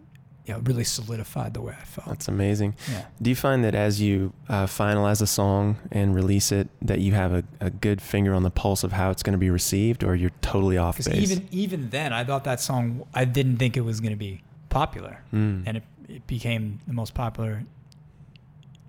you 0.46 0.54
know, 0.54 0.60
really 0.60 0.84
solidified 0.84 1.52
the 1.54 1.60
way 1.60 1.74
I 1.78 1.84
felt. 1.84 2.08
That's 2.08 2.28
amazing. 2.28 2.74
Yeah. 2.90 3.04
Do 3.20 3.30
you 3.30 3.36
find 3.36 3.62
that 3.64 3.74
as 3.74 4.00
you 4.00 4.32
uh, 4.48 4.66
finalize 4.66 5.20
a 5.20 5.26
song 5.26 5.76
and 5.92 6.14
release 6.14 6.50
it, 6.52 6.68
that 6.82 7.00
you 7.00 7.12
have 7.12 7.32
a, 7.34 7.44
a 7.60 7.70
good 7.70 8.00
finger 8.00 8.32
on 8.34 8.42
the 8.44 8.50
pulse 8.50 8.82
of 8.84 8.92
how 8.92 9.10
it's 9.10 9.22
going 9.22 9.32
to 9.32 9.38
be 9.38 9.50
received, 9.50 10.02
or 10.04 10.14
you're 10.14 10.30
totally 10.40 10.78
off 10.78 10.96
base? 10.98 11.08
even 11.08 11.48
even 11.50 11.90
then, 11.90 12.12
I 12.12 12.24
thought 12.24 12.44
that 12.44 12.60
song. 12.60 13.06
I 13.14 13.24
didn't 13.24 13.58
think 13.58 13.76
it 13.76 13.82
was 13.82 14.00
going 14.00 14.12
to 14.12 14.16
be 14.16 14.42
popular, 14.70 15.22
Mm. 15.32 15.64
and 15.66 15.76
it, 15.78 15.82
it 16.08 16.26
became 16.26 16.80
the 16.86 16.92
most 16.94 17.14
popular. 17.14 17.62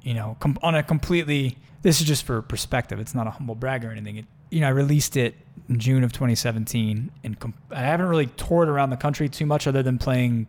You 0.02 0.14
know, 0.14 0.38
com- 0.40 0.58
on 0.64 0.76
a 0.76 0.84
completely. 0.84 1.58
This 1.82 2.00
is 2.02 2.08
just 2.08 2.24
for 2.26 2.42
perspective. 2.42 3.00
It's 3.00 3.14
not 3.16 3.28
a 3.28 3.32
humble 3.32 3.56
brag 3.56 3.84
or 3.86 3.92
anything. 3.92 4.18
It, 4.18 4.26
you 4.50 4.62
know, 4.62 4.68
I 4.68 4.72
released 4.72 5.16
it 5.18 5.36
in 5.68 5.80
June 5.80 6.04
of 6.04 6.12
2017, 6.12 7.12
and 7.24 7.40
com- 7.40 7.54
I 7.72 7.82
haven't 7.82 8.08
really 8.08 8.26
toured 8.28 8.70
around 8.70 8.90
the 8.90 8.98
country 8.98 9.30
too 9.30 9.46
much, 9.46 9.68
other 9.68 9.84
than 9.84 9.98
playing. 9.98 10.48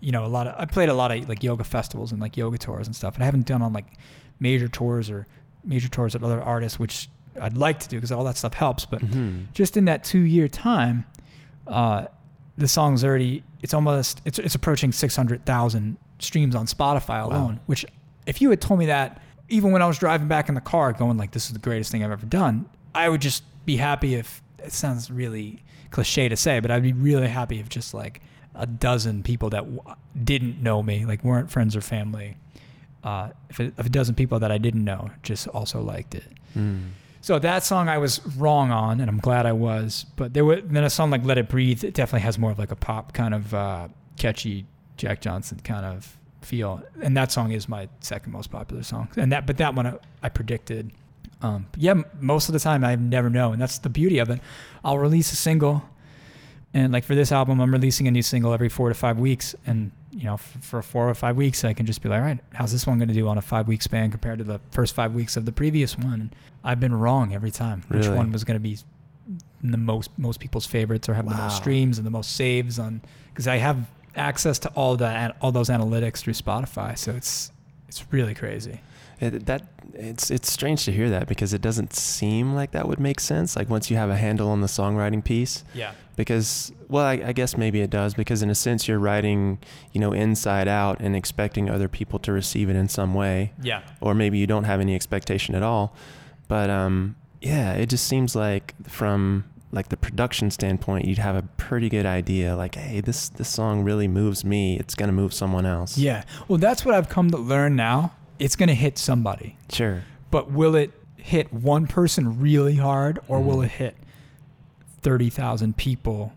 You 0.00 0.10
know, 0.10 0.24
a 0.24 0.26
lot 0.26 0.46
of 0.48 0.54
I 0.58 0.64
played 0.64 0.88
a 0.88 0.94
lot 0.94 1.12
of 1.12 1.28
like 1.28 1.42
yoga 1.44 1.62
festivals 1.64 2.10
and 2.12 2.20
like 2.20 2.36
yoga 2.36 2.58
tours 2.58 2.86
and 2.86 2.96
stuff, 2.96 3.14
and 3.14 3.22
I 3.22 3.26
haven't 3.26 3.46
done 3.46 3.62
on 3.62 3.72
like 3.72 3.86
major 4.40 4.66
tours 4.68 5.10
or 5.10 5.26
major 5.64 5.88
tours 5.88 6.14
with 6.14 6.24
other 6.24 6.42
artists, 6.42 6.78
which 6.78 7.08
I'd 7.40 7.56
like 7.56 7.78
to 7.80 7.88
do 7.88 7.96
because 7.98 8.10
all 8.10 8.24
that 8.24 8.36
stuff 8.36 8.54
helps. 8.54 8.84
But 8.84 9.00
Mhm. 9.02 9.44
just 9.54 9.76
in 9.76 9.84
that 9.84 10.02
two 10.02 10.18
year 10.20 10.48
time, 10.48 11.04
uh, 11.68 12.06
the 12.58 12.66
song's 12.68 13.04
already 13.04 13.44
it's 13.62 13.74
almost 13.74 14.20
it's 14.24 14.38
it's 14.40 14.54
approaching 14.56 14.90
six 14.90 15.14
hundred 15.14 15.44
thousand 15.46 15.96
streams 16.18 16.54
on 16.56 16.66
Spotify 16.66 17.20
Wow. 17.20 17.28
alone. 17.28 17.60
Which, 17.66 17.84
if 18.26 18.40
you 18.42 18.50
had 18.50 18.60
told 18.60 18.80
me 18.80 18.86
that 18.86 19.20
even 19.48 19.70
when 19.70 19.82
I 19.82 19.86
was 19.86 19.98
driving 19.98 20.26
back 20.28 20.48
in 20.48 20.54
the 20.56 20.60
car, 20.60 20.92
going 20.92 21.16
like 21.16 21.30
this 21.30 21.46
is 21.46 21.52
the 21.52 21.58
greatest 21.60 21.92
thing 21.92 22.02
I've 22.02 22.10
ever 22.10 22.26
done, 22.26 22.66
I 22.94 23.08
would 23.08 23.20
just 23.20 23.42
be 23.64 23.76
happy 23.76 24.14
if 24.14 24.42
it 24.58 24.72
sounds 24.72 25.10
really 25.10 25.62
cliche 25.90 26.28
to 26.28 26.36
say, 26.36 26.60
but 26.60 26.70
I'd 26.70 26.82
be 26.82 26.92
really 26.92 27.28
happy 27.28 27.60
if 27.60 27.68
just 27.68 27.94
like 27.94 28.20
a 28.54 28.66
dozen 28.66 29.22
people 29.22 29.50
that 29.50 29.64
w- 29.64 29.96
didn't 30.22 30.62
know 30.62 30.82
me, 30.82 31.04
like 31.04 31.24
weren't 31.24 31.50
friends 31.50 31.74
or 31.74 31.80
family, 31.80 32.36
uh, 33.04 33.30
if, 33.50 33.60
it, 33.60 33.74
if 33.78 33.86
a 33.86 33.88
dozen 33.88 34.14
people 34.14 34.38
that 34.40 34.52
I 34.52 34.58
didn't 34.58 34.84
know 34.84 35.10
just 35.22 35.48
also 35.48 35.80
liked 35.80 36.14
it. 36.14 36.24
Mm. 36.56 36.90
So 37.20 37.38
that 37.38 37.62
song 37.62 37.88
I 37.88 37.98
was 37.98 38.20
wrong 38.36 38.70
on, 38.72 39.00
and 39.00 39.08
I'm 39.08 39.20
glad 39.20 39.46
I 39.46 39.52
was. 39.52 40.06
But 40.16 40.34
there 40.34 40.44
were 40.44 40.60
then 40.60 40.82
a 40.82 40.90
song 40.90 41.10
like 41.10 41.24
"Let 41.24 41.38
It 41.38 41.48
Breathe." 41.48 41.84
It 41.84 41.94
definitely 41.94 42.22
has 42.22 42.36
more 42.36 42.50
of 42.50 42.58
like 42.58 42.72
a 42.72 42.76
pop 42.76 43.12
kind 43.12 43.32
of 43.32 43.54
uh, 43.54 43.88
catchy 44.16 44.66
Jack 44.96 45.20
Johnson 45.20 45.60
kind 45.62 45.86
of 45.86 46.18
feel, 46.40 46.82
and 47.00 47.16
that 47.16 47.30
song 47.30 47.52
is 47.52 47.68
my 47.68 47.88
second 48.00 48.32
most 48.32 48.50
popular 48.50 48.82
song. 48.82 49.08
And 49.16 49.30
that, 49.30 49.46
but 49.46 49.56
that 49.58 49.74
one 49.76 49.86
I, 49.86 49.98
I 50.24 50.28
predicted. 50.30 50.90
Um, 51.42 51.66
yeah, 51.76 51.94
most 52.20 52.48
of 52.48 52.52
the 52.52 52.60
time 52.60 52.84
I 52.84 52.94
never 52.96 53.28
know, 53.28 53.52
and 53.52 53.60
that's 53.60 53.78
the 53.78 53.88
beauty 53.90 54.18
of 54.18 54.30
it. 54.30 54.40
I'll 54.84 54.98
release 54.98 55.32
a 55.32 55.36
single, 55.36 55.82
and 56.74 56.92
like 56.92 57.04
for 57.04 57.14
this 57.14 57.32
album, 57.32 57.60
I'm 57.60 57.72
releasing 57.72 58.06
a 58.08 58.10
new 58.10 58.22
single 58.22 58.52
every 58.52 58.68
four 58.68 58.88
to 58.88 58.94
five 58.94 59.18
weeks, 59.18 59.54
and 59.66 59.90
you 60.12 60.24
know, 60.24 60.34
f- 60.34 60.56
for 60.60 60.82
four 60.82 61.08
or 61.08 61.14
five 61.14 61.36
weeks, 61.36 61.64
I 61.64 61.72
can 61.72 61.86
just 61.86 62.02
be 62.02 62.08
like, 62.08 62.18
all 62.20 62.24
right, 62.26 62.38
how's 62.54 62.70
this 62.72 62.86
one 62.86 62.98
going 62.98 63.08
to 63.08 63.14
do 63.14 63.26
on 63.28 63.38
a 63.38 63.42
five 63.42 63.66
week 63.66 63.82
span 63.82 64.10
compared 64.10 64.38
to 64.38 64.44
the 64.44 64.60
first 64.70 64.94
five 64.94 65.14
weeks 65.14 65.36
of 65.36 65.44
the 65.46 65.52
previous 65.52 65.96
one? 65.98 66.12
And 66.20 66.36
I've 66.62 66.80
been 66.80 66.94
wrong 66.94 67.34
every 67.34 67.50
time. 67.50 67.82
Which 67.88 68.06
one 68.16 68.30
was 68.32 68.44
going 68.44 68.56
to 68.56 68.60
be 68.60 68.78
the 69.62 69.76
most 69.78 70.10
most 70.18 70.40
people's 70.40 70.66
favorites 70.66 71.08
or 71.08 71.14
have 71.14 71.24
the 71.28 71.34
most 71.36 71.56
streams 71.56 71.96
and 71.98 72.06
the 72.06 72.10
most 72.10 72.34
saves 72.36 72.78
on 72.78 73.00
because 73.30 73.46
I 73.48 73.56
have 73.56 73.88
access 74.16 74.58
to 74.60 74.68
all 74.70 74.96
that 74.98 75.36
all 75.40 75.52
those 75.52 75.68
analytics 75.70 76.18
through 76.18 76.34
Spotify. 76.34 76.98
So 76.98 77.12
it's 77.12 77.50
it's 77.88 78.04
really 78.12 78.34
crazy. 78.34 78.80
It, 79.22 79.46
that 79.46 79.62
it's 79.94 80.30
it's 80.30 80.50
strange 80.50 80.84
to 80.86 80.92
hear 80.92 81.08
that 81.10 81.28
because 81.28 81.52
it 81.54 81.62
doesn't 81.62 81.92
seem 81.94 82.54
like 82.54 82.72
that 82.72 82.88
would 82.88 82.98
make 82.98 83.20
sense. 83.20 83.54
Like 83.56 83.70
once 83.70 83.88
you 83.90 83.96
have 83.96 84.10
a 84.10 84.16
handle 84.16 84.48
on 84.50 84.60
the 84.62 84.66
songwriting 84.66 85.22
piece, 85.22 85.62
Yeah. 85.74 85.92
because 86.16 86.72
well, 86.88 87.04
I, 87.06 87.12
I 87.26 87.32
guess 87.32 87.56
maybe 87.56 87.80
it 87.82 87.90
does 87.90 88.14
because 88.14 88.42
in 88.42 88.50
a 88.50 88.54
sense 88.54 88.88
you're 88.88 88.98
writing, 88.98 89.58
you 89.92 90.00
know, 90.00 90.12
inside 90.12 90.66
out 90.66 90.98
and 91.00 91.14
expecting 91.14 91.70
other 91.70 91.88
people 91.88 92.18
to 92.20 92.32
receive 92.32 92.68
it 92.68 92.74
in 92.76 92.88
some 92.88 93.14
way, 93.14 93.52
Yeah. 93.62 93.82
or 94.00 94.12
maybe 94.14 94.38
you 94.38 94.46
don't 94.48 94.64
have 94.64 94.80
any 94.80 94.94
expectation 94.94 95.54
at 95.54 95.62
all. 95.62 95.94
But 96.48 96.68
um, 96.68 97.14
yeah, 97.40 97.74
it 97.74 97.86
just 97.90 98.06
seems 98.08 98.34
like 98.34 98.74
from 98.88 99.44
like 99.70 99.88
the 99.88 99.96
production 99.96 100.50
standpoint, 100.50 101.04
you'd 101.06 101.18
have 101.18 101.36
a 101.36 101.42
pretty 101.56 101.88
good 101.88 102.06
idea. 102.06 102.56
Like, 102.56 102.74
hey, 102.74 103.00
this 103.00 103.28
this 103.28 103.48
song 103.48 103.84
really 103.84 104.08
moves 104.08 104.44
me. 104.44 104.78
It's 104.78 104.94
gonna 104.96 105.12
move 105.12 105.32
someone 105.32 105.64
else. 105.64 105.96
Yeah. 105.96 106.24
Well, 106.48 106.58
that's 106.58 106.84
what 106.84 106.94
I've 106.96 107.08
come 107.08 107.30
to 107.30 107.38
learn 107.38 107.76
now. 107.76 108.12
It's 108.38 108.56
going 108.56 108.68
to 108.68 108.74
hit 108.74 108.98
somebody. 108.98 109.56
sure. 109.70 110.02
But 110.30 110.50
will 110.50 110.74
it 110.74 110.90
hit 111.16 111.52
one 111.52 111.86
person 111.86 112.40
really 112.40 112.76
hard 112.76 113.18
or 113.28 113.40
will 113.40 113.58
Mhm. 113.58 113.64
it 113.66 113.70
hit 113.72 113.96
30,000 115.02 115.76
people 115.76 116.32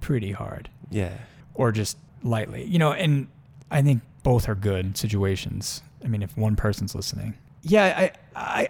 pretty 0.00 0.32
hard 0.32 0.68
Yeah. 0.90 1.12
or 1.54 1.72
just 1.72 1.96
lightly? 2.22 2.64
You 2.64 2.78
know, 2.78 2.92
and 2.92 3.28
I 3.70 3.82
think 3.82 4.02
both 4.22 4.48
are 4.48 4.54
good 4.54 4.96
situations. 4.96 5.82
I 6.04 6.08
mean, 6.08 6.22
if 6.22 6.36
one 6.36 6.56
person's 6.56 6.94
listening. 6.94 7.34
Yeah, 7.62 7.84
I 7.96 8.10
I 8.36 8.68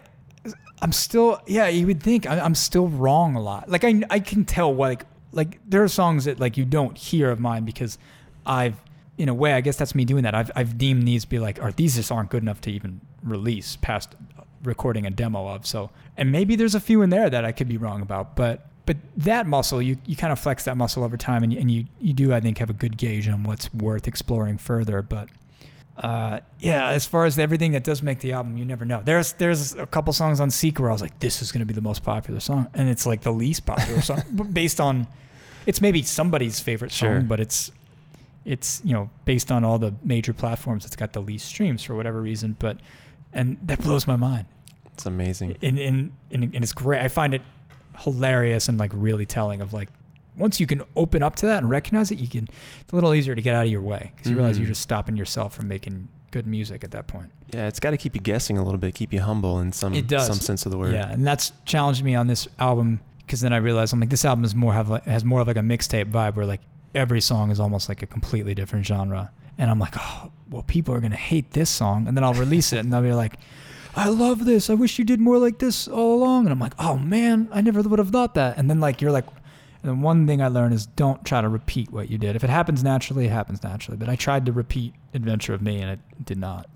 I'm 0.82 0.92
still 0.92 1.40
yeah, 1.46 1.68
you 1.68 1.86
would 1.86 2.02
think 2.02 2.26
I, 2.26 2.38
I'm 2.40 2.54
still 2.54 2.88
wrong 2.88 3.34
a 3.36 3.40
lot. 3.40 3.68
Like 3.68 3.84
I 3.84 4.02
I 4.10 4.20
can 4.20 4.44
tell 4.44 4.74
like 4.74 5.04
like 5.32 5.58
there 5.68 5.82
are 5.82 5.88
songs 5.88 6.24
that 6.26 6.38
like 6.40 6.56
you 6.56 6.64
don't 6.64 6.96
hear 6.96 7.30
of 7.30 7.40
mine 7.40 7.64
because 7.64 7.98
I've 8.46 8.76
in 9.18 9.28
a 9.28 9.34
way 9.34 9.52
I 9.52 9.60
guess 9.60 9.76
that's 9.76 9.94
me 9.94 10.04
doing 10.04 10.22
that. 10.24 10.34
I've 10.34 10.50
I've 10.56 10.76
deemed 10.78 11.06
these 11.06 11.24
be 11.24 11.38
like 11.38 11.58
or 11.62 11.72
these 11.72 11.96
just 11.96 12.10
aren't 12.12 12.30
good 12.30 12.42
enough 12.42 12.60
to 12.62 12.70
even 12.70 13.00
release 13.22 13.76
past 13.76 14.14
recording 14.62 15.06
a 15.06 15.10
demo 15.10 15.48
of. 15.48 15.66
So 15.66 15.90
and 16.16 16.32
maybe 16.32 16.56
there's 16.56 16.74
a 16.74 16.80
few 16.80 17.02
in 17.02 17.10
there 17.10 17.28
that 17.30 17.44
I 17.44 17.52
could 17.52 17.68
be 17.68 17.76
wrong 17.76 18.02
about, 18.02 18.36
but 18.36 18.66
but 18.86 18.96
that 19.16 19.46
muscle 19.46 19.80
you, 19.80 19.96
you 20.04 20.14
kind 20.16 20.32
of 20.32 20.38
flex 20.38 20.64
that 20.64 20.76
muscle 20.76 21.04
over 21.04 21.16
time 21.16 21.42
and 21.42 21.52
you, 21.52 21.58
and 21.60 21.70
you 21.70 21.84
you 22.00 22.12
do 22.12 22.34
I 22.34 22.40
think 22.40 22.58
have 22.58 22.70
a 22.70 22.74
good 22.74 22.96
gauge 22.96 23.28
on 23.28 23.42
what's 23.44 23.72
worth 23.72 24.06
exploring 24.08 24.58
further, 24.58 25.00
but 25.02 25.28
uh, 25.96 26.40
yeah, 26.58 26.88
as 26.88 27.06
far 27.06 27.24
as 27.24 27.38
everything 27.38 27.70
that 27.70 27.84
does 27.84 28.02
make 28.02 28.18
the 28.18 28.32
album, 28.32 28.56
you 28.56 28.64
never 28.64 28.84
know. 28.84 29.00
There's 29.04 29.34
there's 29.34 29.74
a 29.74 29.86
couple 29.86 30.12
songs 30.12 30.40
on 30.40 30.50
Seek 30.50 30.80
where 30.80 30.90
I 30.90 30.92
was 30.92 31.00
like, 31.00 31.20
this 31.20 31.40
is 31.40 31.52
going 31.52 31.60
to 31.60 31.66
be 31.66 31.72
the 31.72 31.80
most 31.80 32.02
popular 32.02 32.40
song, 32.40 32.66
and 32.74 32.88
it's 32.88 33.06
like 33.06 33.20
the 33.22 33.30
least 33.32 33.64
popular 33.64 34.00
song, 34.00 34.20
based 34.52 34.80
on 34.80 35.06
it's 35.66 35.80
maybe 35.80 36.02
somebody's 36.02 36.58
favorite 36.58 36.90
song, 36.90 37.08
Sure. 37.08 37.20
but 37.20 37.38
it's 37.38 37.70
it's 38.44 38.80
you 38.84 38.92
know 38.92 39.10
based 39.24 39.50
on 39.50 39.64
all 39.64 39.78
the 39.78 39.94
major 40.02 40.32
platforms, 40.32 40.84
it's 40.84 40.96
got 40.96 41.12
the 41.12 41.20
least 41.22 41.46
streams 41.46 41.82
for 41.82 41.94
whatever 41.94 42.20
reason. 42.20 42.56
But 42.58 42.78
and 43.32 43.56
that 43.64 43.80
blows 43.82 44.06
my 44.06 44.16
mind, 44.16 44.46
It's 44.92 45.06
amazing. 45.06 45.56
and 45.62 45.78
and 45.78 46.12
and, 46.30 46.44
and 46.54 46.56
it's 46.62 46.72
great. 46.72 47.00
I 47.00 47.08
find 47.08 47.34
it 47.34 47.42
hilarious 47.98 48.68
and 48.68 48.78
like 48.78 48.90
really 48.94 49.26
telling 49.26 49.60
of 49.60 49.72
like 49.72 49.88
once 50.36 50.58
you 50.58 50.66
can 50.66 50.82
open 50.96 51.22
up 51.22 51.36
to 51.36 51.46
that 51.46 51.58
and 51.58 51.70
recognize 51.70 52.10
it, 52.10 52.18
you 52.18 52.26
can. 52.28 52.48
It's 52.80 52.92
a 52.92 52.94
little 52.96 53.14
easier 53.14 53.34
to 53.34 53.42
get 53.42 53.54
out 53.54 53.66
of 53.66 53.70
your 53.70 53.82
way 53.82 54.12
because 54.16 54.30
you 54.30 54.36
realize 54.36 54.56
Mhm. 54.56 54.60
you're 54.60 54.68
just 54.68 54.82
stopping 54.82 55.16
yourself 55.16 55.54
from 55.54 55.68
making 55.68 56.08
good 56.32 56.44
music 56.46 56.82
at 56.82 56.90
that 56.90 57.06
point. 57.06 57.30
Yeah, 57.52 57.68
it's 57.68 57.78
got 57.78 57.92
to 57.92 57.96
keep 57.96 58.16
you 58.16 58.20
guessing 58.20 58.58
a 58.58 58.64
little 58.64 58.78
bit, 58.78 58.96
keep 58.96 59.12
you 59.12 59.20
humble 59.20 59.60
in 59.60 59.70
some 59.70 59.94
It 59.94 60.08
does. 60.08 60.26
some 60.26 60.34
sense 60.38 60.66
of 60.66 60.72
the 60.72 60.78
word. 60.78 60.92
Yeah, 60.92 61.08
and 61.08 61.24
that's 61.24 61.52
challenged 61.64 62.02
me 62.02 62.16
on 62.16 62.26
this 62.26 62.48
album 62.58 62.98
because 63.18 63.40
then 63.42 63.52
I 63.52 63.58
realized 63.58 63.92
I'm 63.92 64.00
like 64.00 64.10
this 64.10 64.24
album 64.24 64.44
is 64.44 64.56
more 64.56 64.72
have 64.74 64.88
like, 64.88 65.04
has 65.04 65.24
more 65.24 65.40
of 65.40 65.46
like 65.46 65.56
a 65.56 65.60
mixtape 65.60 66.10
vibe 66.10 66.34
where 66.34 66.46
like 66.46 66.60
every 66.94 67.20
song 67.20 67.50
is 67.50 67.58
almost 67.60 67.88
like 67.88 68.02
a 68.02 68.06
completely 68.06 68.54
different 68.54 68.86
genre, 68.86 69.30
and 69.58 69.70
I'm 69.70 69.78
like, 69.78 69.94
oh, 69.98 70.30
well, 70.50 70.62
people 70.62 70.94
are 70.94 71.00
gonna 71.00 71.16
hate 71.16 71.52
this 71.52 71.70
song, 71.70 72.06
and 72.08 72.16
then 72.16 72.24
I'll 72.24 72.34
release 72.34 72.72
it, 72.72 72.78
and 72.78 72.92
they'll 72.92 73.02
be 73.02 73.12
like. 73.12 73.34
I 73.96 74.08
love 74.08 74.44
this. 74.44 74.70
I 74.70 74.74
wish 74.74 74.98
you 74.98 75.04
did 75.04 75.20
more 75.20 75.38
like 75.38 75.60
this 75.60 75.86
all 75.86 76.16
along. 76.16 76.46
And 76.46 76.52
I'm 76.52 76.58
like, 76.58 76.72
oh 76.80 76.98
man, 76.98 77.48
I 77.52 77.60
never 77.60 77.80
would 77.80 78.00
have 78.00 78.10
thought 78.10 78.34
that. 78.34 78.58
And 78.58 78.68
then 78.68 78.80
like 78.80 79.00
you're 79.00 79.12
like, 79.12 79.24
and 79.28 79.84
then 79.84 80.00
one 80.00 80.26
thing 80.26 80.42
I 80.42 80.48
learned 80.48 80.74
is 80.74 80.86
don't 80.86 81.24
try 81.24 81.40
to 81.40 81.48
repeat 81.48 81.92
what 81.92 82.10
you 82.10 82.18
did. 82.18 82.34
If 82.34 82.42
it 82.42 82.50
happens 82.50 82.82
naturally, 82.82 83.26
it 83.26 83.30
happens 83.30 83.62
naturally. 83.62 83.96
But 83.96 84.08
I 84.08 84.16
tried 84.16 84.46
to 84.46 84.52
repeat 84.52 84.94
Adventure 85.14 85.54
of 85.54 85.62
Me, 85.62 85.80
and 85.80 85.92
it 85.92 86.00
did 86.24 86.38
not 86.38 86.68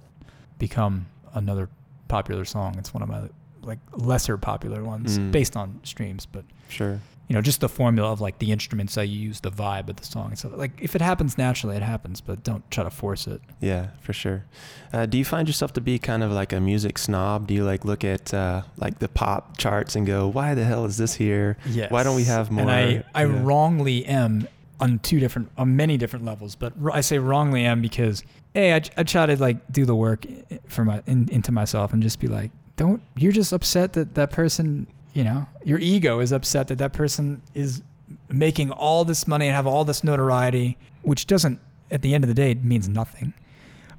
become 0.61 1.07
another 1.35 1.69
popular 2.07 2.45
song. 2.45 2.77
It's 2.79 2.95
one 2.95 3.03
of 3.03 3.09
my 3.09 3.23
like 3.63 3.81
lesser 3.97 4.39
popular 4.39 4.85
ones 4.85 5.19
Mm. 5.19 5.33
based 5.33 5.57
on 5.57 5.81
streams, 5.83 6.25
but 6.25 6.45
Sure. 6.69 7.01
You 7.29 7.35
know, 7.35 7.43
just 7.43 7.61
the 7.61 7.69
formula 7.69 8.11
of 8.11 8.21
like 8.23 8.39
the 8.39 8.51
instruments 8.51 8.97
I 8.97 9.03
use, 9.03 9.41
the 9.41 9.51
vibe 9.51 9.89
of 9.91 9.97
the 9.97 10.05
song. 10.05 10.35
So 10.35 10.49
like 10.49 10.73
if 10.81 10.97
it 10.97 11.03
happens 11.03 11.37
naturally, 11.37 11.77
it 11.77 11.83
happens, 11.83 12.21
but 12.23 12.43
don't 12.43 12.69
try 12.71 12.85
to 12.85 12.91
force 12.91 13.27
it. 13.27 13.43
Yeah, 13.61 13.89
for 14.01 14.13
sure. 14.15 14.45
Uh, 14.93 15.05
do 15.07 15.19
you 15.19 15.25
find 15.25 15.47
yourself 15.47 15.73
to 15.75 15.81
be 15.83 15.99
kind 15.99 16.23
of 16.23 16.33
like 16.33 16.53
a 16.55 16.61
music 16.61 16.97
snob? 16.97 17.47
Do 17.47 17.53
you 17.55 17.65
like 17.65 17.85
look 17.85 18.03
at 18.03 18.33
uh, 18.33 18.63
like 18.79 18.99
the 18.99 19.09
pop 19.09 19.59
charts 19.59 19.95
and 19.95 20.07
go, 20.07 20.27
"Why 20.27 20.55
the 20.55 20.65
hell 20.65 20.85
is 20.87 20.97
this 20.97 21.15
here? 21.15 21.59
Yes. 21.67 21.91
Why 21.91 22.03
don't 22.03 22.17
we 22.17 22.25
have 22.25 22.51
more?" 22.51 22.63
And 22.63 22.71
I, 22.71 23.05
I 23.15 23.25
Yeah. 23.27 23.43
wrongly 23.45 24.07
am 24.07 24.49
on 24.81 24.99
two 25.01 25.19
different, 25.21 25.51
on 25.59 25.75
many 25.77 25.99
different 25.99 26.25
levels. 26.25 26.55
But 26.55 26.73
I 26.93 27.01
say 27.03 27.19
wrongly 27.19 27.65
am 27.67 27.83
because 27.83 28.23
hey, 28.55 28.73
I, 28.75 28.81
I 28.97 29.03
try 29.03 29.27
to 29.27 29.37
like 29.37 29.71
do 29.71 29.85
the 29.85 29.95
work 29.95 30.25
i- 30.51 30.61
for 30.67 30.85
my 30.85 31.03
in, 31.07 31.29
into 31.31 31.53
myself 31.53 31.93
and 31.93 32.03
just 32.03 32.21
be 32.21 32.27
like, 32.29 32.51
don't. 32.77 33.03
You're 33.17 33.33
just 33.33 33.53
upset 33.53 33.93
that 33.95 34.15
that 34.15 34.31
person, 34.31 34.87
you 35.19 35.25
know, 35.25 35.47
your 35.65 35.79
ego 35.81 36.21
is 36.21 36.31
upset 36.33 36.69
that 36.69 36.79
that 36.79 36.93
person 36.93 37.43
is 37.55 37.83
making 38.29 38.71
all 38.71 39.05
this 39.05 39.27
money 39.27 39.47
and 39.49 39.55
have 39.57 39.67
all 39.67 39.85
this 39.85 40.03
notoriety, 40.05 40.79
which 41.03 41.27
doesn't, 41.27 41.59
at 41.91 42.03
the 42.03 42.15
end 42.15 42.23
of 42.25 42.29
the 42.29 42.35
day, 42.35 42.51
it 42.53 42.63
means 42.63 42.89
nothing. 42.89 43.35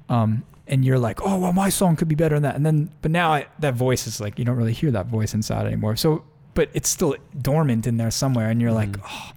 Um, 0.08 0.44
and 0.66 0.84
you're 0.84 0.98
like, 0.98 1.20
oh 1.22 1.38
well, 1.38 1.52
my 1.52 1.68
song 1.68 1.96
could 1.96 2.08
be 2.08 2.14
better 2.14 2.36
than 2.36 2.44
that. 2.44 2.54
And 2.56 2.64
then, 2.64 2.90
but 3.02 3.10
now 3.10 3.32
I, 3.32 3.46
that 3.58 3.74
voice 3.74 4.06
is 4.06 4.20
like, 4.20 4.38
you 4.38 4.44
don't 4.44 4.56
really 4.56 4.72
hear 4.72 4.90
that 4.92 5.06
voice 5.06 5.34
inside 5.34 5.66
anymore. 5.66 5.96
So, 5.96 6.24
but 6.54 6.70
it's 6.74 6.88
still 6.88 7.14
dormant 7.42 7.86
in 7.86 7.96
there 7.98 8.10
somewhere. 8.10 8.48
And 8.50 8.60
you're 8.62 8.72
like, 8.72 8.90
Mhm. 8.92 9.02
oh, 9.04 9.32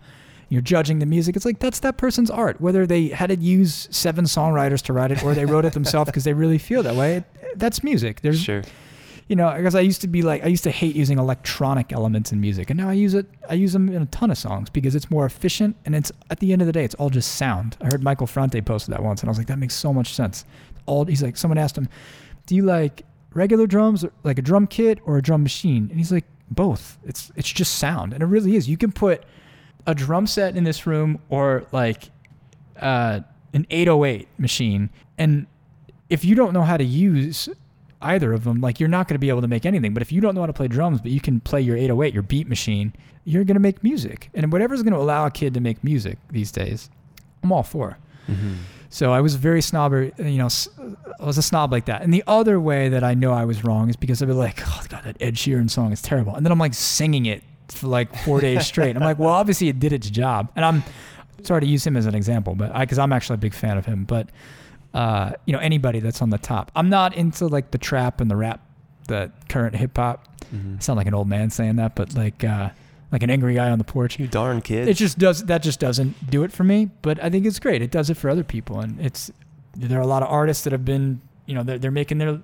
you're 0.49 0.61
judging 0.61 0.99
the 0.99 1.05
music. 1.05 1.35
It's 1.35 1.45
like 1.45 1.59
that's 1.59 1.79
that 1.81 1.97
person's 1.97 2.29
art. 2.31 2.61
Whether 2.61 2.85
they 2.87 3.07
had 3.09 3.27
to 3.29 3.35
use 3.35 3.87
seven 3.91 4.25
songwriters 4.25 4.81
to 4.83 4.93
write 4.93 5.11
it 5.11 5.23
or 5.23 5.33
they 5.33 5.45
wrote 5.45 5.65
it 5.65 5.73
themselves 5.73 6.09
because 6.11 6.23
they 6.23 6.33
really 6.33 6.59
feel 6.59 6.81
that 6.83 6.95
way, 6.95 7.23
that's 7.55 7.83
music. 7.83 8.21
There's, 8.21 8.39
Sure. 8.41 8.61
You 9.27 9.35
know, 9.37 9.53
because 9.55 9.75
I 9.75 9.79
used 9.79 10.01
to 10.01 10.07
be 10.07 10.21
like, 10.21 10.43
I 10.43 10.47
used 10.47 10.63
to 10.65 10.71
hate 10.71 10.95
using 10.95 11.17
electronic 11.17 11.93
elements 11.93 12.31
in 12.31 12.41
music, 12.41 12.69
and 12.69 12.77
now 12.77 12.89
I 12.89 12.93
use 12.93 13.13
it. 13.13 13.25
I 13.49 13.53
use 13.53 13.73
them 13.73 13.87
in 13.89 14.01
a 14.01 14.05
ton 14.07 14.31
of 14.31 14.37
songs 14.37 14.69
because 14.69 14.95
it's 14.95 15.09
more 15.09 15.25
efficient, 15.25 15.75
and 15.85 15.95
it's 15.95 16.11
at 16.29 16.39
the 16.39 16.51
end 16.51 16.61
of 16.61 16.65
the 16.65 16.73
day, 16.73 16.83
it's 16.83 16.95
all 16.95 17.09
just 17.09 17.35
sound. 17.35 17.77
I 17.81 17.85
heard 17.85 18.03
Michael 18.03 18.27
Franti 18.27 18.61
posted 18.61 18.93
that 18.93 19.01
once, 19.01 19.21
and 19.21 19.29
I 19.29 19.31
was 19.31 19.37
like, 19.37 19.47
that 19.47 19.59
makes 19.59 19.75
so 19.75 19.93
much 19.93 20.13
sense. 20.13 20.45
All 20.85 21.05
he's 21.05 21.23
like, 21.23 21.37
someone 21.37 21.57
asked 21.57 21.77
him, 21.77 21.87
"Do 22.45 22.55
you 22.55 22.63
like 22.63 23.03
regular 23.33 23.65
drums, 23.65 24.05
like 24.23 24.37
a 24.37 24.41
drum 24.41 24.67
kit, 24.67 24.99
or 25.05 25.17
a 25.17 25.21
drum 25.21 25.41
machine?" 25.41 25.87
And 25.89 25.97
he's 25.97 26.11
like, 26.11 26.25
both. 26.51 26.97
It's 27.03 27.31
it's 27.35 27.51
just 27.51 27.75
sound, 27.75 28.13
and 28.13 28.21
it 28.21 28.25
really 28.25 28.55
is. 28.55 28.67
You 28.69 28.77
can 28.77 28.91
put 28.91 29.23
a 29.85 29.95
drum 29.95 30.27
set 30.27 30.55
in 30.55 30.63
this 30.63 30.85
room, 30.85 31.19
or 31.29 31.65
like 31.71 32.09
uh, 32.79 33.21
an 33.53 33.65
808 33.69 34.27
machine, 34.37 34.89
and 35.17 35.47
if 36.09 36.23
you 36.23 36.35
don't 36.35 36.53
know 36.53 36.61
how 36.63 36.77
to 36.77 36.83
use 36.83 37.49
either 38.03 38.33
of 38.33 38.43
them, 38.43 38.61
like 38.61 38.79
you're 38.79 38.89
not 38.89 39.07
going 39.07 39.15
to 39.15 39.19
be 39.19 39.29
able 39.29 39.41
to 39.41 39.47
make 39.47 39.65
anything. 39.65 39.93
But 39.93 40.01
if 40.01 40.11
you 40.11 40.21
don't 40.21 40.35
know 40.35 40.41
how 40.41 40.47
to 40.47 40.53
play 40.53 40.67
drums, 40.67 41.01
but 41.01 41.11
you 41.11 41.19
can 41.19 41.39
play 41.39 41.61
your 41.61 41.77
808, 41.77 42.13
your 42.13 42.23
beat 42.23 42.47
machine, 42.47 42.93
you're 43.25 43.43
going 43.43 43.55
to 43.55 43.61
make 43.61 43.83
music. 43.83 44.29
And 44.33 44.51
whatever's 44.51 44.83
going 44.83 44.93
to 44.93 44.99
allow 44.99 45.25
a 45.25 45.31
kid 45.31 45.53
to 45.53 45.59
make 45.61 45.83
music 45.83 46.17
these 46.29 46.51
days, 46.51 46.89
I'm 47.43 47.51
all 47.51 47.63
for. 47.63 47.97
hmm 48.27 48.53
So 48.89 49.11
I 49.11 49.21
was 49.21 49.35
very 49.35 49.61
snobber, 49.61 50.17
you 50.19 50.37
know, 50.37 50.49
I 51.19 51.25
was 51.25 51.37
a 51.37 51.41
snob 51.41 51.71
like 51.71 51.85
that. 51.85 52.01
And 52.01 52.13
the 52.13 52.23
other 52.27 52.59
way 52.59 52.89
that 52.89 53.03
I 53.03 53.13
know 53.13 53.31
I 53.33 53.45
was 53.45 53.63
wrong 53.63 53.89
is 53.89 53.95
because 53.95 54.21
I'd 54.21 54.27
be 54.27 54.33
like, 54.33 54.61
oh, 54.67 54.83
God, 54.89 55.03
that 55.03 55.17
Ed 55.19 55.35
Sheeran 55.35 55.69
song 55.69 55.91
is 55.91 56.01
terrible. 56.01 56.35
And 56.35 56.45
then 56.45 56.51
I'm 56.51 56.59
like 56.59 56.73
singing 56.73 57.25
it 57.25 57.43
for 57.69 57.87
like 57.87 58.15
four 58.23 58.39
days 58.41 58.65
straight. 58.71 58.95
I'm 58.95 59.01
like, 59.01 59.17
well, 59.19 59.29
obviously 59.33 59.67
it 59.69 59.79
did 59.79 59.93
its 59.93 60.09
job. 60.09 60.51
And 60.55 60.63
I'm 60.63 60.83
sorry 61.43 61.61
to 61.61 61.67
use 61.67 61.85
him 61.87 61.97
as 61.97 62.05
an 62.05 62.15
example, 62.15 62.55
but 62.55 62.71
I, 62.75 62.81
because 62.81 62.99
I'm 62.99 63.11
actually 63.13 63.35
a 63.35 63.37
big 63.37 63.53
fan 63.53 63.77
of 63.77 63.85
him. 63.85 64.03
But, 64.03 64.29
uh, 64.93 65.31
you 65.45 65.53
know, 65.53 65.59
anybody 65.59 65.99
that's 65.99 66.21
on 66.21 66.29
the 66.29 66.37
top. 66.37 66.71
I'm 66.75 66.89
not 66.89 67.15
into 67.15 67.47
like 67.47 67.71
the 67.71 67.77
trap 67.77 68.21
and 68.21 68.29
the 68.29 68.35
rap, 68.35 68.61
the 69.07 69.31
current 69.49 69.75
hip 69.75 69.97
hop. 69.97 70.27
hmm 70.49 70.77
sound 70.79 70.97
like 70.97 71.07
an 71.07 71.13
old 71.13 71.27
man 71.27 71.49
saying 71.49 71.77
that, 71.77 71.95
but 71.95 72.13
like, 72.15 72.43
uh, 72.43 72.69
like 73.11 73.21
an 73.23 73.29
angry 73.29 73.53
guy 73.55 73.69
on 73.69 73.77
the 73.77 73.83
porch 73.83 74.19
You 74.19 74.27
darn 74.27 74.61
kid. 74.61 74.87
it 74.87 74.95
just 74.95 75.17
does 75.19 75.43
that 75.45 75.61
just 75.63 75.79
doesn't 75.79 76.29
do 76.31 76.43
it 76.43 76.51
for 76.51 76.63
me 76.63 76.89
but 77.03 77.23
i 77.23 77.29
think 77.29 77.45
it's 77.45 77.59
great 77.59 77.83
it 77.83 77.91
does 77.91 78.09
it 78.09 78.17
for 78.17 78.27
other 78.27 78.43
people 78.43 78.79
and 78.79 78.99
it's 78.99 79.31
there 79.77 79.99
are 79.99 80.01
a 80.01 80.07
lot 80.07 80.23
of 80.23 80.29
artists 80.29 80.63
that 80.63 80.73
have 80.73 80.83
been 80.83 81.21
you 81.45 81.53
know 81.53 81.61
they're, 81.61 81.77
they're 81.77 81.91
making 81.91 82.17
their 82.17 82.39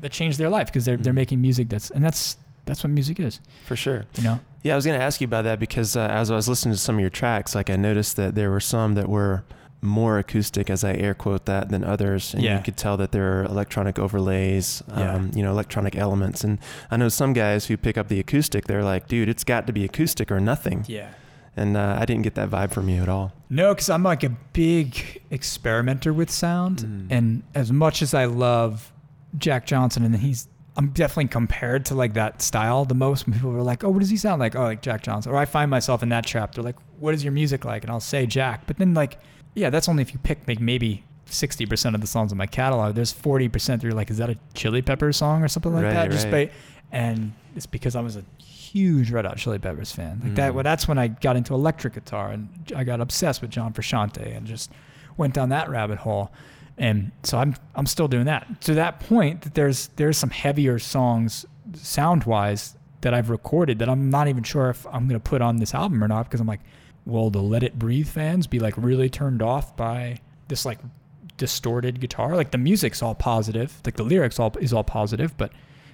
that 0.00 0.10
change 0.10 0.38
their 0.38 0.48
life 0.48 0.68
because 0.68 0.86
they're 0.86 0.96
they're 0.96 1.12
Mhm. 1.12 1.16
making 1.16 1.40
music 1.42 1.68
that's 1.68 1.90
and 1.90 2.02
that's 2.02 2.38
that's 2.64 2.82
what 2.82 2.90
music 2.90 3.20
is 3.20 3.40
for 3.66 3.76
sure. 3.76 4.06
you 4.16 4.24
know 4.24 4.40
Yeah, 4.62 4.72
I 4.72 4.76
was 4.76 4.86
going 4.86 4.98
to 4.98 5.04
ask 5.04 5.20
you 5.20 5.26
about 5.26 5.44
that 5.44 5.58
because 5.60 5.96
uh, 5.96 6.06
as 6.10 6.30
I 6.30 6.34
was 6.34 6.48
listening 6.48 6.74
to 6.74 6.80
some 6.80 6.94
of 6.96 7.00
your 7.02 7.10
tracks, 7.10 7.54
like 7.54 7.68
I 7.68 7.76
noticed 7.76 8.16
that 8.16 8.34
there 8.34 8.50
were 8.50 8.60
some 8.60 8.94
that 8.94 9.08
were 9.08 9.44
more 9.82 10.18
acoustic, 10.18 10.68
as 10.68 10.84
I 10.84 10.92
air 10.94 11.14
quote 11.14 11.46
that, 11.46 11.70
than 11.70 11.82
others. 11.84 12.34
And 12.34 12.42
Yeah. 12.42 12.58
you 12.58 12.62
could 12.62 12.76
tell 12.76 12.96
that 12.98 13.12
there 13.12 13.40
are 13.40 13.44
electronic 13.44 13.98
overlays, 13.98 14.82
Yeah. 14.88 15.14
um, 15.14 15.30
you 15.34 15.42
know, 15.42 15.50
electronic 15.50 15.96
elements. 15.96 16.44
And 16.44 16.58
I 16.90 16.96
know 16.98 17.08
some 17.08 17.32
guys 17.32 17.66
who 17.66 17.76
pick 17.76 17.96
up 17.96 18.08
the 18.08 18.20
acoustic, 18.20 18.66
they're 18.66 18.84
like, 18.84 19.08
dude, 19.08 19.28
it's 19.28 19.44
got 19.44 19.66
to 19.66 19.72
be 19.72 19.84
acoustic 19.84 20.30
or 20.30 20.38
nothing. 20.40 20.84
Yeah. 20.86 21.08
And 21.56 21.76
uh, 21.76 21.96
I 21.98 22.04
didn't 22.04 22.22
get 22.22 22.34
that 22.36 22.50
vibe 22.50 22.72
from 22.72 22.88
you 22.88 23.02
at 23.02 23.08
all. 23.08 23.32
No, 23.48 23.74
because 23.74 23.90
I'm 23.90 24.02
like 24.02 24.22
a 24.22 24.30
big 24.52 25.20
experimenter 25.30 26.12
with 26.12 26.30
sound, 26.30 26.78
Mm. 26.80 27.06
and 27.10 27.42
as 27.54 27.72
much 27.72 28.02
as 28.02 28.14
I 28.14 28.26
love 28.26 28.92
Jack 29.38 29.66
Johnson, 29.66 30.04
and 30.04 30.14
he's 30.16 30.46
I'm 30.76 30.90
definitely 30.90 31.26
compared 31.26 31.84
to 31.86 31.94
like 31.96 32.14
that 32.14 32.40
style 32.40 32.84
the 32.84 32.94
most. 32.94 33.26
When 33.26 33.34
people 33.34 33.50
are 33.50 33.60
like, 33.62 33.82
"Oh, 33.82 33.90
what 33.90 33.98
does 33.98 34.08
he 34.08 34.16
sound 34.16 34.38
like?" 34.40 34.54
Oh, 34.54 34.62
like 34.62 34.80
Jack 34.82 35.02
Johnson. 35.02 35.32
Or 35.32 35.36
I 35.36 35.44
find 35.44 35.68
myself 35.70 36.02
in 36.02 36.08
that 36.10 36.24
trap. 36.24 36.54
They're 36.54 36.62
like, 36.64 36.76
"What 37.00 37.12
is 37.12 37.24
your 37.24 37.32
music 37.32 37.64
like?" 37.64 37.82
And 37.82 37.90
I'll 37.90 37.98
say 38.00 38.24
Jack, 38.24 38.62
but 38.68 38.76
then 38.78 38.94
like, 38.94 39.18
yeah, 39.54 39.70
that's 39.70 39.88
only 39.88 40.02
if 40.02 40.12
you 40.12 40.18
pick 40.20 40.46
like 40.48 40.60
maybe. 40.60 41.04
60% 41.26 41.94
of 41.94 42.00
the 42.00 42.08
songs 42.08 42.32
in 42.32 42.38
my 42.38 42.46
catalog, 42.46 42.96
there's 42.96 43.12
40% 43.14 43.52
that 43.66 43.82
you're 43.84 43.92
like, 43.92 44.10
is 44.10 44.16
that 44.16 44.30
a 44.30 44.36
Chili 44.54 44.82
Peppers 44.82 45.16
song 45.16 45.44
or 45.44 45.48
something 45.48 45.72
like 45.72 45.84
Right, 45.84 45.92
that? 45.94 46.10
Just 46.10 46.24
right. 46.24 46.50
by, 46.50 46.54
and 46.90 47.32
it's 47.54 47.66
because 47.66 47.94
I 47.94 48.00
was 48.00 48.16
a 48.16 48.24
huge 48.42 49.12
Red 49.12 49.24
Hot 49.26 49.36
Chili 49.36 49.60
Peppers 49.60 49.92
fan. 49.92 50.20
Like 50.24 50.34
that, 50.34 50.50
Mm. 50.50 50.54
well, 50.56 50.64
that's 50.64 50.88
when 50.88 50.98
I 50.98 51.06
got 51.06 51.36
into 51.36 51.54
electric 51.54 51.94
guitar 51.94 52.30
and 52.32 52.48
I 52.74 52.82
got 52.82 53.00
obsessed 53.00 53.42
with 53.42 53.50
John 53.52 53.72
Frusciante 53.72 54.36
and 54.36 54.44
just 54.44 54.72
went 55.16 55.32
down 55.32 55.50
that 55.50 55.68
rabbit 55.70 55.98
hole. 55.98 56.32
And 56.78 57.12
so 57.22 57.38
I'm 57.38 57.54
I'm 57.76 57.86
still 57.86 58.08
doing 58.08 58.24
that. 58.24 58.60
To 58.62 58.74
that 58.74 58.98
point, 58.98 59.42
that 59.42 59.54
there's 59.54 59.86
there's 59.94 60.16
some 60.18 60.30
heavier 60.30 60.80
songs 60.80 61.46
sound 61.74 62.24
wise 62.24 62.74
that 63.02 63.14
I've 63.14 63.30
recorded 63.30 63.78
that 63.78 63.88
I'm 63.88 64.10
not 64.10 64.26
even 64.26 64.42
sure 64.42 64.68
if 64.70 64.84
I'm 64.88 65.06
gonna 65.06 65.20
put 65.20 65.42
on 65.42 65.58
this 65.58 65.74
album 65.74 66.02
or 66.02 66.08
not 66.08 66.24
because 66.24 66.40
I'm 66.40 66.48
like, 66.48 66.60
will 67.06 67.30
the 67.30 67.42
Let 67.42 67.62
It 67.62 67.78
Breathe 67.78 68.08
fans 68.08 68.46
be 68.46 68.58
like 68.58 68.74
really 68.76 69.08
turned 69.08 69.42
off 69.42 69.76
by 69.76 70.18
this 70.48 70.64
like 70.64 70.78
distorted 71.36 72.00
guitar? 72.00 72.36
Like 72.36 72.50
the 72.50 72.58
music's 72.58 73.02
all 73.02 73.14
positive, 73.14 73.80
like 73.84 73.96
the 73.96 74.02
lyrics 74.02 74.38
all 74.38 74.52
is 74.60 74.72
all 74.72 74.84
positive, 74.84 75.36
but 75.36 75.52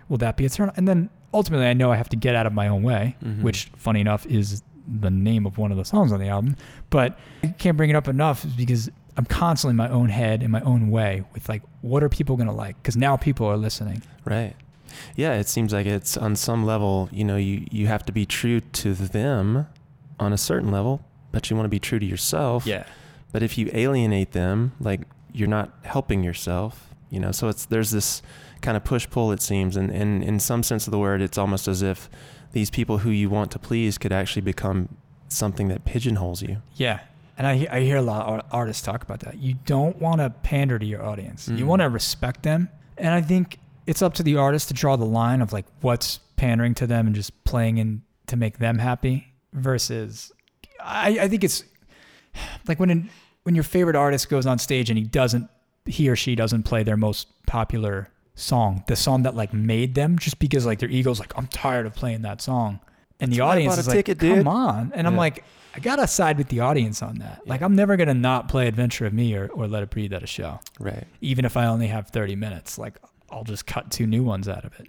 will 0.09 0.18
that 0.18 0.36
be 0.36 0.44
a 0.46 0.48
turn? 0.48 0.70
And 0.76 0.86
then 0.86 1.11
ultimately, 1.34 1.66
I 1.66 1.72
know 1.74 1.92
I 1.92 1.96
have 1.96 2.09
to 2.11 2.16
get 2.16 2.34
out 2.34 2.46
of 2.46 2.52
my 2.52 2.68
own 2.68 2.82
way, 2.82 3.16
Mhm. 3.24 3.42
which, 3.42 3.70
funny 3.76 4.00
enough, 4.00 4.26
is 4.26 4.62
the 4.88 5.11
name 5.11 5.46
of 5.46 5.59
one 5.59 5.72
of 5.72 5.76
the 5.76 5.84
songs 5.84 6.12
on 6.12 6.20
the 6.20 6.28
album. 6.28 6.57
But 6.90 7.18
I 7.42 7.48
can't 7.48 7.76
bring 7.76 7.90
it 7.90 7.96
up 7.96 8.07
enough 8.09 8.46
because 8.57 8.88
I'm 9.16 9.24
constantly 9.24 9.72
in 9.72 9.76
my 9.76 9.88
own 9.88 10.11
head, 10.11 10.42
in 10.42 10.50
my 10.50 10.61
own 10.61 10.90
way, 10.90 11.24
with 11.34 11.48
like, 11.48 11.62
what 11.80 12.02
are 12.04 12.09
people 12.09 12.36
gonna 12.36 12.54
like? 12.54 12.76
Because 12.82 12.96
now 12.96 13.16
people 13.16 13.46
are 13.46 13.57
listening. 13.57 14.02
Right. 14.24 14.54
Yeah, 15.16 15.34
it 15.34 15.48
seems 15.48 15.72
like 15.72 15.86
it's 15.86 16.16
on 16.16 16.36
some 16.36 16.64
level, 16.64 17.09
you 17.12 17.24
know, 17.24 17.36
you, 17.36 17.66
you 17.70 17.86
have 17.88 18.04
to 18.07 18.12
be 18.12 18.24
true 18.26 18.61
to 18.61 18.94
them 18.94 19.66
on 20.18 20.32
a 20.32 20.38
certain 20.38 20.70
level, 20.70 21.04
but 21.32 21.50
you 21.50 21.56
want 21.56 21.64
to 21.66 21.70
be 21.70 21.78
true 21.78 21.98
to 21.98 22.06
yourself. 22.06 22.66
Yeah. 22.66 22.84
But 23.32 23.42
if 23.42 23.58
you 23.58 23.70
alienate 23.72 24.32
them, 24.32 24.72
like 24.80 25.02
you're 25.32 25.48
not 25.48 25.72
helping 25.82 26.22
yourself, 26.22 26.94
you 27.10 27.20
know. 27.20 27.32
So 27.32 27.48
it's 27.48 27.66
there's 27.66 27.90
this 27.90 28.22
kind 28.62 28.76
of 28.76 28.84
push 28.84 29.08
pull 29.10 29.32
it 29.32 29.42
seems, 29.42 29.76
and, 29.76 29.90
and 29.90 30.24
in 30.24 30.40
some 30.40 30.62
sense 30.62 30.86
of 30.86 30.90
the 30.90 30.98
word, 30.98 31.20
it's 31.20 31.36
almost 31.36 31.68
as 31.68 31.82
if 31.82 32.08
these 32.52 32.70
people 32.70 32.98
who 32.98 33.10
you 33.10 33.28
want 33.28 33.50
to 33.50 33.58
please 33.58 33.98
could 33.98 34.12
actually 34.12 34.42
become 34.42 34.88
something 35.28 35.68
that 35.68 35.84
pigeonholes 35.84 36.40
you. 36.42 36.58
Yeah. 36.76 37.00
And 37.36 37.46
I, 37.46 37.66
I 37.70 37.80
hear 37.80 37.96
a 37.98 38.02
lot 38.02 38.26
of 38.26 38.46
artists 38.50 38.82
talk 38.82 39.02
about 39.02 39.20
that. 39.20 39.36
You 39.38 39.54
don't 39.66 40.00
want 40.00 40.20
to 40.22 40.30
pander 40.30 40.78
to 40.78 40.86
your 40.86 41.04
audience. 41.04 41.48
You 41.48 41.64
Mhm. 41.64 41.66
want 41.66 41.82
to 41.82 41.90
respect 41.90 42.44
them. 42.44 42.70
And 42.96 43.08
I 43.12 43.20
think 43.20 43.58
it's 43.86 44.00
up 44.00 44.14
to 44.14 44.22
the 44.22 44.36
artist 44.36 44.68
to 44.68 44.74
draw 44.74 44.96
the 44.96 45.04
line 45.04 45.42
of 45.42 45.52
like 45.52 45.66
what's 45.82 46.18
pandering 46.36 46.74
to 46.76 46.86
them 46.86 47.06
and 47.06 47.14
just 47.14 47.44
playing 47.44 47.76
in 47.76 48.02
to 48.28 48.36
make 48.36 48.58
them 48.58 48.78
happy 48.78 49.34
versus 49.57 50.30
I, 50.82 51.18
I 51.22 51.28
think 51.28 51.42
it's 51.44 51.64
like 52.68 52.78
when 52.78 52.90
an, 52.90 53.11
when 53.42 53.54
your 53.54 53.64
favorite 53.64 53.96
artist 53.96 54.28
goes 54.28 54.46
on 54.46 54.59
stage 54.59 54.90
and 54.90 54.98
he 54.98 55.04
doesn't 55.04 55.48
he 55.84 56.09
or 56.09 56.16
she 56.16 56.34
doesn't 56.34 56.64
play 56.64 56.82
their 56.82 56.96
most 56.96 57.28
popular 57.46 58.09
song, 58.34 58.82
the 58.88 58.96
song 58.96 59.22
that 59.22 59.34
like 59.34 59.52
made 59.54 59.94
them 59.94 60.18
just 60.18 60.38
because 60.38 60.66
like 60.66 60.78
their 60.80 60.88
ego's 60.90 61.20
like 61.20 61.32
I'm 61.36 61.46
tired 61.46 61.86
of 61.86 61.94
playing 61.94 62.22
that 62.22 62.40
song. 62.42 62.80
And 63.18 63.32
the 63.32 63.36
That's 63.38 63.46
I 63.46 63.50
audience 63.52 63.78
is 63.78 63.86
like, 63.88 63.96
ticket, 63.96 64.18
come 64.18 64.28
dude." 64.34 64.46
on. 64.46 64.92
And 64.94 65.07
I'm 65.07 65.16
like, 65.16 65.42
I 65.74 65.78
gotta 65.80 66.07
side 66.07 66.36
with 66.36 66.48
the 66.48 66.61
audience 66.61 67.02
on 67.02 67.16
that. 67.20 67.40
Like 67.46 67.62
I'm 67.62 67.74
never 67.74 67.96
gonna 67.96 68.12
not 68.14 68.48
play 68.48 68.66
Adventure 68.68 69.07
of 69.07 69.12
Me 69.14 69.34
or, 69.34 69.46
or 69.48 69.66
Let 69.66 69.82
It 69.82 69.90
Breathe 69.90 70.12
at 70.12 70.22
a 70.22 70.26
show, 70.26 70.61
Right. 70.78 71.04
even 71.22 71.44
if 71.46 71.57
I 71.57 71.66
only 71.66 71.86
have 71.86 72.09
30 72.11 72.36
minutes. 72.36 72.76
Like 72.78 72.98
I'll 73.30 73.44
just 73.44 73.66
cut 73.66 73.90
two 73.90 74.07
new 74.07 74.22
ones 74.22 74.48
out 74.48 74.64
of 74.66 74.78
it. 74.78 74.88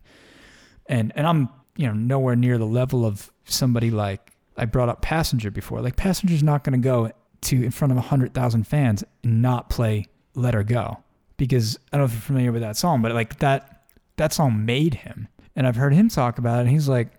And 0.88 1.14
and 1.16 1.26
I'm 1.28 1.50
you 1.78 1.88
know 1.88 1.94
nowhere 1.94 2.36
near 2.36 2.58
the 2.58 2.66
level 2.66 3.06
of 3.06 3.32
somebody 3.46 3.92
like 3.92 4.32
I 4.58 4.66
brought 4.66 4.90
up 4.90 5.02
Passenger 5.02 5.52
before. 5.52 5.82
Like 5.82 5.96
Passenger's 5.96 6.44
not 6.44 6.64
gonna 6.64 6.78
go 6.78 7.12
to 7.42 7.64
in 7.64 7.72
front 7.72 7.92
of 7.92 7.98
hundred 8.00 8.34
thousand 8.34 8.66
fans 8.66 9.04
and 9.24 9.42
not 9.42 9.70
play 9.70 10.06
Let 10.36 10.54
Her 10.54 10.64
Go 10.64 10.98
because 11.38 11.78
I 11.94 11.98
don't 11.98 12.02
know 12.02 12.06
if 12.06 12.14
you're 12.14 12.22
familiar 12.22 12.52
with 12.52 12.62
that 12.62 12.78
song, 12.78 13.02
but 13.02 13.12
like 13.14 13.40
that 13.40 13.84
that 14.18 14.34
song 14.34 14.66
made 14.66 14.96
him. 14.96 15.28
And 15.56 15.66
I've 15.68 15.76
heard 15.76 15.94
him 15.94 16.10
talk 16.10 16.38
about 16.40 16.58
it. 16.58 16.62
And 16.62 16.70
he's 16.70 16.88
like, 16.90 17.10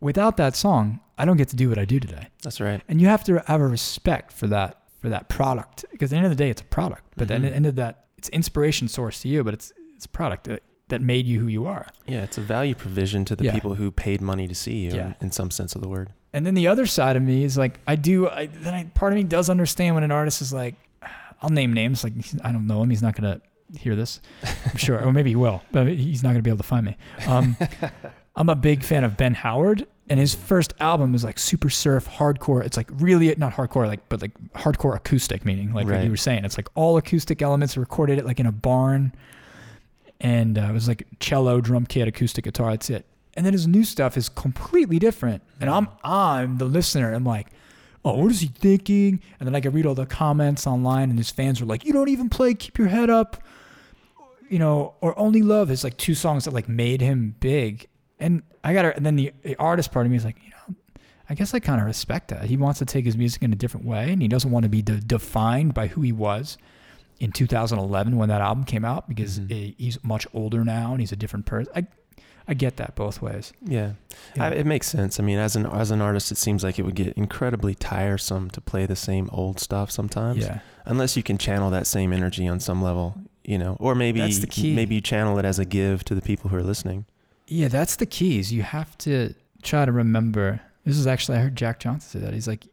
without 0.00 0.36
that 0.36 0.54
song, 0.56 1.00
I 1.16 1.24
don't 1.24 1.36
get 1.36 1.48
to 1.48 1.56
do 1.56 1.68
what 1.68 1.78
I 1.78 1.84
do 1.84 1.98
today 1.98 2.28
That's 2.42 2.60
right. 2.60 2.80
and 2.88 3.00
you 3.00 3.08
have 3.08 3.24
to 3.24 3.42
have 3.48 3.60
a 3.60 3.66
respect 3.66 4.32
for 4.32 4.46
that 4.48 4.80
for 5.00 5.08
that 5.08 5.28
product 5.28 5.84
because 5.90 6.12
at 6.12 6.14
the 6.14 6.16
end 6.18 6.26
of 6.26 6.30
the 6.30 6.36
day 6.36 6.50
it's 6.50 6.60
a 6.60 6.64
product 6.64 7.02
but 7.16 7.26
Mhm. 7.28 7.34
at 7.36 7.42
the 7.42 7.54
end 7.54 7.66
of 7.66 7.74
that 7.76 8.04
it's 8.16 8.28
inspiration 8.30 8.86
source 8.88 9.22
to 9.22 9.28
you 9.28 9.42
but 9.44 9.52
it's 9.54 9.72
it's 9.96 10.06
a 10.06 10.08
product 10.08 10.44
that, 10.44 10.62
that 10.88 11.00
made 11.02 11.26
you 11.26 11.40
who 11.40 11.46
you 11.48 11.66
are 11.66 11.86
Yeah, 12.06 12.22
it's 12.22 12.38
a 12.38 12.40
value 12.40 12.74
provision 12.76 13.24
to 13.26 13.34
the 13.36 13.44
Yeah. 13.46 13.52
people 13.52 13.74
who 13.74 13.90
paid 13.90 14.20
money 14.20 14.46
to 14.46 14.54
see 14.54 14.76
you 14.84 14.92
Yeah. 14.94 15.06
in, 15.06 15.14
in 15.22 15.30
some 15.32 15.50
sense 15.50 15.74
of 15.74 15.82
the 15.82 15.88
word. 15.88 16.10
And 16.38 16.46
then 16.46 16.54
the 16.54 16.68
other 16.68 16.86
side 16.86 17.16
of 17.16 17.22
me 17.22 17.44
is 17.44 17.58
like 17.58 17.78
i 17.86 17.96
do 17.96 18.28
I, 18.28 18.46
then 18.46 18.72
I, 18.74 18.84
part 18.94 19.12
of 19.12 19.16
me 19.16 19.24
does 19.24 19.50
understand 19.50 19.94
when 19.96 20.04
an 20.04 20.12
artist 20.12 20.40
is 20.40 20.52
like 20.52 20.76
i'll 21.42 21.50
name 21.50 21.72
names 21.74 22.04
like 22.04 22.12
i 22.44 22.52
don't 22.52 22.66
know 22.66 22.82
him 22.82 22.90
he's 22.90 23.02
not 23.02 23.14
gonna 23.14 23.40
hear 23.78 23.94
this. 23.94 24.20
I'm 24.64 24.76
sure 24.78 24.98
or 25.04 25.12
maybe 25.12 25.30
he 25.30 25.36
will 25.36 25.62
but 25.72 25.86
he's 25.88 26.22
not 26.22 26.30
gonna 26.30 26.42
be 26.42 26.50
able 26.50 26.58
to 26.58 26.62
find 26.62 26.86
me. 26.86 26.96
Um, 27.26 27.54
i'm 28.36 28.48
a 28.48 28.54
big 28.54 28.82
fan 28.82 29.04
of 29.04 29.16
ben 29.16 29.34
howard 29.34 29.86
and 30.08 30.18
his 30.18 30.34
first 30.34 30.72
album 30.80 31.14
is 31.14 31.22
like 31.22 31.38
super 31.38 31.68
surf 31.68 32.08
hardcore. 32.08 32.64
It's 32.64 32.78
like 32.78 32.88
really 32.94 33.34
not 33.36 33.52
hardcore 33.52 33.86
like 33.86 34.08
but 34.08 34.22
like 34.22 34.32
hardcore 34.54 34.96
acoustic 34.96 35.44
meaning 35.44 35.74
like 35.74 35.84
what 35.84 35.96
Right. 35.96 36.04
you 36.04 36.10
were 36.10 36.16
saying. 36.16 36.46
It's 36.46 36.56
like 36.56 36.68
all 36.74 36.96
acoustic 36.96 37.42
elements 37.42 37.76
recorded 37.76 38.18
it 38.18 38.24
like 38.24 38.40
in 38.40 38.46
a 38.46 38.52
barn. 38.52 39.12
And 40.20 40.56
uh, 40.58 40.62
it 40.62 40.72
was 40.72 40.88
like 40.88 41.06
cello 41.20 41.60
drum 41.60 41.84
kit 41.84 42.08
acoustic 42.08 42.44
guitar 42.44 42.70
that's 42.70 42.88
it 42.90 43.04
and 43.38 43.46
then 43.46 43.54
his 43.54 43.66
new 43.66 43.84
stuff 43.84 44.16
is 44.18 44.28
completely 44.28 44.98
different. 44.98 45.42
And 45.60 45.70
i'm 45.70 45.88
i'm 46.04 46.58
the 46.58 46.66
listener. 46.66 47.14
I'm 47.14 47.24
like 47.24 47.46
oh 48.04 48.18
what 48.18 48.30
is 48.30 48.40
he 48.40 48.48
thinking? 48.48 49.20
And 49.38 49.46
then 49.46 49.54
i 49.54 49.60
can 49.60 49.72
read 49.72 49.86
all 49.86 49.94
the 49.94 50.04
comments 50.06 50.66
online 50.66 51.08
and 51.10 51.18
his 51.18 51.30
fans 51.30 51.60
are 51.62 51.64
like 51.66 51.84
you 51.86 51.92
don't 51.94 52.08
even 52.10 52.28
play 52.28 52.52
keep 52.54 52.76
your 52.76 52.88
head 52.88 53.08
up. 53.08 53.42
You 54.50 54.58
know 54.58 54.94
or 55.00 55.18
only 55.18 55.42
love 55.42 55.70
is 55.70 55.84
like 55.84 55.96
two 55.96 56.14
songs 56.14 56.44
that 56.44 56.52
like 56.52 56.68
made 56.68 57.00
him 57.00 57.34
big. 57.40 57.86
And 58.20 58.42
i 58.64 58.74
got 58.74 58.82
to, 58.82 58.96
and 58.96 59.06
then 59.06 59.16
the, 59.16 59.32
the 59.42 59.56
artist 59.56 59.92
part 59.92 60.04
of 60.04 60.10
me 60.10 60.16
is 60.18 60.24
like 60.24 60.36
you 60.44 60.50
know 60.50 60.74
i 61.30 61.34
guess 61.34 61.54
i 61.54 61.60
kind 61.60 61.80
of 61.80 61.86
respect 61.86 62.28
that. 62.28 62.44
He 62.44 62.56
wants 62.56 62.78
to 62.80 62.84
take 62.84 63.04
his 63.04 63.16
music 63.16 63.42
in 63.42 63.52
a 63.52 63.56
different 63.56 63.86
way 63.86 64.10
and 64.12 64.20
he 64.20 64.28
doesn't 64.28 64.50
want 64.50 64.64
to 64.64 64.68
be 64.68 64.82
de- 64.82 65.00
defined 65.00 65.74
by 65.74 65.86
who 65.88 66.00
he 66.02 66.12
was 66.12 66.58
in 67.20 67.32
2011 67.32 68.16
when 68.16 68.28
that 68.28 68.40
album 68.40 68.64
came 68.64 68.84
out 68.84 69.08
because 69.08 69.38
Mhm. 69.40 69.50
eh, 69.70 69.74
he's 69.76 70.02
much 70.04 70.26
older 70.32 70.64
now 70.64 70.92
and 70.92 71.00
he's 71.00 71.12
a 71.12 71.16
different 71.16 71.46
person. 71.46 71.72
I 71.76 71.86
i 72.48 72.54
get 72.54 72.76
that 72.78 72.94
both 72.94 73.20
ways 73.22 73.52
Yeah, 73.62 73.92
Yeah. 74.34 74.44
I, 74.46 74.48
it 74.50 74.66
makes 74.66 74.86
sense. 74.88 75.20
I 75.20 75.22
mean, 75.22 75.38
as 75.38 75.54
an 75.56 75.66
as 75.66 75.90
an 75.90 76.00
artist, 76.00 76.32
it 76.32 76.38
seems 76.38 76.64
like 76.64 76.78
it 76.78 76.82
would 76.84 76.94
get 76.94 77.12
incredibly 77.16 77.74
tiresome 77.74 78.50
to 78.50 78.60
play 78.60 78.86
the 78.86 78.96
same 78.96 79.28
old 79.32 79.60
stuff 79.60 79.90
sometimes. 79.90 80.38
yeah 80.38 80.60
Unless 80.86 81.16
you 81.16 81.22
can 81.22 81.36
channel 81.38 81.70
that 81.70 81.86
same 81.86 82.12
energy 82.14 82.48
on 82.48 82.60
some 82.60 82.80
level, 82.82 83.14
you 83.44 83.58
know, 83.58 83.76
or 83.78 83.94
maybe 83.94 84.20
That's 84.20 84.38
the 84.38 84.46
key. 84.46 84.74
maybe 84.74 84.94
you 84.94 85.00
channel 85.02 85.38
it 85.38 85.44
as 85.44 85.58
a 85.58 85.64
give 85.66 86.02
to 86.04 86.14
the 86.14 86.22
people 86.22 86.48
who 86.50 86.56
are 86.56 86.62
listening. 86.62 87.04
Yeah, 87.46 87.68
that's 87.68 87.96
the 87.96 88.06
keys. 88.06 88.50
You 88.52 88.62
have 88.62 88.96
to 88.98 89.34
try 89.62 89.84
to 89.84 89.92
remember. 89.92 90.60
This 90.86 90.96
is 90.98 91.06
actually 91.06 91.36
I 91.38 91.40
heard 91.42 91.56
Jack 91.56 91.78
Johnson 91.80 92.08
say 92.20 92.24
that. 92.24 92.32
He's 92.34 92.48
like, 92.48 92.66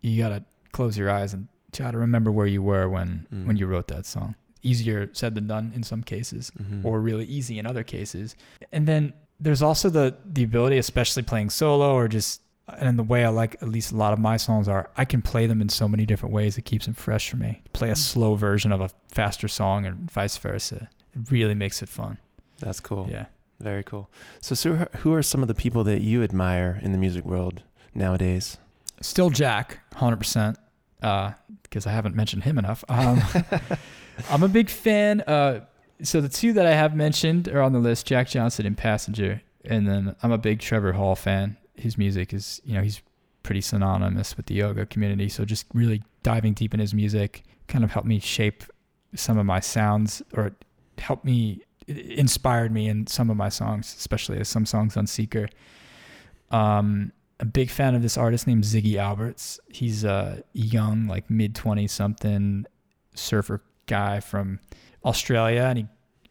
you 0.00 0.16
gotta 0.22 0.42
close 0.72 0.96
your 0.96 1.10
eyes 1.10 1.34
and 1.34 1.48
try 1.72 1.90
to 1.90 1.98
remember 1.98 2.30
where 2.32 2.46
you 2.46 2.62
were 2.62 2.88
when 2.88 3.26
Mm. 3.32 3.46
when 3.46 3.56
you 3.58 3.66
wrote 3.66 3.88
that 3.88 4.06
song 4.06 4.34
easier 4.62 5.08
said 5.12 5.34
than 5.34 5.46
done 5.46 5.72
in 5.74 5.82
some 5.82 6.02
cases 6.02 6.50
mm-hmm. 6.60 6.86
or 6.86 7.00
really 7.00 7.24
easy 7.24 7.58
in 7.58 7.66
other 7.66 7.82
cases. 7.82 8.36
And 8.72 8.86
then 8.86 9.12
there's 9.40 9.62
also 9.62 9.88
the 9.88 10.16
the 10.24 10.42
ability 10.42 10.78
especially 10.78 11.22
playing 11.22 11.50
solo 11.50 11.94
or 11.94 12.08
just 12.08 12.42
and 12.78 12.98
the 12.98 13.02
way 13.02 13.24
I 13.24 13.28
like 13.28 13.54
at 13.62 13.68
least 13.68 13.92
a 13.92 13.96
lot 13.96 14.12
of 14.12 14.18
my 14.18 14.36
songs 14.36 14.68
are 14.68 14.90
I 14.96 15.04
can 15.04 15.22
play 15.22 15.46
them 15.46 15.60
in 15.60 15.68
so 15.68 15.88
many 15.88 16.04
different 16.04 16.34
ways 16.34 16.58
it 16.58 16.64
keeps 16.64 16.86
them 16.86 16.94
fresh 16.94 17.30
for 17.30 17.36
me. 17.36 17.62
Play 17.72 17.88
a 17.88 17.94
mm. 17.94 17.96
slow 17.96 18.34
version 18.34 18.72
of 18.72 18.80
a 18.80 18.90
faster 19.08 19.48
song 19.48 19.86
and 19.86 20.10
vice 20.10 20.36
versa. 20.36 20.88
It 21.14 21.30
really 21.30 21.54
makes 21.54 21.82
it 21.82 21.88
fun. 21.88 22.18
That's 22.58 22.80
cool. 22.80 23.08
Yeah. 23.10 23.26
Very 23.60 23.82
cool. 23.82 24.10
So 24.40 24.54
so 24.54 24.88
who 24.98 25.14
are 25.14 25.22
some 25.22 25.42
of 25.42 25.48
the 25.48 25.54
people 25.54 25.84
that 25.84 26.02
you 26.02 26.22
admire 26.22 26.78
in 26.82 26.92
the 26.92 26.98
music 26.98 27.24
world 27.24 27.62
nowadays? 27.94 28.58
Still 29.00 29.30
Jack 29.30 29.78
100% 29.94 30.56
because 31.00 31.86
uh, 31.86 31.90
I 31.90 31.92
haven't 31.92 32.14
mentioned 32.14 32.44
him 32.44 32.58
enough. 32.58 32.84
Um, 32.88 33.22
I'm 34.30 34.42
a 34.42 34.48
big 34.48 34.68
fan. 34.70 35.20
Uh, 35.22 35.60
so 36.02 36.20
the 36.20 36.28
two 36.28 36.52
that 36.54 36.66
I 36.66 36.74
have 36.74 36.94
mentioned 36.94 37.48
are 37.48 37.62
on 37.62 37.72
the 37.72 37.78
list: 37.78 38.06
Jack 38.06 38.28
Johnson 38.28 38.66
and 38.66 38.76
Passenger. 38.76 39.42
And 39.64 39.86
then 39.86 40.16
I'm 40.22 40.32
a 40.32 40.38
big 40.38 40.60
Trevor 40.60 40.92
Hall 40.92 41.14
fan. 41.14 41.56
His 41.74 41.98
music 41.98 42.32
is, 42.32 42.60
you 42.64 42.74
know, 42.74 42.82
he's 42.82 43.02
pretty 43.42 43.60
synonymous 43.60 44.36
with 44.36 44.46
the 44.46 44.54
yoga 44.54 44.86
community. 44.86 45.28
So 45.28 45.44
just 45.44 45.66
really 45.74 46.02
diving 46.22 46.54
deep 46.54 46.74
in 46.74 46.80
his 46.80 46.94
music 46.94 47.44
kind 47.66 47.84
of 47.84 47.90
helped 47.90 48.08
me 48.08 48.18
shape 48.18 48.64
some 49.14 49.38
of 49.38 49.46
my 49.46 49.60
sounds, 49.60 50.22
or 50.34 50.52
helped 50.98 51.24
me 51.24 51.62
inspired 51.86 52.72
me 52.72 52.88
in 52.88 53.06
some 53.06 53.30
of 53.30 53.36
my 53.36 53.48
songs, 53.48 53.94
especially 53.98 54.38
as 54.38 54.48
some 54.48 54.66
songs 54.66 54.96
on 54.96 55.06
Seeker. 55.06 55.48
Um, 56.50 57.12
a 57.40 57.44
big 57.44 57.70
fan 57.70 57.94
of 57.94 58.02
this 58.02 58.16
artist 58.16 58.46
named 58.46 58.64
Ziggy 58.64 58.96
Alberts. 58.96 59.60
He's 59.68 60.04
a 60.04 60.42
young, 60.52 61.06
like 61.06 61.30
mid 61.30 61.54
20 61.54 61.86
something 61.86 62.66
surfer 63.14 63.62
guy 63.86 64.20
from 64.20 64.60
Australia, 65.04 65.62
and 65.62 65.78
he 65.78 65.86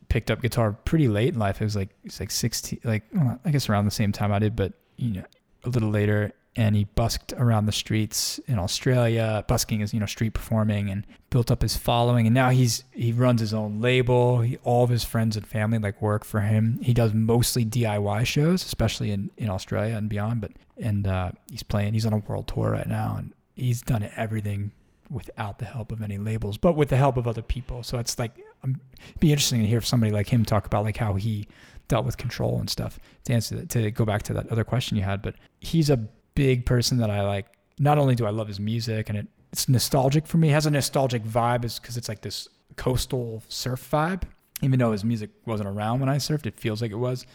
picked 0.09 0.31
up 0.31 0.41
guitar 0.41 0.73
pretty 0.73 1.07
late 1.07 1.33
in 1.33 1.39
life. 1.39 1.61
It 1.61 1.65
was 1.65 1.75
like 1.75 1.89
it's 2.03 2.19
like 2.19 2.31
16, 2.31 2.79
like 2.83 3.03
well, 3.13 3.39
I 3.45 3.51
guess 3.51 3.69
around 3.69 3.85
the 3.85 3.91
same 3.91 4.11
time 4.11 4.31
I 4.31 4.39
did, 4.39 4.55
but 4.55 4.73
you 4.97 5.11
know, 5.13 5.23
a 5.63 5.69
little 5.69 5.89
later 5.89 6.33
and 6.57 6.75
he 6.75 6.85
busked 6.85 7.33
around 7.33 7.67
the 7.67 7.71
streets 7.71 8.39
in 8.47 8.57
Australia. 8.57 9.45
Busking 9.47 9.81
is 9.81 9.93
you 9.93 9.99
know 9.99 10.07
street 10.07 10.33
performing 10.33 10.89
and 10.89 11.05
built 11.29 11.51
up 11.51 11.61
his 11.61 11.77
following. 11.77 12.25
And 12.25 12.33
now 12.33 12.49
he's 12.49 12.83
he 12.91 13.13
runs 13.13 13.39
his 13.39 13.53
own 13.53 13.79
label. 13.79 14.41
He, 14.41 14.57
all 14.63 14.83
of 14.83 14.89
his 14.89 15.03
friends 15.03 15.37
and 15.37 15.47
family 15.47 15.77
like 15.77 16.01
work 16.01 16.25
for 16.25 16.41
him. 16.41 16.79
He 16.81 16.93
does 16.93 17.13
mostly 17.13 17.63
DIY 17.63 18.25
shows, 18.25 18.65
especially 18.65 19.11
in 19.11 19.29
in 19.37 19.49
Australia 19.49 19.95
and 19.95 20.09
beyond. 20.09 20.41
But 20.41 20.53
and 20.77 21.07
uh, 21.07 21.31
he's 21.49 21.63
playing. 21.63 21.93
He's 21.93 22.07
on 22.07 22.13
a 22.13 22.17
world 22.17 22.47
tour 22.47 22.71
right 22.71 22.87
now, 22.87 23.15
and 23.17 23.33
he's 23.55 23.83
done 23.83 24.09
everything 24.15 24.71
without 25.09 25.59
the 25.59 25.65
help 25.65 25.91
of 25.91 26.01
any 26.01 26.17
labels, 26.17 26.57
but 26.57 26.75
with 26.75 26.89
the 26.89 26.97
help 26.97 27.15
of 27.15 27.27
other 27.27 27.41
people. 27.41 27.83
So 27.83 27.97
it's 27.99 28.17
like 28.17 28.31
um, 28.63 28.81
it'd 29.09 29.19
be 29.19 29.31
interesting 29.31 29.61
to 29.61 29.67
hear 29.67 29.79
somebody 29.81 30.11
like 30.11 30.27
him 30.27 30.43
talk 30.43 30.65
about 30.65 30.83
like 30.83 30.97
how 30.97 31.13
he 31.13 31.47
dealt 31.87 32.05
with 32.05 32.17
control 32.17 32.59
and 32.59 32.69
stuff. 32.69 32.99
To 33.25 33.33
answer 33.33 33.55
that, 33.57 33.69
to 33.69 33.91
go 33.91 34.05
back 34.05 34.23
to 34.23 34.33
that 34.33 34.51
other 34.51 34.63
question 34.63 34.97
you 34.97 35.03
had, 35.03 35.21
but 35.21 35.35
he's 35.59 35.89
a 35.89 36.07
big 36.37 36.65
person 36.65 36.99
that 36.99 37.09
I 37.09 37.23
like. 37.23 37.47
Not 37.79 37.97
only 37.97 38.15
do 38.15 38.25
I 38.25 38.29
love 38.29 38.47
his 38.47 38.59
music 38.59 39.09
and 39.09 39.17
it, 39.17 39.27
it's 39.51 39.67
nostalgic 39.67 40.27
for 40.27 40.37
me, 40.37 40.49
it 40.49 40.53
has 40.53 40.67
a 40.67 40.71
nostalgic 40.71 41.23
vibe 41.23 41.65
is 41.65 41.79
because 41.79 41.97
it's 41.97 42.07
like 42.07 42.21
this 42.21 42.47
coastal 42.75 43.43
surf 43.49 43.89
vibe. 43.91 44.23
Even 44.61 44.79
though 44.79 44.91
his 44.91 45.03
music 45.03 45.29
wasn't 45.45 45.69
around 45.69 45.99
when 45.99 46.09
I 46.09 46.17
surfed, 46.17 46.45
it 46.45 46.59
feels 46.59 46.81
like 46.81 46.91
it 46.91 46.95
was. 46.95 47.25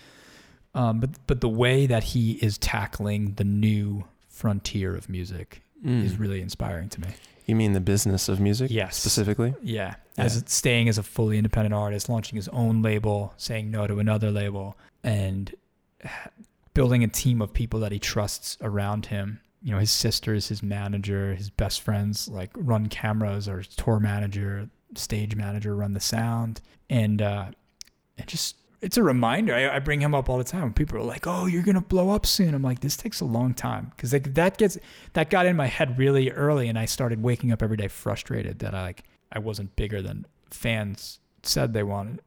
Um, 0.74 1.00
but 1.00 1.11
but 1.26 1.40
the 1.40 1.48
way 1.48 1.86
that 1.86 2.03
he 2.03 2.32
is 2.32 2.59
tackling 2.59 3.34
the 3.34 3.44
new 3.44 4.05
frontier 4.28 4.96
of 4.96 5.09
music 5.09 5.62
mm. 5.84 6.05
is 6.05 6.16
really 6.16 6.40
inspiring 6.40 6.88
to 6.90 7.00
me. 7.00 7.09
You 7.46 7.57
mean 7.57 7.72
the 7.72 7.80
business 7.80 8.28
of 8.28 8.40
music? 8.40 8.70
Yes. 8.70 8.96
Specifically? 8.96 9.55
Yeah. 9.62 9.96
yeah. 10.16 10.24
As 10.24 10.42
staying 10.46 10.88
as 10.88 10.96
a 10.96 11.03
fully 11.03 11.36
independent 11.36 11.74
artist, 11.74 12.09
launching 12.09 12.36
his 12.36 12.48
own 12.48 12.82
label, 12.82 13.34
saying 13.36 13.70
no 13.70 13.86
to 13.86 13.98
another 13.98 14.30
label, 14.30 14.76
and 15.03 15.53
building 16.74 17.04
a 17.04 17.08
team 17.08 17.42
of 17.42 17.52
people 17.52 17.80
that 17.80 17.92
he 17.92 17.98
trusts 17.98 18.56
around 18.60 19.06
him. 19.06 19.40
You 19.62 19.72
know, 19.72 19.78
his 19.78 19.92
sisters, 19.92 20.48
his 20.48 20.62
manager, 20.62 21.34
his 21.34 21.50
best 21.50 21.82
friends, 21.82 22.28
like 22.28 22.50
run 22.56 22.88
cameras 22.88 23.48
or 23.48 23.62
tour 23.62 24.00
manager, 24.00 24.68
stage 24.96 25.36
manager, 25.36 25.76
run 25.76 25.92
the 25.92 26.00
sound, 26.00 26.60
and 26.90 27.22
uh, 27.22 27.46
and 28.18 28.26
just 28.26 28.56
it's 28.80 28.96
a 28.96 29.02
reminder. 29.02 29.54
I, 29.54 29.76
I, 29.76 29.78
bring 29.78 30.00
him 30.00 30.12
up 30.14 30.28
all 30.28 30.38
the 30.38 30.44
time. 30.44 30.74
People 30.74 30.98
are 30.98 31.02
like, 31.02 31.28
"Oh, 31.28 31.46
you're 31.46 31.62
gonna 31.62 31.80
blow 31.80 32.10
up 32.10 32.26
soon." 32.26 32.54
I'm 32.54 32.62
like, 32.62 32.80
"This 32.80 32.96
takes 32.96 33.20
a 33.20 33.24
long 33.24 33.54
time," 33.54 33.92
because 33.94 34.12
like 34.12 34.34
that 34.34 34.58
gets 34.58 34.76
that 35.12 35.30
got 35.30 35.46
in 35.46 35.54
my 35.54 35.68
head 35.68 35.96
really 35.96 36.30
early, 36.32 36.68
and 36.68 36.76
I 36.76 36.86
started 36.86 37.22
waking 37.22 37.52
up 37.52 37.62
every 37.62 37.76
day 37.76 37.86
frustrated 37.86 38.58
that 38.58 38.74
I 38.74 38.82
like 38.82 39.04
I 39.30 39.38
wasn't 39.38 39.76
bigger 39.76 40.02
than 40.02 40.26
fans 40.50 41.20
said 41.44 41.72
they 41.72 41.84
wanted 41.84 42.20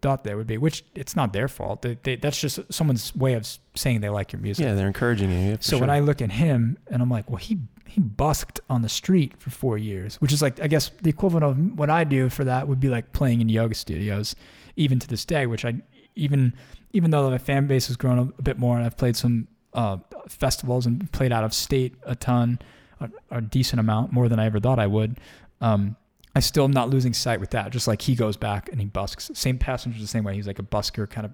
thought 0.00 0.24
they 0.24 0.34
would 0.34 0.46
be, 0.46 0.58
which 0.58 0.84
it's 0.94 1.16
not 1.16 1.32
their 1.32 1.48
fault. 1.48 1.82
They, 1.82 1.98
they, 2.02 2.16
that's 2.16 2.40
just 2.40 2.60
someone's 2.72 3.14
way 3.14 3.34
of 3.34 3.46
saying 3.74 4.00
they 4.00 4.08
like 4.08 4.32
your 4.32 4.40
music. 4.40 4.64
Yeah, 4.64 4.74
they're 4.74 4.86
encouraging 4.86 5.30
you. 5.30 5.58
So 5.60 5.76
sure. 5.76 5.80
when 5.80 5.90
I 5.90 6.00
look 6.00 6.22
at 6.22 6.32
him 6.32 6.78
and 6.88 7.02
I'm 7.02 7.10
like, 7.10 7.28
well, 7.28 7.38
he 7.38 7.58
he 7.86 8.00
busked 8.00 8.60
on 8.68 8.82
the 8.82 8.88
street 8.88 9.32
for 9.38 9.50
four 9.50 9.78
years, 9.78 10.16
which 10.16 10.32
is 10.32 10.42
like 10.42 10.60
I 10.60 10.66
guess 10.66 10.90
the 11.02 11.10
equivalent 11.10 11.44
of 11.44 11.78
what 11.78 11.90
I 11.90 12.04
do 12.04 12.28
for 12.28 12.44
that 12.44 12.68
would 12.68 12.80
be 12.80 12.88
like 12.88 13.12
playing 13.12 13.40
in 13.40 13.48
yoga 13.48 13.74
studios, 13.74 14.36
even 14.76 14.98
to 14.98 15.08
this 15.08 15.24
day. 15.24 15.46
Which 15.46 15.64
I 15.64 15.80
even 16.14 16.54
even 16.92 17.10
though 17.10 17.30
my 17.30 17.38
fan 17.38 17.66
base 17.66 17.86
has 17.88 17.96
grown 17.96 18.18
a 18.18 18.42
bit 18.42 18.58
more 18.58 18.76
and 18.76 18.84
I've 18.84 18.96
played 18.96 19.16
some 19.16 19.48
uh, 19.74 19.98
festivals 20.28 20.86
and 20.86 21.10
played 21.12 21.32
out 21.32 21.44
of 21.44 21.52
state 21.52 21.94
a 22.02 22.14
ton, 22.14 22.58
a, 23.00 23.10
a, 23.30 23.40
decent 23.40 23.78
amount 23.78 24.12
more 24.12 24.28
than 24.28 24.38
I 24.38 24.46
ever 24.46 24.58
thought 24.58 24.78
I 24.78 24.86
would. 24.86 25.18
Um, 25.60 25.96
I 26.38 26.40
still 26.40 26.62
am 26.62 26.70
not 26.70 26.88
losing 26.88 27.14
sight 27.14 27.40
with 27.40 27.50
that. 27.50 27.72
Just 27.72 27.88
like 27.88 28.00
he 28.00 28.14
goes 28.14 28.36
back 28.36 28.68
and 28.70 28.80
he 28.80 28.86
busks. 28.86 29.28
Same 29.34 29.58
passenger 29.58 29.98
the 29.98 30.06
same 30.06 30.22
way. 30.22 30.36
He's 30.36 30.46
like 30.46 30.60
a 30.60 30.62
busker 30.62 31.10
kind 31.10 31.24
of. 31.24 31.32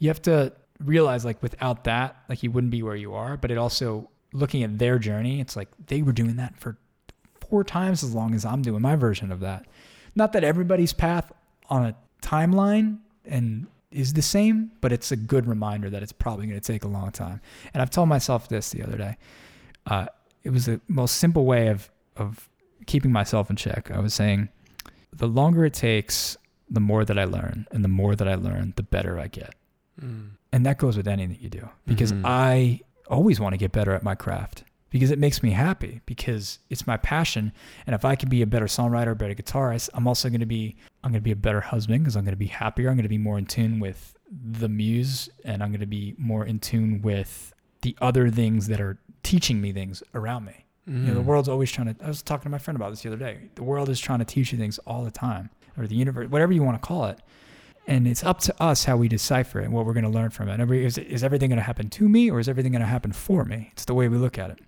You 0.00 0.08
have 0.08 0.20
to 0.22 0.52
realize 0.80 1.24
like 1.24 1.40
without 1.40 1.84
that, 1.84 2.16
like 2.28 2.42
you 2.42 2.50
wouldn't 2.50 2.72
be 2.72 2.82
where 2.82 2.96
you 2.96 3.14
are. 3.14 3.36
But 3.36 3.52
it 3.52 3.58
also 3.58 4.10
looking 4.32 4.64
at 4.64 4.76
their 4.76 4.98
journey, 4.98 5.40
it's 5.40 5.54
like 5.54 5.68
they 5.86 6.02
were 6.02 6.10
doing 6.10 6.34
that 6.34 6.58
for 6.58 6.76
four 7.48 7.62
times 7.62 8.02
as 8.02 8.12
long 8.12 8.34
as 8.34 8.44
I'm 8.44 8.60
doing 8.60 8.82
my 8.82 8.96
version 8.96 9.30
of 9.30 9.38
that. 9.38 9.66
Not 10.16 10.32
that 10.32 10.42
everybody's 10.42 10.92
path 10.92 11.30
on 11.68 11.86
a 11.86 11.94
timeline 12.20 12.98
and 13.24 13.68
is 13.92 14.14
the 14.14 14.22
same, 14.22 14.72
but 14.80 14.90
it's 14.90 15.12
a 15.12 15.16
good 15.16 15.46
reminder 15.46 15.88
that 15.90 16.02
it's 16.02 16.10
probably 16.10 16.48
going 16.48 16.58
to 16.58 16.66
take 16.72 16.82
a 16.82 16.88
long 16.88 17.12
time. 17.12 17.40
And 17.72 17.80
I've 17.80 17.90
told 17.90 18.08
myself 18.08 18.48
this 18.48 18.70
the 18.70 18.82
other 18.82 18.96
day. 18.96 19.16
Uh, 19.86 20.06
it 20.42 20.50
was 20.50 20.66
the 20.66 20.80
most 20.88 21.18
simple 21.18 21.44
way 21.44 21.68
of 21.68 21.88
of 22.16 22.49
keeping 22.86 23.12
myself 23.12 23.50
in 23.50 23.56
check. 23.56 23.90
I 23.90 24.00
was 24.00 24.14
saying, 24.14 24.48
the 25.12 25.28
longer 25.28 25.64
it 25.64 25.74
takes, 25.74 26.36
the 26.68 26.80
more 26.80 27.04
that 27.04 27.18
I 27.18 27.24
learn, 27.24 27.66
and 27.70 27.84
the 27.84 27.88
more 27.88 28.14
that 28.14 28.28
I 28.28 28.34
learn, 28.34 28.74
the 28.76 28.82
better 28.82 29.18
I 29.18 29.28
get. 29.28 29.54
Mm. 30.00 30.30
And 30.52 30.66
that 30.66 30.78
goes 30.78 30.96
with 30.96 31.08
anything 31.08 31.38
you 31.40 31.48
do 31.48 31.68
because 31.86 32.12
mm-hmm. 32.12 32.26
I 32.26 32.80
always 33.08 33.38
want 33.38 33.52
to 33.52 33.56
get 33.56 33.72
better 33.72 33.92
at 33.92 34.02
my 34.02 34.14
craft 34.14 34.64
because 34.90 35.10
it 35.10 35.18
makes 35.18 35.42
me 35.42 35.50
happy 35.50 36.00
because 36.06 36.58
it's 36.68 36.86
my 36.86 36.96
passion. 36.96 37.52
And 37.86 37.94
if 37.94 38.04
I 38.04 38.16
can 38.16 38.28
be 38.28 38.42
a 38.42 38.46
better 38.46 38.66
songwriter, 38.66 39.12
a 39.12 39.16
better 39.16 39.34
guitarist, 39.34 39.90
I'm 39.94 40.06
also 40.06 40.28
going 40.28 40.40
to 40.40 40.46
be 40.46 40.76
I'm 41.02 41.12
going 41.12 41.20
to 41.20 41.24
be 41.24 41.32
a 41.32 41.36
better 41.36 41.60
husband 41.60 42.02
because 42.02 42.16
I'm 42.16 42.24
going 42.24 42.32
to 42.32 42.38
be 42.38 42.46
happier. 42.46 42.88
I'm 42.88 42.96
going 42.96 43.04
to 43.04 43.08
be 43.08 43.18
more 43.18 43.38
in 43.38 43.46
tune 43.46 43.80
with 43.80 44.14
the 44.30 44.68
muse, 44.68 45.28
and 45.44 45.62
I'm 45.62 45.70
going 45.70 45.80
to 45.80 45.86
be 45.86 46.14
more 46.18 46.44
in 46.44 46.58
tune 46.60 47.00
with 47.02 47.54
the 47.82 47.96
other 48.00 48.30
things 48.30 48.66
that 48.68 48.80
are 48.80 48.98
teaching 49.22 49.60
me 49.60 49.72
things 49.72 50.02
around 50.14 50.44
me. 50.44 50.66
Mm. 50.88 51.02
You 51.02 51.08
know, 51.08 51.14
the 51.14 51.20
mm. 51.20 51.24
world's 51.24 51.48
always 51.48 51.70
trying 51.70 51.94
to. 51.94 52.04
I 52.04 52.08
was 52.08 52.22
talking 52.22 52.44
to 52.44 52.50
my 52.50 52.58
friend 52.58 52.76
about 52.76 52.90
this 52.90 53.02
the 53.02 53.08
other 53.08 53.18
day. 53.18 53.50
The 53.54 53.62
world 53.62 53.88
is 53.88 54.00
trying 54.00 54.20
to 54.20 54.24
teach 54.24 54.52
you 54.52 54.58
things 54.58 54.78
all 54.86 55.04
the 55.04 55.10
time, 55.10 55.50
or 55.76 55.86
the 55.86 55.94
universe, 55.94 56.28
whatever 56.30 56.52
you 56.52 56.62
want 56.62 56.80
to 56.80 56.86
call 56.86 57.06
it. 57.06 57.20
And 57.86 58.06
it's 58.06 58.22
up 58.22 58.38
to 58.40 58.62
us 58.62 58.84
how 58.84 58.96
we 58.96 59.08
decipher 59.08 59.60
it 59.60 59.64
and 59.64 59.72
what 59.72 59.84
we're 59.84 59.94
going 59.94 60.04
to 60.04 60.10
learn 60.10 60.30
from 60.30 60.48
it. 60.48 60.60
Every, 60.60 60.84
is, 60.84 60.98
is 60.98 61.24
everything 61.24 61.48
going 61.48 61.58
to 61.58 61.62
happen 61.62 61.88
to 61.90 62.08
me, 62.08 62.30
or 62.30 62.38
is 62.38 62.48
everything 62.48 62.72
going 62.72 62.80
to 62.80 62.86
happen 62.86 63.12
for 63.12 63.44
me? 63.44 63.70
It's 63.72 63.84
the 63.84 63.94
way 63.94 64.08
we 64.08 64.16
look 64.16 64.38
at 64.38 64.50
it. 64.50 64.58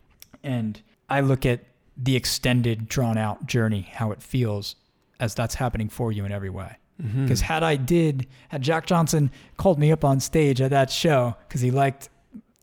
And 0.42 0.80
I 1.08 1.20
look 1.20 1.46
at 1.46 1.60
the 1.96 2.16
extended, 2.16 2.88
drawn 2.88 3.18
out 3.18 3.46
journey, 3.46 3.88
how 3.92 4.12
it 4.12 4.22
feels, 4.22 4.76
as 5.20 5.34
that's 5.34 5.54
happening 5.54 5.88
for 5.88 6.10
you 6.10 6.24
in 6.24 6.32
every 6.32 6.50
way. 6.50 6.76
Because 6.96 7.40
mm-hmm. 7.42 7.52
had 7.52 7.62
I 7.62 7.76
did, 7.76 8.26
had 8.48 8.62
Jack 8.62 8.86
Johnson 8.86 9.30
called 9.56 9.78
me 9.78 9.92
up 9.92 10.04
on 10.04 10.20
stage 10.20 10.60
at 10.60 10.70
that 10.70 10.90
show 10.90 11.36
because 11.48 11.60
he 11.60 11.70
liked 11.70 12.08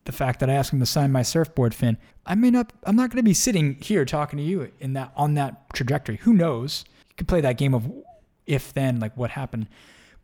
the 0.04 0.12
fact 0.12 0.40
that 0.40 0.48
I 0.48 0.54
asked 0.54 0.72
him 0.72 0.80
to 0.80 0.86
sign 0.86 1.12
my 1.12 1.22
surfboard 1.22 1.74
fin, 1.74 1.98
I 2.26 2.34
may 2.34 2.50
not 2.50 2.72
I'm 2.84 2.96
not 2.96 3.10
going 3.10 3.18
to 3.18 3.22
be 3.22 3.34
sitting 3.34 3.76
here 3.80 4.04
talking 4.04 4.36
to 4.38 4.42
you 4.42 4.70
in 4.78 4.92
that 4.94 5.12
on 5.16 5.34
that 5.34 5.72
trajectory. 5.74 6.16
Who 6.18 6.32
knows? 6.32 6.84
You 7.10 7.14
could 7.16 7.28
play 7.28 7.40
that 7.40 7.58
game 7.58 7.74
of 7.74 7.90
if 8.46 8.72
then 8.74 9.00
like 9.00 9.16
what 9.16 9.30
happened, 9.30 9.68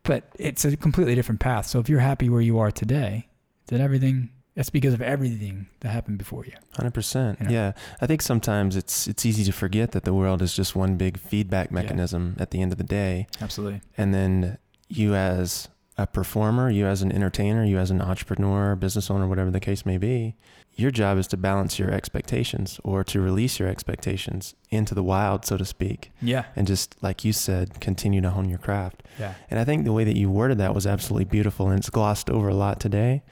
but 0.02 0.24
it's 0.38 0.64
a 0.64 0.76
completely 0.76 1.14
different 1.14 1.40
path. 1.40 1.66
So 1.66 1.78
if 1.78 1.88
you're 1.88 2.00
happy 2.00 2.28
where 2.28 2.40
you 2.40 2.58
are 2.58 2.70
today, 2.70 3.28
then 3.66 3.80
everything 3.80 4.30
that's 4.54 4.70
because 4.70 4.94
of 4.94 5.02
everything 5.02 5.66
that 5.80 5.90
happened 5.90 6.16
before 6.16 6.46
you. 6.46 6.52
Hundred 6.74 6.94
percent. 6.94 7.38
Yeah, 7.48 7.72
I 8.00 8.06
think 8.06 8.22
sometimes 8.22 8.74
it's 8.74 9.06
it's 9.06 9.26
easy 9.26 9.44
to 9.44 9.52
forget 9.52 9.92
that 9.92 10.04
the 10.04 10.14
world 10.14 10.42
is 10.42 10.54
just 10.54 10.74
one 10.74 10.96
big 10.96 11.18
feedback 11.18 11.70
mechanism 11.70 12.34
yeah. 12.36 12.42
at 12.42 12.50
the 12.50 12.62
end 12.62 12.72
of 12.72 12.78
the 12.78 12.84
day. 12.84 13.26
Absolutely. 13.40 13.82
And 13.98 14.14
then 14.14 14.58
you 14.88 15.14
as 15.14 15.68
a 15.98 16.06
performer, 16.06 16.70
you 16.70 16.86
as 16.86 17.02
an 17.02 17.10
entertainer, 17.10 17.64
you 17.64 17.78
as 17.78 17.90
an 17.90 18.02
entrepreneur, 18.02 18.76
business 18.76 19.10
owner, 19.10 19.26
whatever 19.26 19.50
the 19.50 19.60
case 19.60 19.86
may 19.86 19.96
be, 19.96 20.36
your 20.74 20.90
job 20.90 21.16
is 21.16 21.26
to 21.28 21.38
balance 21.38 21.78
your 21.78 21.90
expectations 21.90 22.78
or 22.84 23.02
to 23.02 23.20
release 23.20 23.58
your 23.58 23.68
expectations 23.68 24.54
into 24.70 24.94
the 24.94 25.02
wild, 25.02 25.46
so 25.46 25.56
to 25.56 25.64
speak. 25.64 26.12
Yeah. 26.20 26.44
And 26.54 26.66
just 26.66 27.02
like 27.02 27.24
you 27.24 27.32
said, 27.32 27.80
continue 27.80 28.20
to 28.20 28.30
hone 28.30 28.48
your 28.48 28.58
craft. 28.58 29.02
Yeah. 29.18 29.34
And 29.50 29.58
I 29.58 29.64
think 29.64 29.84
the 29.84 29.92
way 29.92 30.04
that 30.04 30.16
you 30.16 30.30
worded 30.30 30.58
that 30.58 30.74
was 30.74 30.86
absolutely 30.86 31.24
beautiful 31.24 31.70
and 31.70 31.78
it's 31.78 31.88
glossed 31.88 32.28
over 32.28 32.48
a 32.48 32.54
lot 32.54 32.78
today. 32.78 33.22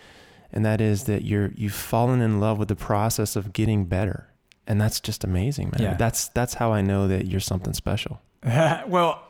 And 0.50 0.64
that 0.64 0.80
is 0.80 1.04
that 1.04 1.24
you're 1.24 1.50
you've 1.54 1.74
fallen 1.74 2.22
in 2.22 2.40
love 2.40 2.58
with 2.58 2.68
the 2.68 2.76
process 2.76 3.36
of 3.36 3.52
getting 3.52 3.84
better. 3.84 4.30
And 4.66 4.80
that's 4.80 5.00
just 5.00 5.22
amazing, 5.22 5.72
man. 5.76 5.82
Yeah. 5.82 5.94
That's 5.94 6.28
that's 6.28 6.54
how 6.54 6.72
I 6.72 6.80
know 6.80 7.08
that 7.08 7.26
you're 7.26 7.40
something 7.40 7.74
special. 7.74 8.22
well, 8.86 9.22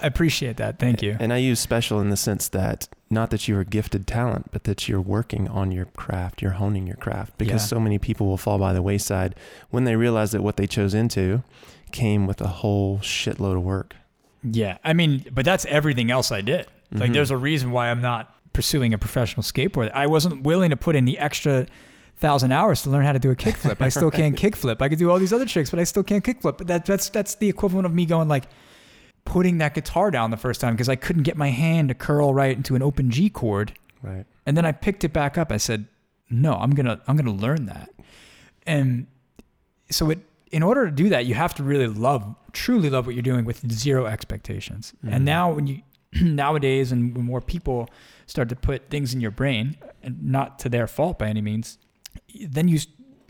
I 0.00 0.06
appreciate 0.06 0.56
that. 0.58 0.78
Thank 0.78 1.02
you. 1.02 1.16
And 1.18 1.32
I 1.32 1.38
use 1.38 1.60
special 1.60 2.00
in 2.00 2.10
the 2.10 2.16
sense 2.16 2.48
that 2.48 2.88
not 3.10 3.30
that 3.30 3.48
you're 3.48 3.60
a 3.60 3.64
gifted 3.64 4.06
talent, 4.06 4.50
but 4.52 4.64
that 4.64 4.88
you're 4.88 5.00
working 5.00 5.48
on 5.48 5.72
your 5.72 5.86
craft, 5.86 6.42
you're 6.42 6.52
honing 6.52 6.86
your 6.86 6.96
craft 6.96 7.38
because 7.38 7.62
yeah. 7.62 7.66
so 7.66 7.80
many 7.80 7.98
people 7.98 8.26
will 8.26 8.36
fall 8.36 8.58
by 8.58 8.72
the 8.72 8.82
wayside 8.82 9.34
when 9.70 9.84
they 9.84 9.96
realize 9.96 10.32
that 10.32 10.42
what 10.42 10.56
they 10.56 10.66
chose 10.66 10.94
into 10.94 11.42
came 11.90 12.26
with 12.26 12.40
a 12.40 12.48
whole 12.48 12.98
shitload 12.98 13.56
of 13.56 13.62
work. 13.62 13.94
Yeah. 14.42 14.78
I 14.84 14.92
mean, 14.92 15.24
but 15.32 15.44
that's 15.44 15.64
everything 15.66 16.10
else 16.10 16.30
I 16.30 16.42
did. 16.42 16.66
Like 16.90 17.02
mm-hmm. 17.02 17.12
there's 17.12 17.30
a 17.30 17.36
reason 17.36 17.70
why 17.70 17.90
I'm 17.90 18.00
not 18.00 18.34
pursuing 18.52 18.94
a 18.94 18.98
professional 18.98 19.42
skateboard. 19.42 19.90
I 19.92 20.06
wasn't 20.06 20.42
willing 20.42 20.70
to 20.70 20.76
put 20.76 20.96
in 20.96 21.04
the 21.04 21.18
extra 21.18 21.66
thousand 22.18 22.52
hours 22.52 22.82
to 22.82 22.90
learn 22.90 23.04
how 23.04 23.12
to 23.12 23.18
do 23.18 23.30
a 23.30 23.36
kickflip. 23.36 23.80
I 23.80 23.88
still 23.88 24.10
can't 24.10 24.36
kickflip. 24.40 24.82
I 24.82 24.88
could 24.88 24.98
do 24.98 25.10
all 25.10 25.18
these 25.18 25.32
other 25.32 25.46
tricks, 25.46 25.70
but 25.70 25.78
I 25.78 25.84
still 25.84 26.02
can't 26.02 26.24
kickflip. 26.24 26.58
But 26.58 26.66
that, 26.66 26.86
that's 26.86 27.08
that's 27.10 27.34
the 27.36 27.48
equivalent 27.48 27.86
of 27.86 27.94
me 27.94 28.06
going 28.06 28.28
like 28.28 28.44
putting 29.28 29.58
that 29.58 29.74
guitar 29.74 30.10
down 30.10 30.30
the 30.30 30.36
first 30.38 30.60
time 30.60 30.74
because 30.74 30.88
I 30.88 30.96
couldn't 30.96 31.22
get 31.24 31.36
my 31.36 31.50
hand 31.50 31.88
to 31.90 31.94
curl 31.94 32.32
right 32.32 32.56
into 32.56 32.74
an 32.74 32.82
open 32.82 33.10
G 33.10 33.28
chord. 33.28 33.72
Right. 34.02 34.24
And 34.46 34.56
then 34.56 34.64
I 34.64 34.72
picked 34.72 35.04
it 35.04 35.12
back 35.12 35.36
up. 35.36 35.52
I 35.52 35.58
said, 35.58 35.86
"No, 36.30 36.54
I'm 36.54 36.70
gonna 36.70 37.00
I'm 37.06 37.16
gonna 37.16 37.30
learn 37.46 37.66
that." 37.66 37.90
And 38.66 39.06
so 39.90 40.10
it 40.10 40.20
in 40.50 40.62
order 40.62 40.86
to 40.86 40.90
do 40.90 41.10
that, 41.10 41.26
you 41.26 41.34
have 41.34 41.54
to 41.56 41.62
really 41.62 41.86
love, 41.88 42.34
truly 42.52 42.88
love 42.88 43.04
what 43.04 43.14
you're 43.14 43.22
doing 43.22 43.44
with 43.44 43.70
zero 43.70 44.06
expectations. 44.06 44.94
Mhm. 45.04 45.12
And 45.12 45.24
now 45.26 45.52
when 45.52 45.66
you 45.66 45.82
nowadays 46.22 46.90
and 46.90 47.14
when 47.14 47.26
more 47.26 47.42
people 47.42 47.86
start 48.26 48.48
to 48.48 48.56
put 48.56 48.88
things 48.88 49.12
in 49.12 49.20
your 49.20 49.30
brain, 49.30 49.76
and 50.02 50.22
not 50.22 50.58
to 50.60 50.68
their 50.70 50.86
fault 50.86 51.18
by 51.18 51.28
any 51.28 51.42
means, 51.42 51.76
then 52.46 52.66
you 52.68 52.78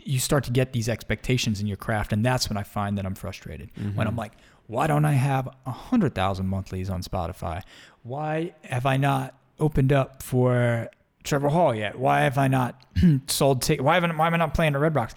you 0.04 0.18
start 0.20 0.44
to 0.44 0.50
get 0.52 0.72
these 0.72 0.88
expectations 0.88 1.60
in 1.60 1.66
your 1.66 1.76
craft, 1.76 2.12
and 2.14 2.24
that's 2.24 2.48
when 2.48 2.56
I 2.56 2.62
find 2.62 2.96
that 2.96 3.04
I'm 3.04 3.14
frustrated. 3.16 3.70
When 3.94 4.06
I'm 4.06 4.14
Mhm. 4.14 4.18
like, 4.18 4.32
why 4.68 4.86
don't 4.86 5.04
I 5.04 5.12
have 5.14 5.48
a 5.66 5.70
hundred 5.72 6.14
thousand 6.14 6.46
monthlies 6.46 6.88
on 6.88 7.02
Spotify? 7.02 7.62
Why 8.04 8.54
have 8.62 8.86
I 8.86 8.96
not 8.96 9.34
opened 9.58 9.92
up 9.92 10.22
for 10.22 10.88
Trevor 11.24 11.48
Hall 11.48 11.74
yet? 11.74 11.98
Why 11.98 12.20
have 12.20 12.38
I 12.38 12.46
not 12.48 12.80
sold 13.26 13.62
tickets? 13.62 13.82
Why 13.84 13.94
haven't 13.94 14.16
why 14.16 14.26
am 14.28 14.34
I 14.34 14.36
not 14.36 14.54
playing 14.54 14.74
the 14.74 14.78
Red 14.78 14.94
Rocks? 14.94 15.14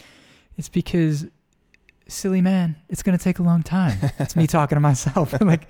It's 0.57 0.69
because 0.69 1.27
silly 2.07 2.41
man, 2.41 2.75
it's 2.89 3.03
gonna 3.03 3.17
take 3.17 3.39
a 3.39 3.43
long 3.43 3.61
time. 3.63 3.97
It's 4.19 4.35
me 4.35 4.47
talking 4.47 4.75
to 4.75 4.79
myself. 4.81 5.33
like 5.41 5.63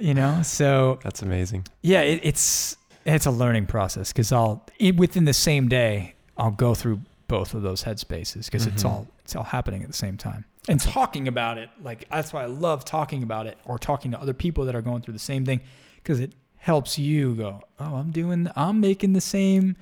you 0.00 0.14
know, 0.14 0.40
so 0.42 0.98
That's 1.02 1.22
amazing. 1.22 1.66
yeah, 1.82 2.00
it, 2.02 2.20
it's 2.22 2.76
it's 3.04 3.26
a 3.26 3.30
learning 3.30 3.66
process 3.66 4.12
because 4.12 4.32
I'll 4.32 4.64
it, 4.78 4.96
within 4.96 5.24
the 5.24 5.32
same 5.32 5.68
day 5.68 6.14
I'll 6.36 6.50
go 6.50 6.74
through 6.74 7.00
both 7.26 7.52
of 7.54 7.62
those 7.62 7.84
headspaces 7.84 8.46
because 8.46 8.66
it's 8.66 8.82
Mhm. 8.82 8.88
all 8.90 9.06
it's 9.24 9.34
all 9.36 9.44
happening 9.44 9.82
at 9.82 9.88
the 9.88 9.94
same 9.96 10.16
time 10.16 10.44
and 10.68 10.80
talking 10.80 11.28
about 11.28 11.58
it 11.58 11.70
like 11.82 12.08
that's 12.10 12.32
why 12.32 12.42
I 12.42 12.46
love 12.46 12.84
talking 12.84 13.22
about 13.22 13.46
it 13.46 13.58
or 13.64 13.78
talking 13.78 14.10
to 14.12 14.20
other 14.20 14.34
people 14.34 14.64
that 14.66 14.74
are 14.74 14.82
going 14.82 15.02
through 15.02 15.14
the 15.14 15.18
same 15.18 15.44
thing 15.44 15.60
because 15.96 16.20
it 16.20 16.32
helps 16.56 16.98
you 16.98 17.34
go 17.34 17.60
oh 17.78 17.96
I'm 17.96 18.10
doing 18.10 18.48
I'm 18.56 18.80
making 18.80 19.12
the 19.12 19.20
same 19.20 19.76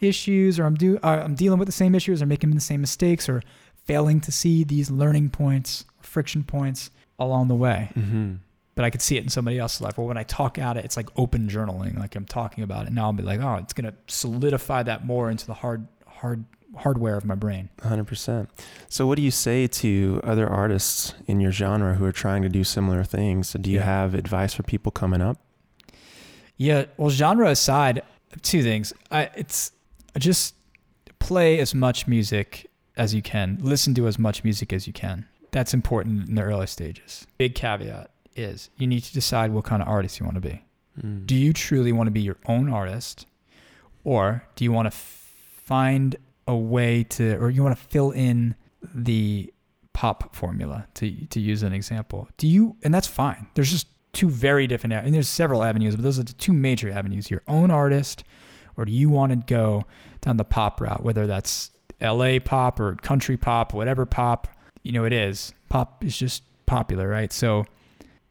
issues 0.00 0.58
or 0.58 0.64
I'm 0.64 0.74
do 0.74 0.98
uh, 1.02 1.22
I'm 1.24 1.34
dealing 1.34 1.58
with 1.58 1.66
the 1.66 1.72
same 1.72 1.94
issues 1.94 2.20
or 2.22 2.26
making 2.26 2.50
the 2.50 2.60
same 2.60 2.80
mistakes 2.80 3.28
or 3.28 3.42
failing 3.84 4.20
to 4.20 4.32
see 4.32 4.64
these 4.64 4.90
learning 4.90 5.30
points 5.30 5.84
friction 6.00 6.42
points 6.44 6.90
along 7.18 7.48
the 7.48 7.54
way 7.54 7.90
Mm-hmm. 7.96 8.34
but 8.74 8.84
I 8.84 8.90
could 8.90 9.02
see 9.02 9.16
it 9.16 9.22
in 9.22 9.28
somebody 9.28 9.58
else's 9.58 9.80
life. 9.82 9.98
Well, 9.98 10.06
when 10.08 10.16
I 10.16 10.22
talk 10.24 10.58
at 10.58 10.76
it, 10.76 10.84
it's 10.84 10.96
like 10.96 11.08
open 11.16 11.48
journaling, 11.48 11.98
like 11.98 12.16
I'm 12.16 12.24
talking 12.24 12.64
about 12.64 12.86
it. 12.86 12.92
Now 12.92 13.04
I'll 13.04 13.12
be 13.12 13.22
like, 13.22 13.40
oh, 13.40 13.56
it's 13.56 13.74
gonna 13.74 13.94
solidify 14.08 14.82
that 14.84 15.04
more 15.04 15.30
into 15.30 15.46
the 15.46 15.54
hard, 15.54 15.86
hard 16.06 16.44
hardware 16.76 17.16
of 17.16 17.24
my 17.24 17.34
brain. 17.34 17.68
100%. 17.82 18.48
So, 18.88 19.06
what 19.06 19.16
do 19.16 19.22
you 19.22 19.30
say 19.30 19.66
to 19.66 20.20
other 20.24 20.48
artists 20.48 21.14
in 21.26 21.40
your 21.40 21.52
genre 21.52 21.94
who 21.94 22.04
are 22.04 22.12
trying 22.12 22.42
to 22.42 22.48
do 22.48 22.64
similar 22.64 23.04
things? 23.04 23.52
Do 23.52 23.70
you 23.70 23.78
Yeah. 23.78 23.84
have 23.84 24.14
advice 24.14 24.54
for 24.54 24.62
people 24.62 24.90
coming 24.92 25.20
up? 25.20 25.38
Yeah. 26.56 26.84
Well, 26.96 27.10
genre 27.10 27.48
aside, 27.50 28.02
two 28.42 28.62
things. 28.62 28.92
I 29.10 29.30
it's 29.36 29.72
just 30.18 30.54
play 31.18 31.58
as 31.58 31.74
much 31.74 32.06
music 32.06 32.70
as 32.96 33.14
you 33.14 33.22
can. 33.22 33.58
Listen 33.60 33.94
to 33.94 34.06
as 34.06 34.18
much 34.18 34.44
music 34.44 34.72
as 34.72 34.86
you 34.86 34.92
can. 34.92 35.26
That's 35.50 35.74
important 35.74 36.28
in 36.28 36.34
the 36.34 36.42
early 36.42 36.66
stages. 36.66 37.26
Big 37.38 37.54
caveat 37.54 38.10
is 38.36 38.70
you 38.76 38.86
need 38.86 39.00
to 39.04 39.12
decide 39.12 39.52
what 39.52 39.64
kind 39.64 39.82
of 39.82 39.88
artist 39.88 40.18
you 40.20 40.24
want 40.24 40.36
to 40.36 40.40
be. 40.40 40.62
Mm. 41.02 41.26
Do 41.26 41.34
you 41.34 41.52
truly 41.52 41.92
want 41.92 42.06
to 42.06 42.10
be 42.10 42.20
your 42.20 42.36
own 42.46 42.70
artist, 42.72 43.26
or 44.04 44.44
do 44.56 44.64
you 44.64 44.72
want 44.72 44.86
to 44.86 44.94
f- 44.96 45.34
find 45.64 46.16
a 46.46 46.56
way 46.56 47.04
to, 47.04 47.36
or 47.36 47.50
you 47.50 47.62
want 47.62 47.76
to 47.76 47.84
fill 47.84 48.10
in 48.10 48.54
the 48.94 49.52
pop 49.92 50.34
formula 50.34 50.86
to 50.94 51.26
to 51.26 51.40
use 51.40 51.62
an 51.62 51.72
example? 51.72 52.28
Do 52.36 52.46
you, 52.46 52.76
and 52.82 52.92
that's 52.92 53.06
fine. 53.06 53.48
There's 53.54 53.70
just 53.70 53.86
two 54.12 54.28
very 54.28 54.66
different, 54.66 54.92
and 54.92 55.14
there's 55.14 55.28
several 55.28 55.62
avenues, 55.62 55.96
but 55.96 56.02
those 56.02 56.18
are 56.18 56.24
the 56.24 56.32
two 56.32 56.52
major 56.52 56.90
avenues: 56.90 57.30
your 57.30 57.42
own 57.48 57.70
artist, 57.70 58.24
or 58.76 58.84
do 58.84 58.92
you 58.92 59.08
want 59.08 59.32
to 59.32 59.54
go 59.54 59.84
down 60.20 60.36
the 60.36 60.44
pop 60.44 60.80
route, 60.80 61.02
whether 61.02 61.26
that's 61.26 61.70
L.A. 62.00 62.40
pop 62.40 62.80
or 62.80 62.96
country 62.96 63.36
pop, 63.36 63.72
whatever 63.72 64.04
pop 64.04 64.48
you 64.82 64.92
know 64.92 65.04
it 65.04 65.12
is. 65.12 65.52
Pop 65.68 66.04
is 66.04 66.16
just 66.16 66.42
popular, 66.66 67.08
right? 67.08 67.32
So 67.32 67.64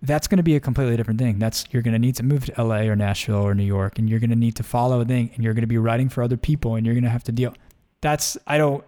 that's 0.02 0.28
going 0.28 0.38
to 0.38 0.44
be 0.44 0.56
a 0.56 0.60
completely 0.60 0.98
different 0.98 1.20
thing. 1.20 1.40
That's 1.40 1.66
you're 1.72 1.82
going 1.82 1.94
to 1.94 2.00
need 2.00 2.16
to 2.16 2.24
move 2.24 2.46
to 2.46 2.64
LA 2.64 2.82
or 2.82 2.96
Nashville 2.96 3.42
or 3.42 3.56
New 3.56 3.64
York, 3.64 3.98
and 3.98 4.10
you're 4.10 4.20
going 4.20 4.32
to 4.32 4.36
need 4.36 4.56
to 4.58 4.64
follow 4.64 5.02
a 5.02 5.06
thing, 5.06 5.32
and 5.34 5.44
you're 5.44 5.54
going 5.54 5.62
to 5.62 5.68
be 5.68 5.78
writing 5.78 6.10
for 6.10 6.24
other 6.24 6.38
people, 6.38 6.76
and 6.76 6.86
you're 6.86 6.96
going 6.96 7.04
to 7.04 7.10
have 7.10 7.24
to 7.26 7.32
deal. 7.32 7.54
That's 8.02 8.38
I 8.48 8.58
don't 8.58 8.84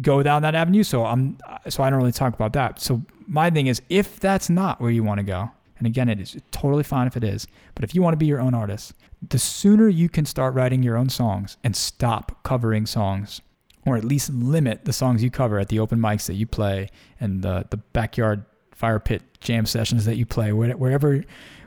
go 0.00 0.22
down 0.22 0.42
that 0.42 0.54
avenue, 0.54 0.82
so 0.82 1.04
I'm 1.04 1.38
so 1.68 1.82
I 1.82 1.90
don't 1.90 1.98
really 1.98 2.12
talk 2.12 2.34
about 2.34 2.52
that. 2.54 2.80
So 2.80 3.02
my 3.26 3.50
thing 3.50 3.66
is, 3.66 3.80
if 3.88 4.20
that's 4.20 4.50
not 4.50 4.80
where 4.80 4.90
you 4.90 5.02
want 5.02 5.18
to 5.18 5.24
go, 5.24 5.50
and 5.78 5.86
again, 5.86 6.08
it 6.08 6.20
is 6.20 6.36
totally 6.50 6.82
fine 6.82 7.06
if 7.06 7.16
it 7.16 7.24
is, 7.24 7.46
but 7.74 7.84
if 7.84 7.94
you 7.94 8.02
want 8.02 8.14
to 8.14 8.18
be 8.18 8.26
your 8.26 8.40
own 8.40 8.54
artist, 8.54 8.94
the 9.28 9.38
sooner 9.38 9.88
you 9.88 10.08
can 10.08 10.24
start 10.24 10.54
writing 10.54 10.82
your 10.82 10.96
own 10.96 11.08
songs 11.08 11.56
and 11.64 11.76
stop 11.76 12.42
covering 12.42 12.86
songs, 12.86 13.40
or 13.84 13.96
at 13.96 14.04
least 14.04 14.30
limit 14.30 14.84
the 14.84 14.92
songs 14.92 15.22
you 15.22 15.30
cover 15.30 15.58
at 15.58 15.68
the 15.68 15.78
open 15.78 15.98
mics 15.98 16.26
that 16.26 16.34
you 16.34 16.46
play 16.46 16.88
and 17.20 17.42
the 17.42 17.66
the 17.70 17.76
backyard 17.76 18.44
fire 18.72 19.00
pit 19.00 19.22
jam 19.40 19.64
sessions 19.64 20.04
that 20.04 20.16
you 20.16 20.26
play, 20.26 20.52
where- 20.52 20.76
wherever, 20.76 21.22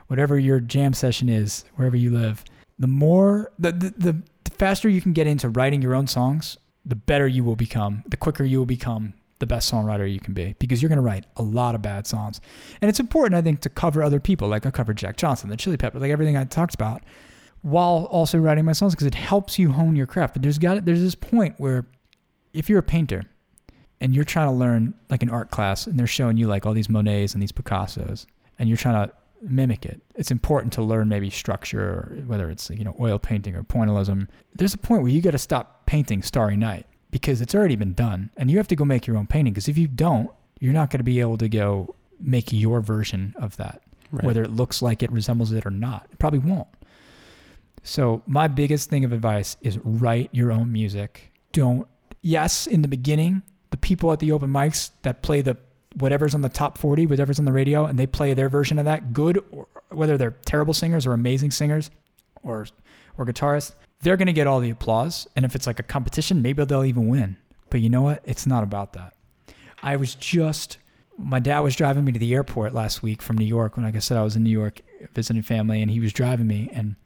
whatever 0.06 0.38
your 0.38 0.60
jam 0.60 0.92
session 0.92 1.28
is, 1.28 1.64
wherever 1.74 1.96
you 1.96 2.10
live, 2.10 2.44
the 2.78 2.86
more, 2.86 3.50
the, 3.58 3.72
the, 3.72 3.90
the 3.98 4.22
faster 4.52 4.88
you 4.88 5.00
can 5.00 5.12
get 5.12 5.26
into 5.26 5.48
writing 5.48 5.82
your 5.82 5.94
own 5.94 6.06
songs, 6.06 6.56
the 6.84 6.96
better 6.96 7.26
you 7.26 7.44
will 7.44 7.56
become, 7.56 8.02
the 8.08 8.16
quicker 8.16 8.44
you 8.44 8.58
will 8.58 8.66
become 8.66 9.14
the 9.38 9.46
best 9.46 9.72
songwriter 9.72 10.10
you 10.10 10.20
can 10.20 10.34
be 10.34 10.54
because 10.58 10.82
you're 10.82 10.88
going 10.88 10.96
to 10.96 11.02
write 11.02 11.24
a 11.36 11.42
lot 11.42 11.74
of 11.74 11.82
bad 11.82 12.06
songs. 12.06 12.40
And 12.80 12.88
it's 12.88 13.00
important, 13.00 13.34
I 13.34 13.42
think, 13.42 13.60
to 13.60 13.68
cover 13.68 14.02
other 14.02 14.20
people. 14.20 14.48
Like 14.48 14.66
I 14.66 14.70
covered 14.70 14.96
Jack 14.96 15.16
Johnson, 15.16 15.48
the 15.48 15.56
Chili 15.56 15.76
Pepper, 15.76 15.98
like 15.98 16.10
everything 16.10 16.36
I 16.36 16.44
talked 16.44 16.74
about 16.74 17.02
while 17.62 18.06
also 18.10 18.38
writing 18.38 18.64
my 18.64 18.72
songs 18.72 18.94
because 18.94 19.06
it 19.06 19.14
helps 19.14 19.58
you 19.58 19.72
hone 19.72 19.96
your 19.96 20.06
craft. 20.06 20.34
But 20.34 20.42
there's 20.42 20.58
got 20.58 20.84
there's 20.84 21.02
this 21.02 21.14
point 21.14 21.54
where 21.58 21.86
if 22.52 22.68
you're 22.68 22.78
a 22.78 22.82
painter 22.82 23.24
and 24.00 24.14
you're 24.14 24.24
trying 24.24 24.48
to 24.48 24.54
learn 24.54 24.94
like 25.08 25.22
an 25.22 25.30
art 25.30 25.50
class 25.50 25.86
and 25.86 25.98
they're 25.98 26.06
showing 26.06 26.36
you 26.36 26.46
like 26.46 26.66
all 26.66 26.72
these 26.72 26.88
Monets 26.88 27.34
and 27.34 27.42
these 27.42 27.52
Picassos 27.52 28.26
and 28.58 28.68
you're 28.68 28.78
trying 28.78 29.06
to 29.06 29.14
mimic 29.42 29.86
it, 29.86 30.00
it's 30.14 30.30
important 30.30 30.72
to 30.74 30.82
learn 30.82 31.08
maybe 31.08 31.30
structure, 31.30 32.22
whether 32.26 32.50
it's 32.50 32.70
you 32.70 32.84
know 32.84 32.94
oil 33.00 33.18
painting 33.18 33.54
or 33.56 33.62
pointillism. 33.62 34.28
There's 34.54 34.74
a 34.74 34.78
point 34.78 35.02
where 35.02 35.10
you 35.10 35.20
got 35.22 35.32
to 35.32 35.38
stop 35.38 35.86
painting 35.86 36.22
Starry 36.22 36.56
Night 36.56 36.86
because 37.10 37.40
it's 37.40 37.54
already 37.54 37.76
been 37.76 37.94
done, 37.94 38.30
and 38.36 38.50
you 38.50 38.56
have 38.58 38.68
to 38.68 38.76
go 38.76 38.84
make 38.84 39.06
your 39.06 39.16
own 39.16 39.26
painting. 39.26 39.52
Because 39.52 39.68
if 39.68 39.76
you 39.78 39.88
don't, 39.88 40.30
you're 40.60 40.72
not 40.72 40.90
going 40.90 40.98
to 40.98 41.04
be 41.04 41.20
able 41.20 41.38
to 41.38 41.48
go 41.48 41.94
make 42.20 42.52
your 42.52 42.80
version 42.80 43.34
of 43.38 43.56
that, 43.56 43.82
Right. 44.12 44.24
whether 44.24 44.42
it 44.42 44.50
looks 44.50 44.82
like 44.82 45.02
it 45.02 45.10
resembles 45.10 45.52
it 45.52 45.64
or 45.66 45.70
not. 45.70 46.06
It 46.12 46.18
probably 46.18 46.40
won't. 46.40 46.68
So 47.82 48.22
my 48.26 48.46
biggest 48.48 48.90
thing 48.90 49.04
of 49.04 49.12
advice 49.12 49.56
is 49.62 49.78
write 49.78 50.28
your 50.32 50.52
own 50.52 50.70
music. 50.70 51.32
Don't 51.52 51.86
yes, 52.22 52.66
in 52.66 52.82
the 52.82 52.88
beginning, 52.88 53.42
the 53.70 53.76
people 53.76 54.12
at 54.12 54.18
the 54.18 54.32
open 54.32 54.50
mics 54.50 54.90
that 55.02 55.22
play 55.22 55.40
the 55.40 55.56
whatever's 55.96 56.34
on 56.34 56.42
the 56.42 56.48
top 56.48 56.78
40, 56.78 57.06
whatever's 57.06 57.38
on 57.38 57.44
the 57.44 57.52
radio, 57.52 57.84
and 57.84 57.98
they 57.98 58.06
play 58.06 58.34
their 58.34 58.48
version 58.48 58.78
of 58.78 58.84
that, 58.84 59.12
good, 59.12 59.42
or 59.50 59.66
whether 59.88 60.16
they're 60.16 60.36
terrible 60.44 60.74
singers 60.74 61.06
or 61.06 61.12
amazing 61.12 61.50
singers 61.50 61.90
or 62.42 62.66
or 63.18 63.26
guitarists, 63.26 63.74
they're 64.00 64.16
gonna 64.16 64.32
get 64.32 64.46
all 64.46 64.60
the 64.60 64.70
applause. 64.70 65.26
And 65.36 65.44
if 65.44 65.54
it's 65.54 65.66
like 65.66 65.78
a 65.78 65.82
competition, 65.82 66.42
maybe 66.42 66.64
they'll 66.64 66.84
even 66.84 67.08
win. 67.08 67.36
But 67.68 67.80
you 67.80 67.90
know 67.90 68.02
what? 68.02 68.22
It's 68.24 68.46
not 68.46 68.62
about 68.62 68.92
that. 68.94 69.14
I 69.82 69.96
was 69.96 70.14
just 70.14 70.78
my 71.18 71.38
dad 71.38 71.60
was 71.60 71.76
driving 71.76 72.04
me 72.04 72.12
to 72.12 72.18
the 72.18 72.32
airport 72.32 72.72
last 72.72 73.02
week 73.02 73.20
from 73.20 73.36
New 73.36 73.44
York 73.44 73.76
when 73.76 73.84
like 73.84 73.96
I 73.96 73.98
said 73.98 74.16
I 74.16 74.22
was 74.22 74.36
in 74.36 74.42
New 74.42 74.50
York 74.50 74.80
visiting 75.12 75.42
family 75.42 75.82
and 75.82 75.90
he 75.90 76.00
was 76.00 76.12
driving 76.12 76.46
me 76.46 76.70
and 76.72 76.96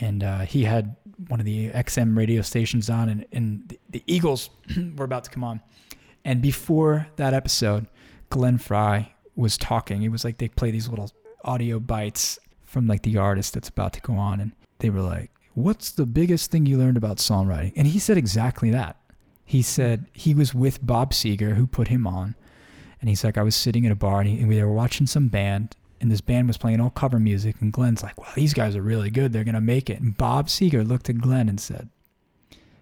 and 0.00 0.24
uh, 0.24 0.40
he 0.40 0.64
had 0.64 0.96
one 1.28 1.40
of 1.40 1.46
the 1.46 1.70
XM 1.70 2.16
radio 2.16 2.42
stations 2.42 2.90
on, 2.90 3.08
and, 3.08 3.26
and 3.32 3.68
the, 3.68 3.78
the 3.90 4.02
Eagles 4.06 4.50
were 4.96 5.04
about 5.04 5.24
to 5.24 5.30
come 5.30 5.44
on. 5.44 5.60
And 6.24 6.42
before 6.42 7.08
that 7.16 7.34
episode, 7.34 7.86
Glenn 8.32 8.56
Frey 8.56 9.14
was 9.36 9.58
talking. 9.58 10.02
It 10.02 10.08
was 10.08 10.24
like 10.24 10.38
they 10.38 10.48
play 10.48 10.70
these 10.70 10.88
little 10.88 11.10
audio 11.44 11.78
bites 11.78 12.38
from 12.64 12.86
like 12.86 13.02
the 13.02 13.18
artist 13.18 13.52
that's 13.52 13.68
about 13.68 13.92
to 13.92 14.00
go 14.00 14.14
on, 14.14 14.40
and 14.40 14.52
they 14.78 14.88
were 14.88 15.02
like, 15.02 15.30
"What's 15.52 15.90
the 15.90 16.06
biggest 16.06 16.50
thing 16.50 16.64
you 16.64 16.78
learned 16.78 16.96
about 16.96 17.18
songwriting?" 17.18 17.74
And 17.76 17.86
he 17.86 17.98
said 17.98 18.16
exactly 18.16 18.70
that. 18.70 18.96
He 19.44 19.60
said 19.60 20.06
he 20.14 20.32
was 20.32 20.54
with 20.54 20.84
Bob 20.84 21.12
Seger, 21.12 21.56
who 21.56 21.66
put 21.66 21.88
him 21.88 22.06
on, 22.06 22.34
and 23.02 23.10
he's 23.10 23.22
like, 23.22 23.36
"I 23.36 23.42
was 23.42 23.54
sitting 23.54 23.84
in 23.84 23.92
a 23.92 23.96
bar, 23.96 24.20
and, 24.20 24.30
he, 24.30 24.38
and 24.38 24.48
we 24.48 24.62
were 24.62 24.72
watching 24.72 25.06
some 25.06 25.28
band." 25.28 25.76
and 26.00 26.10
this 26.10 26.20
band 26.20 26.48
was 26.48 26.58
playing 26.58 26.80
all 26.80 26.90
cover 26.90 27.20
music 27.20 27.54
and 27.60 27.72
Glenn's 27.72 28.02
like, 28.02 28.18
"Wow, 28.18 28.32
these 28.34 28.54
guys 28.54 28.74
are 28.74 28.82
really 28.82 29.08
good. 29.08 29.32
They're 29.32 29.44
going 29.44 29.54
to 29.54 29.60
make 29.60 29.88
it." 29.88 30.00
And 30.00 30.16
Bob 30.16 30.48
Seger 30.48 30.84
looked 30.84 31.08
at 31.08 31.18
Glenn 31.18 31.48
and 31.48 31.60
said, 31.60 31.90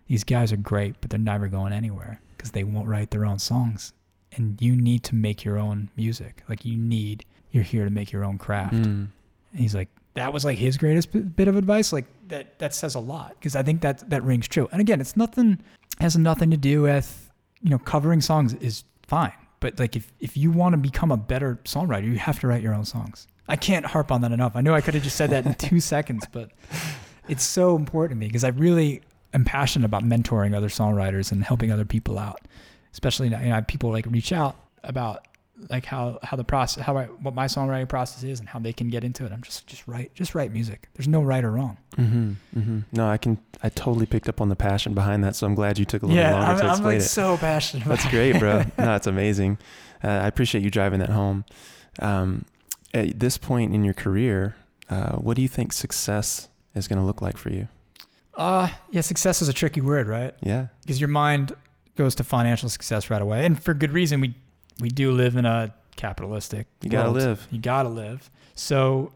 "These 0.07 0.25
guys 0.25 0.53
are 0.53 0.57
great, 0.57 0.95
but 1.03 1.11
they're 1.11 1.21
never 1.21 1.47
going 1.49 1.75
anywhere 1.75 2.23
because 2.35 2.53
they 2.53 2.65
won't 2.65 2.89
write 2.89 3.11
their 3.11 3.27
own 3.27 3.39
songs. 3.39 3.93
And 4.37 4.61
you 4.61 4.77
need 4.77 5.03
to 5.05 5.15
make 5.15 5.45
your 5.45 5.59
own 5.59 5.91
music. 5.97 6.43
Like 6.49 6.65
you 6.65 6.77
need 6.77 7.25
you're 7.51 7.65
here 7.65 7.85
to 7.85 7.91
make 7.91 8.13
your 8.13 8.25
own 8.25 8.39
craft." 8.39 8.75
Mm. 8.75 9.09
And 9.53 9.61
he's 9.61 9.75
like, 9.75 9.89
that 10.15 10.33
was 10.33 10.45
like 10.45 10.59
his 10.59 10.77
greatest 10.77 11.13
b- 11.13 11.21
bit 11.21 11.49
of 11.49 11.57
advice, 11.57 11.93
like 11.93 12.07
that 12.29 12.59
that 12.59 12.75
says 12.75 12.95
a 12.95 13.01
lot 13.01 13.35
because 13.39 13.55
I 13.57 13.63
think 13.63 13.81
that 13.83 14.09
that 14.11 14.23
rings 14.23 14.49
true. 14.49 14.69
And 14.73 14.81
again, 14.81 15.01
it's 15.01 15.17
nothing 15.17 15.61
has 16.01 16.17
nothing 16.17 16.51
to 16.51 16.57
do 16.57 16.83
with 16.83 17.31
you 17.63 17.71
know 17.71 17.79
covering 17.79 18.21
songs 18.21 18.55
is 18.55 18.85
fine, 19.07 19.33
but 19.61 19.79
like 19.79 19.97
if 19.97 20.13
if 20.21 20.37
you 20.37 20.51
want 20.51 20.73
to 20.73 20.79
become 20.79 21.11
a 21.11 21.17
better 21.17 21.59
songwriter, 21.65 22.05
you 22.05 22.19
have 22.19 22.41
to 22.41 22.47
write 22.47 22.63
your 22.63 22.75
own 22.75 22.85
songs. 22.85 23.27
I 23.49 23.57
can't 23.57 23.85
harp 23.85 24.13
on 24.13 24.21
that 24.21 24.33
enough. 24.33 24.55
I 24.55 24.61
know 24.61 24.75
I 24.75 24.81
could 24.81 24.95
have 24.95 25.03
just 25.03 25.17
said 25.17 25.31
that 25.31 25.45
in 25.45 25.55
two 25.55 25.81
seconds, 25.95 26.25
but 26.31 26.51
it's 27.29 27.45
so 27.45 27.77
important 27.77 28.19
to 28.19 28.21
me 28.21 28.27
because 28.27 28.45
I 28.45 28.49
really 28.49 29.03
am 29.33 29.45
passionate 29.45 29.87
about 29.87 30.05
mentoring 30.05 30.55
other 30.55 30.69
songwriters 30.69 31.33
and 31.33 31.43
helping 31.45 31.71
other 31.71 31.85
people 31.85 32.19
out. 32.19 32.41
Especially 32.93 33.29
you 33.29 33.37
know, 33.37 33.63
people 33.63 33.91
like 33.91 34.07
reach 34.07 34.33
out 34.33 34.57
about 34.83 35.27
like 35.69 35.85
how 35.85 36.19
how 36.23 36.37
the 36.37 36.45
process 36.45 36.85
how 36.85 36.97
I, 36.97 37.05
what 37.05 37.35
my 37.35 37.47
songwriting 37.47 37.89
process 37.89 38.23
is 38.23 38.41
and 38.41 38.49
how 38.49 38.59
they 38.59 38.73
can 38.73 38.89
get 38.89 39.05
into 39.05 39.27
it. 39.27 39.33
I'm 39.33 39.43
just 39.43 39.67
just 39.67 39.87
write 39.87 40.15
just 40.15 40.35
write 40.35 40.53
music. 40.53 40.89
There's 40.95 41.09
no 41.09 41.23
right 41.23 41.45
or 41.45 41.51
wrong. 41.51 41.77
Mm-hmm, 41.97 42.59
mm-hmm. 42.59 42.79
No, 42.93 43.09
I 43.09 43.19
can 43.19 43.39
I 43.63 43.69
totally 43.69 44.07
picked 44.07 44.29
up 44.29 44.41
on 44.41 44.49
the 44.49 44.57
passion 44.57 44.95
behind 44.95 45.23
that, 45.25 45.37
so 45.37 45.47
I'm 45.47 45.55
glad 45.55 45.79
you 45.79 45.85
took 45.85 46.03
a 46.03 46.07
little 46.07 46.21
yeah, 46.21 46.33
longer 46.33 46.47
I'm, 46.47 46.59
to 46.59 46.65
I'm 46.65 46.71
explain 46.71 46.95
like 46.95 47.03
it. 47.03 47.09
so 47.09 47.37
passionate. 47.37 47.87
That's 47.87 48.09
great, 48.09 48.39
bro. 48.39 48.65
no, 48.79 48.95
it's 48.95 49.07
amazing. 49.07 49.59
Uh, 50.03 50.09
I 50.09 50.27
appreciate 50.27 50.65
you 50.65 50.71
driving 50.71 51.01
that 51.01 51.11
home. 51.11 51.45
Um, 51.99 52.45
at 52.95 53.21
this 53.21 53.37
point 53.37 53.75
in 53.75 53.85
your 53.85 53.95
career, 53.95 54.57
uh, 54.89 55.17
what 55.17 55.37
do 55.37 55.43
you 55.43 55.49
think 55.49 55.73
success 55.73 56.49
is 56.75 56.89
going 56.89 56.99
to 56.99 57.05
look 57.05 57.21
like 57.21 57.37
for 57.37 57.51
you? 57.51 57.69
Uh 58.35 58.69
yeah, 58.91 59.01
success 59.01 59.43
is 59.43 59.49
a 59.49 59.53
tricky 59.53 59.81
word, 59.81 60.07
right? 60.07 60.35
Yeah. 60.41 60.69
Because 60.81 61.01
your 61.01 61.09
mind 61.09 61.55
goes 62.01 62.15
to 62.15 62.25
financial 62.25 62.71
success 62.71 63.11
right 63.11 63.21
away, 63.21 63.45
and 63.45 63.63
for 63.63 63.75
good 63.75 63.93
reason. 63.93 64.23
We 64.23 64.35
we 64.81 64.89
do 64.89 65.13
live 65.13 65.37
in 65.37 65.45
a 65.45 65.75
capitalistic. 65.97 66.67
You 66.81 66.89
gotta 66.89 67.11
live. 67.11 67.47
You 67.51 67.61
gotta 67.61 67.91
live. 67.91 68.31
So 68.55 69.13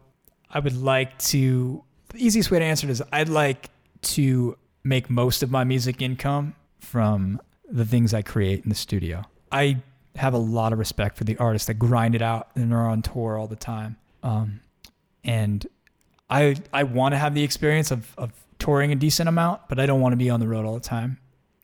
I 0.51 0.59
would 0.59 0.77
like 0.77 1.17
to. 1.33 1.83
The 2.09 2.23
easiest 2.23 2.51
way 2.51 2.59
to 2.59 2.65
answer 2.65 2.85
it 2.85 2.91
is 2.91 3.01
I'd 3.11 3.27
like 3.27 3.71
to 4.13 4.55
make 4.83 5.09
most 5.09 5.41
of 5.41 5.49
my 5.49 5.63
music 5.63 5.99
income 5.99 6.53
from 6.79 7.41
the 7.67 7.85
things 7.85 8.13
I 8.13 8.21
create 8.21 8.63
in 8.63 8.69
the 8.69 8.75
studio. 8.75 9.23
I 9.51 9.81
have 10.15 10.35
a 10.35 10.37
lot 10.37 10.71
of 10.71 10.77
respect 10.77 11.17
for 11.17 11.23
the 11.23 11.35
artists 11.37 11.65
that 11.65 11.79
grind 11.79 12.13
it 12.13 12.21
out 12.21 12.49
and 12.53 12.71
are 12.71 12.87
on 12.87 13.01
tour 13.01 13.35
all 13.35 13.47
the 13.47 13.55
time. 13.55 13.97
Um, 14.21 14.59
and 15.23 15.65
I 16.29 16.57
I 16.71 16.83
want 16.83 17.13
to 17.13 17.17
have 17.17 17.33
the 17.33 17.43
experience 17.43 17.89
of, 17.89 18.13
of 18.15 18.31
touring 18.59 18.91
a 18.91 18.95
decent 18.95 19.27
amount, 19.27 19.61
but 19.69 19.79
I 19.79 19.87
don't 19.87 20.01
want 20.01 20.13
to 20.13 20.17
be 20.17 20.29
on 20.29 20.39
the 20.39 20.47
road 20.47 20.65
all 20.67 20.75
the 20.75 20.79
time. 20.79 21.17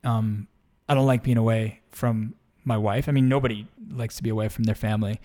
Um, 0.03 0.47
I 0.91 0.93
don't 0.93 1.05
like 1.05 1.23
being 1.23 1.37
away 1.37 1.79
from 1.91 2.35
my 2.65 2.75
wife. 2.75 3.07
I 3.07 3.13
mean, 3.13 3.29
nobody 3.29 3.65
likes 3.91 4.17
to 4.17 4.23
be 4.23 4.29
away 4.29 4.49
from 4.49 4.65
their 4.65 4.75
family, 4.75 5.21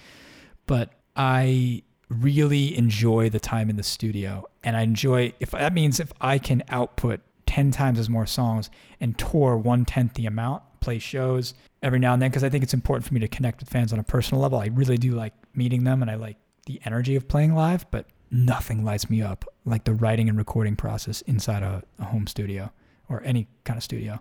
but 0.68 0.92
I 1.16 1.82
really 2.08 2.78
enjoy 2.78 3.30
the 3.30 3.40
time 3.40 3.68
in 3.68 3.74
the 3.74 3.82
studio. 3.82 4.48
And 4.62 4.76
I 4.76 4.82
enjoy, 4.82 5.32
if 5.40 5.50
that 5.50 5.72
means 5.72 5.98
if 5.98 6.12
I 6.20 6.38
can 6.38 6.62
output 6.68 7.20
10 7.46 7.72
times 7.72 7.98
as 7.98 8.08
more 8.08 8.26
songs 8.26 8.70
and 9.00 9.18
tour 9.18 9.56
one 9.56 9.84
tenth 9.84 10.14
the 10.14 10.26
amount, 10.26 10.62
play 10.78 11.00
shows 11.00 11.54
every 11.82 11.98
now 11.98 12.12
and 12.12 12.22
then, 12.22 12.30
because 12.30 12.44
I 12.44 12.48
think 12.48 12.62
it's 12.62 12.74
important 12.74 13.04
for 13.04 13.14
me 13.14 13.18
to 13.18 13.28
connect 13.28 13.58
with 13.58 13.68
fans 13.68 13.92
on 13.92 13.98
a 13.98 14.04
personal 14.04 14.40
level. 14.40 14.60
I 14.60 14.66
really 14.66 14.96
do 14.96 15.16
like 15.16 15.32
meeting 15.52 15.82
them 15.82 16.00
and 16.00 16.08
I 16.08 16.14
like 16.14 16.36
the 16.66 16.80
energy 16.84 17.16
of 17.16 17.26
playing 17.26 17.56
live, 17.56 17.90
but 17.90 18.06
nothing 18.30 18.84
lights 18.84 19.10
me 19.10 19.20
up 19.20 19.44
like 19.64 19.82
the 19.82 19.94
writing 19.94 20.28
and 20.28 20.38
recording 20.38 20.76
process 20.76 21.22
inside 21.22 21.64
a, 21.64 21.82
a 21.98 22.04
home 22.04 22.28
studio 22.28 22.70
or 23.08 23.20
any 23.24 23.48
kind 23.64 23.76
of 23.76 23.82
studio. 23.82 24.20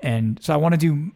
And 0.00 0.38
so 0.42 0.52
I 0.52 0.56
want 0.56 0.74
to 0.74 0.78
do 0.78 1.12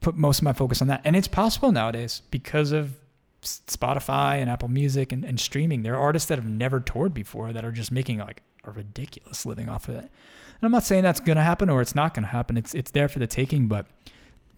put 0.00 0.16
most 0.16 0.38
of 0.38 0.44
my 0.44 0.52
focus 0.52 0.80
on 0.80 0.88
that. 0.88 1.02
And 1.04 1.14
it's 1.16 1.28
possible 1.28 1.72
nowadays 1.72 2.22
because 2.30 2.72
of 2.72 2.96
Spotify 3.42 4.40
and 4.40 4.48
Apple 4.48 4.68
Music 4.68 5.12
and, 5.12 5.24
and 5.24 5.38
streaming. 5.38 5.82
There 5.82 5.94
are 5.94 6.00
artists 6.00 6.28
that 6.28 6.38
have 6.38 6.48
never 6.48 6.80
toured 6.80 7.12
before 7.12 7.52
that 7.52 7.64
are 7.64 7.72
just 7.72 7.92
making 7.92 8.18
like 8.18 8.42
a 8.64 8.70
ridiculous 8.70 9.44
living 9.44 9.68
off 9.68 9.88
of 9.88 9.96
it. 9.96 10.04
And 10.04 10.62
I'm 10.62 10.70
not 10.70 10.84
saying 10.84 11.02
that's 11.02 11.20
going 11.20 11.36
to 11.36 11.42
happen 11.42 11.68
or 11.68 11.82
it's 11.82 11.94
not 11.94 12.14
going 12.14 12.24
to 12.24 12.30
happen. 12.30 12.56
It's 12.56 12.74
it's 12.74 12.90
there 12.92 13.08
for 13.08 13.18
the 13.18 13.26
taking, 13.26 13.68
but 13.68 13.86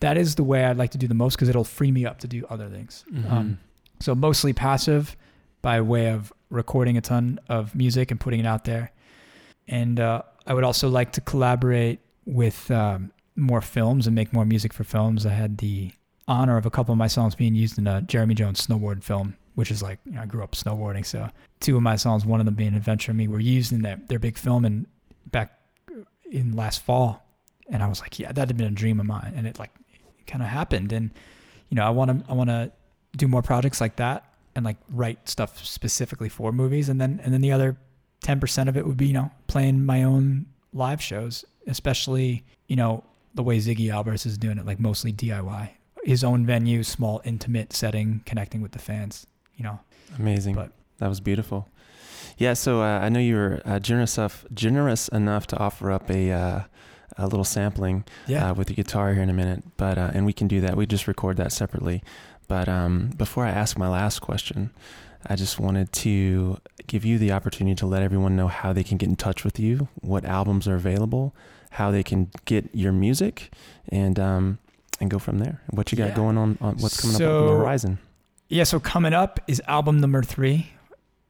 that 0.01 0.17
is 0.17 0.35
the 0.35 0.45
way 0.45 0.64
I'd 0.64 0.77
like 0.77 0.91
to 0.91 0.99
do 0.99 1.09
the 1.09 1.14
most 1.14 1.37
because 1.37 1.49
it'll 1.49 1.64
free 1.64 1.91
me 1.91 2.07
up 2.07 2.19
to 2.21 2.29
do 2.29 2.45
other 2.49 2.69
things. 2.69 3.05
Mm-hmm. 3.12 3.33
Um, 3.33 3.59
so 4.01 4.14
mostly 4.14 4.53
passive 4.53 5.17
by 5.62 5.81
way 5.81 6.11
of 6.11 6.33
recording 6.51 6.97
a 6.97 7.01
ton 7.01 7.41
of 7.49 7.75
music 7.75 8.11
and 8.11 8.21
putting 8.21 8.41
it 8.41 8.47
out 8.47 8.64
there. 8.64 8.93
And 9.67 9.99
uh, 9.99 10.23
I 10.47 10.55
would 10.55 10.64
also 10.64 10.89
like 10.89 11.12
to 11.12 11.21
collaborate 11.21 11.99
with 12.25 12.71
um, 12.71 13.11
more 13.37 13.61
films 13.61 14.07
and 14.07 14.14
make 14.14 14.32
more 14.32 14.45
music 14.45 14.72
for 14.72 14.84
films. 14.84 15.26
I 15.26 15.30
had 15.30 15.59
the 15.59 15.93
honor 16.28 16.57
of 16.57 16.66
a 16.66 16.70
couple 16.70 16.93
of 16.93 16.99
my 16.99 17.07
songs 17.07 17.34
being 17.34 17.55
used 17.55 17.78
in 17.78 17.87
a 17.87 18.03
Jeremy 18.03 18.34
Jones 18.34 18.66
snowboard 18.66 19.05
film, 19.05 19.37
which 19.55 19.70
is 19.70 19.82
like, 19.82 19.99
you 20.05 20.12
know, 20.12 20.22
I 20.22 20.26
grew 20.26 20.43
up 20.43 20.53
snowboarding. 20.53 21.05
So 21.07 21.28
two 21.61 21.76
of 21.76 21.82
my 21.82 21.97
songs, 21.97 22.24
one 22.24 22.41
of 22.41 22.47
them 22.47 22.55
being 22.55 22.74
Adventure 22.74 23.14
Me, 23.14 23.28
were 23.28 23.41
used 23.41 23.72
in 23.72 23.82
their, 23.82 24.01
their 24.09 24.18
big 24.18 24.37
film 24.37 24.64
and 24.64 24.87
back 25.30 25.59
in 26.30 26.57
last 26.57 26.82
fall. 26.82 27.22
And 27.68 27.82
I 27.82 27.89
was 27.89 28.01
like, 28.01 28.18
yeah, 28.18 28.32
that 28.32 28.49
had 28.49 28.57
been 28.57 28.66
a 28.66 28.70
dream 28.70 29.01
of 29.01 29.07
mine. 29.07 29.32
And 29.37 29.47
it 29.47 29.59
like 29.59 29.72
kind 30.26 30.43
of 30.43 30.49
happened. 30.49 30.93
And, 30.93 31.11
you 31.68 31.76
know, 31.76 31.84
I 31.84 31.91
want 31.91 32.11
to, 32.11 32.30
I 32.30 32.34
want 32.34 32.51
to 32.51 32.72
do 33.16 33.28
more 33.28 33.43
projects 33.43 33.80
like 33.80 33.97
that 33.97 34.24
and 34.55 34.64
like 34.64 34.76
write 34.91 35.28
stuff 35.28 35.64
specifically 35.64 36.28
for 36.28 36.53
movies. 36.53 36.89
And 36.89 37.01
then, 37.01 37.20
and 37.22 37.32
then 37.32 37.41
the 37.41 37.53
other 37.53 37.76
10% 38.24 38.68
of 38.68 38.76
it 38.76 38.87
would 38.87 38.97
be, 38.97 39.09
you 39.09 39.12
know, 39.12 39.30
playing 39.47 39.84
my 39.84 40.03
own 40.03 40.47
live 40.72 41.01
shows, 41.03 41.45
especially, 41.66 42.45
you 42.68 42.76
know, 42.76 43.05
the 43.37 43.43
way 43.43 43.59
Ziggy 43.59 43.93
Alberts 43.93 44.26
is 44.26 44.37
doing 44.37 44.59
it, 44.59 44.66
like 44.66 44.80
mostly 44.80 45.12
DIY, 45.12 45.70
his 46.05 46.24
own 46.24 46.45
venue, 46.45 46.82
small, 46.82 47.20
intimate 47.24 47.72
setting, 47.72 48.22
connecting 48.26 48.61
with 48.62 48.72
the 48.72 48.78
fans, 48.78 49.26
you 49.57 49.64
know. 49.64 49.78
Amazing. 50.18 50.55
But- 50.57 50.72
that 50.99 51.09
was 51.09 51.20
beautiful. 51.20 51.68
Yeah. 52.39 52.55
So 52.55 52.80
uh, 52.80 53.01
I 53.01 53.11
know 53.11 53.20
you 53.20 53.34
were 53.34 53.61
uh, 53.64 53.78
generous 53.78 54.16
enough, 54.16 54.45
generous 54.53 55.09
enough 55.09 55.47
to 55.49 55.59
offer 55.59 55.91
up 55.93 56.11
a 56.11 56.32
uh, 56.32 56.61
a 57.18 57.26
little 57.26 57.45
sampling 57.45 58.05
uh, 58.51 58.55
with 58.55 58.68
your 58.70 58.76
guitar 58.76 59.12
here 59.14 59.22
in 59.22 59.30
a 59.30 59.34
minute, 59.34 59.62
but 59.76 59.97
uh, 59.99 60.11
and 60.14 60.26
we 60.26 60.32
can 60.32 60.49
do 60.49 60.61
that. 60.62 60.76
We 60.76 60.87
just 60.87 61.07
record 61.07 61.37
that 61.39 61.53
separately. 61.53 62.03
But 62.49 62.68
um, 62.68 63.11
before 63.16 63.45
I 63.45 63.51
ask 63.51 63.78
my 63.78 63.89
last 63.89 64.20
question, 64.20 64.70
I 65.26 65.34
just 65.37 65.59
wanted 65.59 65.93
to 65.95 66.59
give 66.87 67.05
you 67.05 67.18
the 67.18 67.32
opportunity 67.32 67.74
to 67.76 67.87
let 67.87 68.03
everyone 68.03 68.37
know 68.37 68.49
how 68.49 68.72
they 68.72 68.84
can 68.84 68.97
get 68.97 69.09
in 69.09 69.16
touch 69.16 69.45
with 69.45 69.59
you, 69.59 69.89
what 70.01 70.24
albums 70.24 70.68
are 70.68 70.76
available, 70.76 71.34
how 71.77 71.91
they 71.91 72.03
can 72.03 72.31
get 72.45 72.68
your 72.74 72.93
music, 72.93 73.53
and 73.89 74.18
um, 74.18 74.59
and 75.01 75.11
go 75.11 75.18
from 75.18 75.39
there. 75.39 75.61
What 75.70 75.93
you 75.93 75.99
got 75.99 76.09
Yeah. 76.09 76.14
going 76.16 76.37
on, 76.39 76.59
on 76.61 76.77
what's 76.79 77.01
coming 77.01 77.16
up 77.16 77.22
on 77.43 77.47
the 77.47 77.53
horizon? 77.53 77.99
Yeah, 78.49 78.64
so 78.64 78.79
coming 78.81 79.12
up 79.12 79.41
is 79.47 79.61
album 79.66 80.01
number 80.01 80.22
three, 80.22 80.70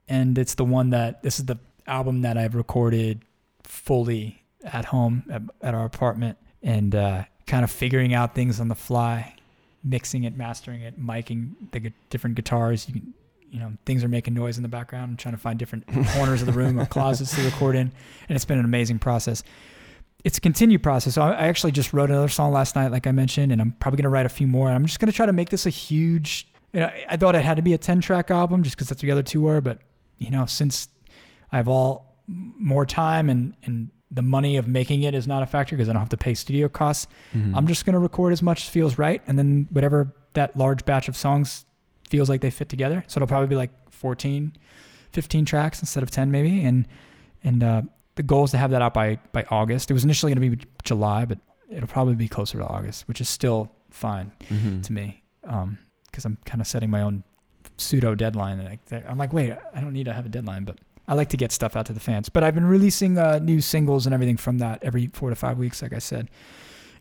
and 0.09 0.37
it's 0.39 0.55
the 0.55 0.65
one 0.65 0.91
that 0.91 1.23
this 1.23 1.39
is 1.39 1.47
the 1.47 1.57
album 1.87 2.23
that 2.23 2.37
I've 2.37 2.55
recorded 2.55 3.23
fully 3.65 4.43
at 4.65 4.85
home 4.87 5.25
at, 5.31 5.43
at 5.63 5.75
our 5.75 5.85
apartment, 5.85 6.39
and 6.63 6.95
uh, 6.95 7.25
kind 7.47 7.65
of 7.65 7.71
figuring 7.71 8.15
out 8.15 8.35
things 8.35 8.61
on 8.61 8.69
the 8.69 8.75
fly, 8.75 9.35
mixing 9.85 10.25
it, 10.25 10.37
mastering 10.37 10.81
it, 10.83 11.01
miking 11.01 11.53
the 11.73 11.81
gu- 11.81 11.91
different 12.11 12.37
guitars. 12.37 12.87
You 12.89 12.95
can, 12.95 13.15
you 13.51 13.61
know, 13.61 13.73
things 13.87 14.03
are 14.05 14.09
making 14.09 14.35
noise 14.35 14.57
in 14.57 14.63
the 14.63 14.69
background. 14.69 15.11
I'm 15.11 15.17
trying 15.17 15.35
to 15.35 15.41
find 15.41 15.59
different 15.59 15.87
corners 16.15 16.41
of 16.43 16.47
the 16.47 16.53
room 16.53 16.79
or 16.79 16.87
closets 16.87 17.35
to 17.37 17.43
record 17.43 17.77
in, 17.77 17.93
and 18.29 18.37
it's 18.37 18.45
been 18.45 18.59
an 18.59 18.65
amazing 18.65 18.99
process. 18.99 19.43
It's 20.27 20.39
a 20.39 20.41
continued 20.41 20.83
process. 20.83 21.15
So 21.15 21.23
I 21.23 21.31
I 21.33 21.47
actually 21.47 21.73
just 21.73 21.93
wrote 21.93 22.11
another 22.11 22.29
song 22.29 22.53
last 22.53 22.75
night, 22.75 22.91
like 22.91 23.07
I 23.07 23.13
mentioned, 23.13 23.53
and 23.53 23.61
I'm 23.61 23.73
probably 23.81 23.99
gonna 23.99 24.11
write 24.17 24.27
a 24.27 24.35
few 24.41 24.47
more. 24.47 24.69
I'm 24.69 24.85
just 24.85 24.99
gonna 25.01 25.13
try 25.13 25.27
to 25.27 25.33
make 25.33 25.51
this 25.51 25.67
a 25.67 25.71
huge 25.71 26.49
you 26.73 26.81
know, 26.81 26.91
I 27.09 27.17
thought 27.17 27.35
it 27.35 27.43
had 27.45 27.57
to 27.57 27.63
be 27.63 27.73
a 27.73 27.79
10 27.79 28.01
track 28.03 28.31
album 28.31 28.63
just 28.63 28.77
because 28.77 28.89
that's 28.91 29.01
the 29.01 29.11
other 29.11 29.23
two 29.23 29.41
were. 29.41 29.61
But, 29.63 29.79
you 30.19 30.31
know, 30.31 30.45
since 30.45 30.89
I 31.51 31.57
have 31.57 31.69
all 31.69 32.17
more 32.27 32.85
time 32.85 33.31
and, 33.31 33.55
and 33.65 33.89
the 34.11 34.21
money 34.21 34.59
of 34.59 34.69
making 34.69 35.03
it 35.05 35.15
is 35.15 35.27
not 35.27 35.43
a 35.43 35.47
factor 35.47 35.75
because 35.75 35.89
I 35.89 35.93
don't 35.95 36.01
have 36.01 36.11
to 36.11 36.19
pay 36.19 36.35
studio 36.35 36.69
costs, 36.69 37.07
Mhm. 37.35 37.57
I'm 37.57 37.67
just 37.67 37.87
going 37.87 37.95
to 37.95 37.99
record 37.99 38.33
as 38.35 38.43
much 38.43 38.65
as 38.65 38.69
feels 38.69 38.99
right. 38.99 39.23
And 39.27 39.39
then 39.39 39.69
whatever 39.71 40.15
that 40.35 40.55
large 40.57 40.85
batch 40.85 41.09
of 41.09 41.17
songs 41.17 41.65
feels 42.11 42.29
like 42.29 42.43
they 42.43 42.51
fit 42.51 42.69
together. 42.69 43.05
So 43.07 43.19
it'll 43.19 43.27
probably 43.29 43.49
be 43.49 43.57
like 43.57 43.71
14, 43.91 44.53
15 45.13 45.45
tracks 45.47 45.81
instead 45.81 46.03
of 46.03 46.11
10 46.11 46.31
maybe. 46.31 46.63
And, 46.63 46.87
and, 47.43 47.63
uh, 47.63 47.83
the 48.17 48.23
goal 48.23 48.45
is 48.45 48.51
to 48.51 48.59
have 48.59 48.71
that 48.73 48.83
out 48.83 48.93
by, 48.95 49.19
by 49.33 49.45
August. 49.51 49.91
It 49.91 49.95
was 49.95 50.05
initially 50.05 50.35
going 50.35 50.51
to 50.51 50.57
be 50.57 50.65
July, 50.85 51.25
but 51.25 51.39
it'll 51.71 51.89
probably 51.89 52.15
be 52.15 52.29
closer 52.29 52.59
to 52.59 52.65
August, 52.67 53.07
which 53.09 53.21
is 53.21 53.29
still 53.29 53.71
fine 53.91 54.33
Mhm. 54.51 54.83
to 54.83 54.93
me 54.93 55.23
because 55.43 56.25
I'm 56.25 56.39
kind 56.45 56.61
of 56.61 56.67
setting 56.67 56.91
my 56.91 57.03
own 57.03 57.23
pseudo 57.79 58.15
deadline. 58.15 58.59
And 58.61 58.69
I, 58.91 59.09
I'm 59.09 59.19
like, 59.19 59.33
wait, 59.33 59.53
I 59.75 59.81
don't 59.81 59.93
need 59.93 60.05
to 60.05 60.13
have 60.13 60.27
a 60.27 60.29
deadline, 60.29 60.65
but 60.65 60.79
I 61.09 61.15
like 61.15 61.29
to 61.31 61.37
get 61.37 61.53
stuff 61.53 61.77
out 61.77 61.87
to 61.87 61.93
the 61.93 62.01
fans. 62.01 62.29
But 62.29 62.43
I've 62.43 62.55
been 62.55 62.67
releasing 62.67 63.17
uh, 63.19 63.39
new 63.39 63.61
singles 63.61 64.07
and 64.07 64.15
everything 64.15 64.37
from 64.37 64.59
that 64.59 64.83
every 64.83 65.07
four 65.09 65.31
to 65.31 65.37
five 65.37 65.57
weeks, 65.59 65.83
like 65.83 65.93
I 65.93 65.99
said. 66.01 66.29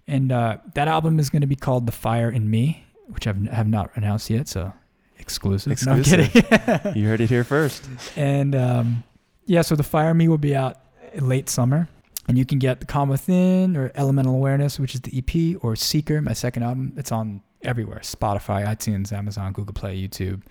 And 0.08 0.32
uh, 0.32 0.58
that 0.76 0.88
album 0.88 1.18
is 1.20 1.30
going 1.32 1.42
to 1.42 1.48
be 1.48 1.56
called 1.56 1.86
The 1.88 1.92
Fire 1.92 2.30
in 2.30 2.50
Me, 2.50 2.84
which 3.08 3.26
I've, 3.26 3.42
have 3.48 3.68
not 3.68 3.90
announced 3.96 4.30
yet. 4.30 4.48
So 4.48 4.74
exclusive. 5.18 5.84
No, 5.86 5.94
I'm 5.94 6.04
kidding. 6.04 6.30
You 6.96 7.08
heard 7.08 7.22
it 7.22 7.30
here 7.30 7.44
first. 7.44 7.88
and 8.16 8.54
um, 8.56 9.04
yeah, 9.46 9.62
so 9.64 9.76
The 9.76 9.84
Fire 9.84 10.12
in 10.12 10.18
Me 10.18 10.28
will 10.28 10.38
be 10.38 10.56
out 10.56 10.78
late 11.20 11.50
summer. 11.50 11.88
And 12.28 12.38
you 12.38 12.46
can 12.46 12.58
get 12.58 12.80
The 12.80 12.88
Calm 12.88 13.10
Within 13.10 13.78
or 13.78 13.92
Elemental 13.94 14.34
Awareness, 14.34 14.80
which 14.80 14.96
is 14.96 15.02
the 15.02 15.16
EP, 15.18 15.64
or 15.64 15.76
Seeker, 15.76 16.22
my 16.22 16.34
second 16.34 16.64
album. 16.64 16.94
It's 16.98 17.12
on 17.12 17.42
everywhere 17.64 18.00
Spotify, 18.00 18.66
iTunes, 18.66 19.14
Amazon, 19.14 19.54
Google 19.54 19.74
Play, 19.74 19.96
YouTube. 19.96 20.42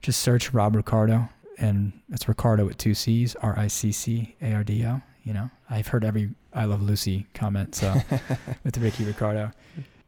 Just 0.00 0.20
search 0.20 0.52
Rob 0.52 0.76
Ricardo 0.76 1.28
and 1.58 1.92
it's 2.10 2.28
Ricardo 2.28 2.64
with 2.64 2.78
two 2.78 2.94
C's, 2.94 3.34
R 3.36 3.58
I 3.58 3.66
C 3.66 3.92
C 3.92 4.34
A 4.40 4.54
R 4.54 4.64
D 4.64 4.84
O. 4.86 5.00
You 5.24 5.34
know, 5.34 5.50
I've 5.68 5.88
heard 5.88 6.04
every 6.04 6.30
I 6.54 6.64
Love 6.64 6.82
Lucy 6.82 7.26
comment, 7.34 7.74
so 7.74 7.94
with 8.64 8.78
Ricky 8.78 9.04
Ricardo. 9.04 9.50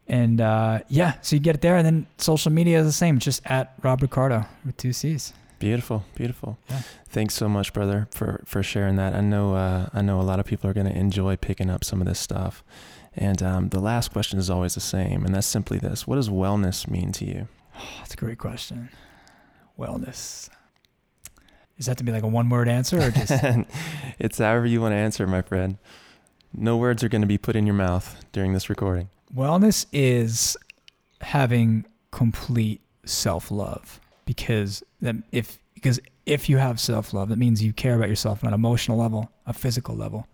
And 0.09 0.41
uh, 0.41 0.81
yeah, 0.89 1.15
so 1.21 1.37
you 1.37 1.41
get 1.41 1.57
it 1.57 1.61
there, 1.61 1.77
and 1.77 1.85
then 1.85 2.07
social 2.19 2.51
media 2.51 2.81
is 2.81 2.87
the 2.87 2.93
same, 2.93 3.19
just 3.19 3.43
at 3.45 3.75
Rob 3.83 4.03
Ricardo 4.03 4.47
with 4.65 4.77
two 4.77 4.93
C's. 4.93 5.33
Beautiful, 5.59 6.05
beautiful. 6.15 6.59
Yeah. 6.71 6.83
Thanks 7.11 7.35
so 7.35 7.49
much, 7.49 7.73
brother, 7.73 8.07
for 8.13 8.41
for 8.45 8.63
sharing 8.63 8.95
that. 8.97 9.15
I 9.15 9.21
know 9.21 9.57
uh, 9.57 9.89
I 9.93 10.01
know 10.01 10.21
a 10.21 10.23
lot 10.23 10.39
of 10.39 10.47
people 10.47 10.71
are 10.71 10.73
going 10.73 10.87
to 10.87 10.97
enjoy 10.97 11.37
picking 11.37 11.69
up 11.69 11.83
some 11.83 12.01
of 12.01 12.07
this 12.07 12.21
stuff. 12.21 12.63
And 13.17 13.43
um, 13.43 13.69
the 13.71 13.81
last 13.81 14.13
question 14.13 14.39
is 14.39 14.49
always 14.49 14.75
the 14.75 14.81
same, 14.81 15.25
and 15.25 15.35
that's 15.35 15.47
simply 15.47 15.79
this: 15.79 16.07
What 16.07 16.17
does 16.17 16.29
wellness 16.29 16.89
mean 16.89 17.11
to 17.13 17.25
you? 17.25 17.49
Oh, 17.77 17.81
that's 17.99 18.15
a 18.15 18.17
great 18.17 18.39
question. 18.39 18.91
Wellness. 19.77 20.49
Is 21.79 21.87
that 21.87 21.99
to 21.99 22.05
be 22.05 22.13
like 22.13 22.23
a 22.23 22.29
one-word 22.29 22.69
answer, 22.69 23.01
or 23.01 23.11
just 23.11 23.33
it's 24.21 24.39
however 24.39 24.67
you 24.67 24.81
want 24.81 24.93
to 24.93 24.97
answer, 24.97 25.27
my 25.27 25.43
friend. 25.43 25.79
No 26.55 26.77
words 26.77 27.03
are 27.03 27.09
going 27.09 27.23
to 27.23 27.29
be 27.29 27.39
put 27.39 27.57
in 27.57 27.67
your 27.67 27.75
mouth 27.75 28.25
during 28.33 28.53
this 28.53 28.69
recording. 28.69 29.09
wellness 29.35 29.87
is 29.93 30.57
having 31.23 31.87
complete 32.11 32.81
self-love 33.05 34.01
because 34.27 34.83
that 35.01 35.17
if 35.33 35.59
because 35.81 36.01
if 36.27 36.49
you 36.49 36.59
have 36.59 36.79
self-love 36.79 37.29
that 37.29 37.39
means 37.39 37.63
you 37.63 37.73
care 37.73 37.95
about 37.97 38.09
yourself 38.09 38.45
on 38.45 38.49
an 38.49 38.55
emotional 38.55 38.99
level 38.99 39.31
a 39.47 39.53
physical 39.53 39.95
level. 39.97 40.27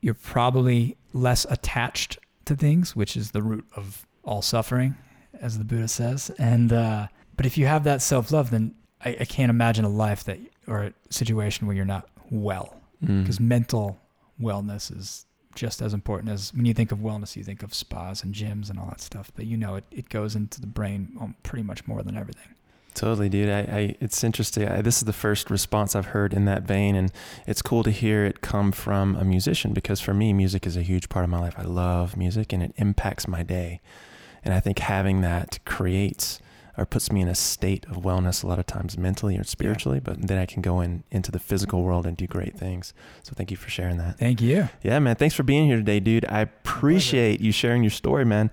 You're 0.00 0.14
probably 0.14 0.96
less 1.12 1.46
attached 1.50 2.18
to 2.46 2.56
things 2.56 2.96
which 2.96 3.16
is 3.16 3.30
the 3.30 3.42
root 3.42 3.64
of 3.76 4.06
all 4.24 4.42
suffering 4.42 4.96
as 5.40 5.58
the 5.58 5.64
buddha 5.64 5.88
says. 5.88 6.30
And 6.38 6.72
uh, 6.72 7.08
but 7.36 7.46
if 7.46 7.58
you 7.58 7.66
have 7.66 7.84
that 7.84 8.02
self-love 8.02 8.50
then 8.50 8.74
I, 9.04 9.16
I 9.20 9.24
can't 9.24 9.50
imagine 9.50 9.84
a 9.84 9.88
life 9.88 10.24
that 10.24 10.38
or 10.66 10.84
a 10.84 10.92
situation 11.10 11.66
where 11.66 11.76
you're 11.76 11.84
not 11.84 12.08
well. 12.30 12.78
Mm. 13.02 13.22
because 13.22 13.40
mental 13.40 13.98
wellness 14.40 14.96
is 14.96 15.26
just 15.56 15.82
as 15.82 15.92
important 15.92 16.30
as 16.30 16.54
when 16.54 16.64
you 16.64 16.72
think 16.72 16.92
of 16.92 17.00
wellness 17.00 17.34
you 17.34 17.42
think 17.42 17.62
of 17.62 17.74
spas 17.74 18.22
and 18.22 18.32
gyms 18.32 18.70
and 18.70 18.78
all 18.78 18.86
that 18.86 19.00
stuff 19.00 19.30
but 19.34 19.44
you 19.44 19.56
know 19.56 19.74
it, 19.74 19.84
it 19.90 20.08
goes 20.08 20.36
into 20.36 20.60
the 20.60 20.68
brain 20.68 21.16
um, 21.20 21.34
pretty 21.42 21.64
much 21.64 21.86
more 21.88 22.02
than 22.02 22.16
everything 22.16 22.54
Totally, 22.94 23.28
dude. 23.28 23.48
I, 23.48 23.60
I 23.60 23.96
it's 24.00 24.22
interesting. 24.22 24.68
I, 24.68 24.82
this 24.82 24.98
is 24.98 25.04
the 25.04 25.12
first 25.12 25.50
response 25.50 25.96
I've 25.96 26.06
heard 26.06 26.34
in 26.34 26.44
that 26.44 26.62
vein, 26.62 26.94
and 26.94 27.10
it's 27.46 27.62
cool 27.62 27.82
to 27.84 27.90
hear 27.90 28.24
it 28.24 28.40
come 28.40 28.70
from 28.72 29.16
a 29.16 29.24
musician 29.24 29.72
because 29.72 30.00
for 30.00 30.12
me, 30.12 30.32
music 30.32 30.66
is 30.66 30.76
a 30.76 30.82
huge 30.82 31.08
part 31.08 31.24
of 31.24 31.30
my 31.30 31.40
life. 31.40 31.54
I 31.56 31.62
love 31.62 32.16
music, 32.16 32.52
and 32.52 32.62
it 32.62 32.74
impacts 32.76 33.26
my 33.26 33.42
day. 33.42 33.80
And 34.44 34.52
I 34.52 34.60
think 34.60 34.80
having 34.80 35.20
that 35.22 35.58
creates 35.64 36.40
or 36.76 36.86
puts 36.86 37.12
me 37.12 37.20
in 37.20 37.28
a 37.28 37.34
state 37.34 37.84
of 37.86 37.98
wellness 37.98 38.42
a 38.42 38.46
lot 38.46 38.58
of 38.58 38.66
times 38.66 38.96
mentally 38.96 39.36
or 39.36 39.44
spiritually, 39.44 40.00
but 40.00 40.26
then 40.26 40.38
I 40.38 40.46
can 40.46 40.62
go 40.62 40.80
in 40.80 41.04
into 41.10 41.30
the 41.30 41.38
physical 41.38 41.82
world 41.82 42.06
and 42.06 42.16
do 42.16 42.26
great 42.26 42.56
things. 42.56 42.94
So 43.22 43.32
thank 43.36 43.50
you 43.50 43.56
for 43.56 43.68
sharing 43.68 43.98
that. 43.98 44.18
thank 44.18 44.40
you 44.40 44.48
Yeah, 44.82 44.98
man. 44.98 45.16
Thanks 45.16 45.34
for 45.34 45.42
being 45.42 45.66
here 45.66 45.76
today, 45.76 46.00
dude. 46.00 46.24
I 46.26 46.40
appreciate 46.40 47.40
you 47.40 47.52
sharing 47.52 47.82
your 47.82 47.90
story, 47.90 48.24
man. 48.24 48.50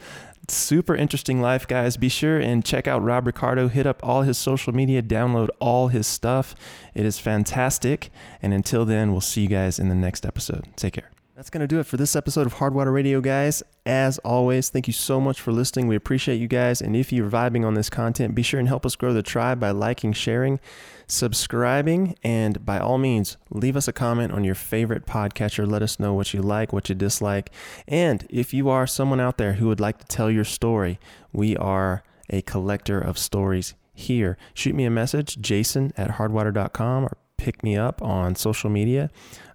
Super 0.50 0.96
interesting 0.96 1.42
life, 1.42 1.68
guys. 1.68 1.98
Be 1.98 2.10
sure 2.10 2.40
and 2.40 2.66
check 2.66 2.88
out 2.88 3.04
Rob 3.04 3.28
Ricardo. 3.28 3.68
Hit 3.68 3.86
up 3.86 4.00
all 4.04 4.24
his 4.24 4.38
social 4.38 4.74
media, 4.74 5.02
download 5.02 5.50
all 5.60 5.90
his 5.90 6.08
stuff. 6.08 6.56
It 6.94 7.06
is 7.06 7.20
fantastic. 7.20 8.10
And 8.42 8.54
until 8.54 8.86
then, 8.86 9.12
we'll 9.12 9.22
see 9.22 9.42
you 9.44 9.50
guys 9.50 9.80
in 9.80 9.90
the 9.90 9.96
next 9.96 10.26
episode. 10.26 10.68
Take 10.76 10.94
care. 10.94 11.12
That's 11.40 11.50
going 11.50 11.62
to 11.62 11.68
do 11.68 11.80
it 11.80 11.86
for 11.86 11.96
this 11.96 12.18
episode 12.18 12.48
of 12.48 12.56
Hardwater 12.56 12.92
Radio, 12.92 13.22
guys. 13.22 13.64
As 13.86 14.18
always, 14.26 14.68
thank 14.68 14.88
you 14.88 14.94
so 14.94 15.22
much 15.22 15.40
for 15.40 15.54
listening. 15.54 15.88
We 15.88 15.96
appreciate 15.96 16.36
you 16.36 16.50
guys. 16.50 16.82
And 16.82 16.98
if 16.98 17.14
you're 17.14 17.30
vibing 17.30 17.66
on 17.66 17.76
this 17.76 17.90
content, 17.90 18.36
be 18.36 18.44
sure 18.44 18.60
and 18.60 18.68
help 18.68 18.86
us 18.86 18.98
grow 18.98 19.14
the 19.14 19.24
tribe 19.24 19.58
by 19.58 19.72
liking, 19.72 20.12
sharing, 20.12 20.60
subscribing, 21.08 22.18
and 22.26 22.66
by 22.66 22.78
all 22.78 22.98
means, 22.98 23.38
leave 23.50 23.78
us 23.78 23.88
a 23.88 23.94
comment 23.94 24.34
on 24.34 24.44
your 24.44 24.54
favorite 24.54 25.06
podcatcher. 25.06 25.66
Let 25.66 25.82
us 25.82 25.98
know 25.98 26.14
what 26.14 26.34
you 26.34 26.42
like, 26.42 26.74
what 26.74 26.90
you 26.90 26.96
dislike. 26.96 27.52
And 27.88 28.28
if 28.30 28.54
you 28.54 28.68
are 28.68 28.86
someone 28.86 29.22
out 29.22 29.38
there 29.38 29.54
who 29.54 29.70
would 29.70 29.80
like 29.80 30.00
to 30.00 30.08
tell 30.08 30.30
your 30.30 30.44
story, 30.44 31.00
we 31.32 31.56
are 31.56 32.04
a 32.30 32.42
collector 32.42 33.00
of 33.00 33.18
stories 33.18 33.76
here. 33.94 34.38
Shoot 34.54 34.76
me 34.76 34.84
a 34.84 34.90
message, 34.90 35.40
jason 35.40 35.94
at 35.96 36.18
hardwater.com, 36.18 37.06
or 37.06 37.16
pick 37.38 37.64
me 37.64 37.78
up 37.78 38.02
on 38.02 38.36
social 38.36 38.70
media 38.70 39.10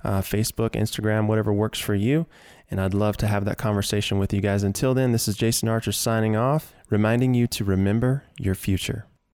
uh, 0.05 0.21
Facebook, 0.21 0.71
Instagram, 0.71 1.27
whatever 1.27 1.53
works 1.53 1.79
for 1.79 1.95
you. 1.95 2.27
And 2.71 2.81
I'd 2.81 2.95
love 2.95 3.17
to 3.19 3.27
have 3.27 3.45
that 3.45 3.59
conversation 3.59 4.19
with 4.19 4.33
you 4.33 4.41
guys. 4.41 4.63
Until 4.63 4.95
then, 4.95 5.13
this 5.13 5.29
is 5.29 5.37
Jason 5.37 5.69
Archer 5.69 5.93
signing 5.93 6.37
off, 6.37 6.75
reminding 6.91 7.35
you 7.35 7.47
to 7.49 7.65
remember 7.65 8.25
your 8.39 8.55
future. 8.55 9.07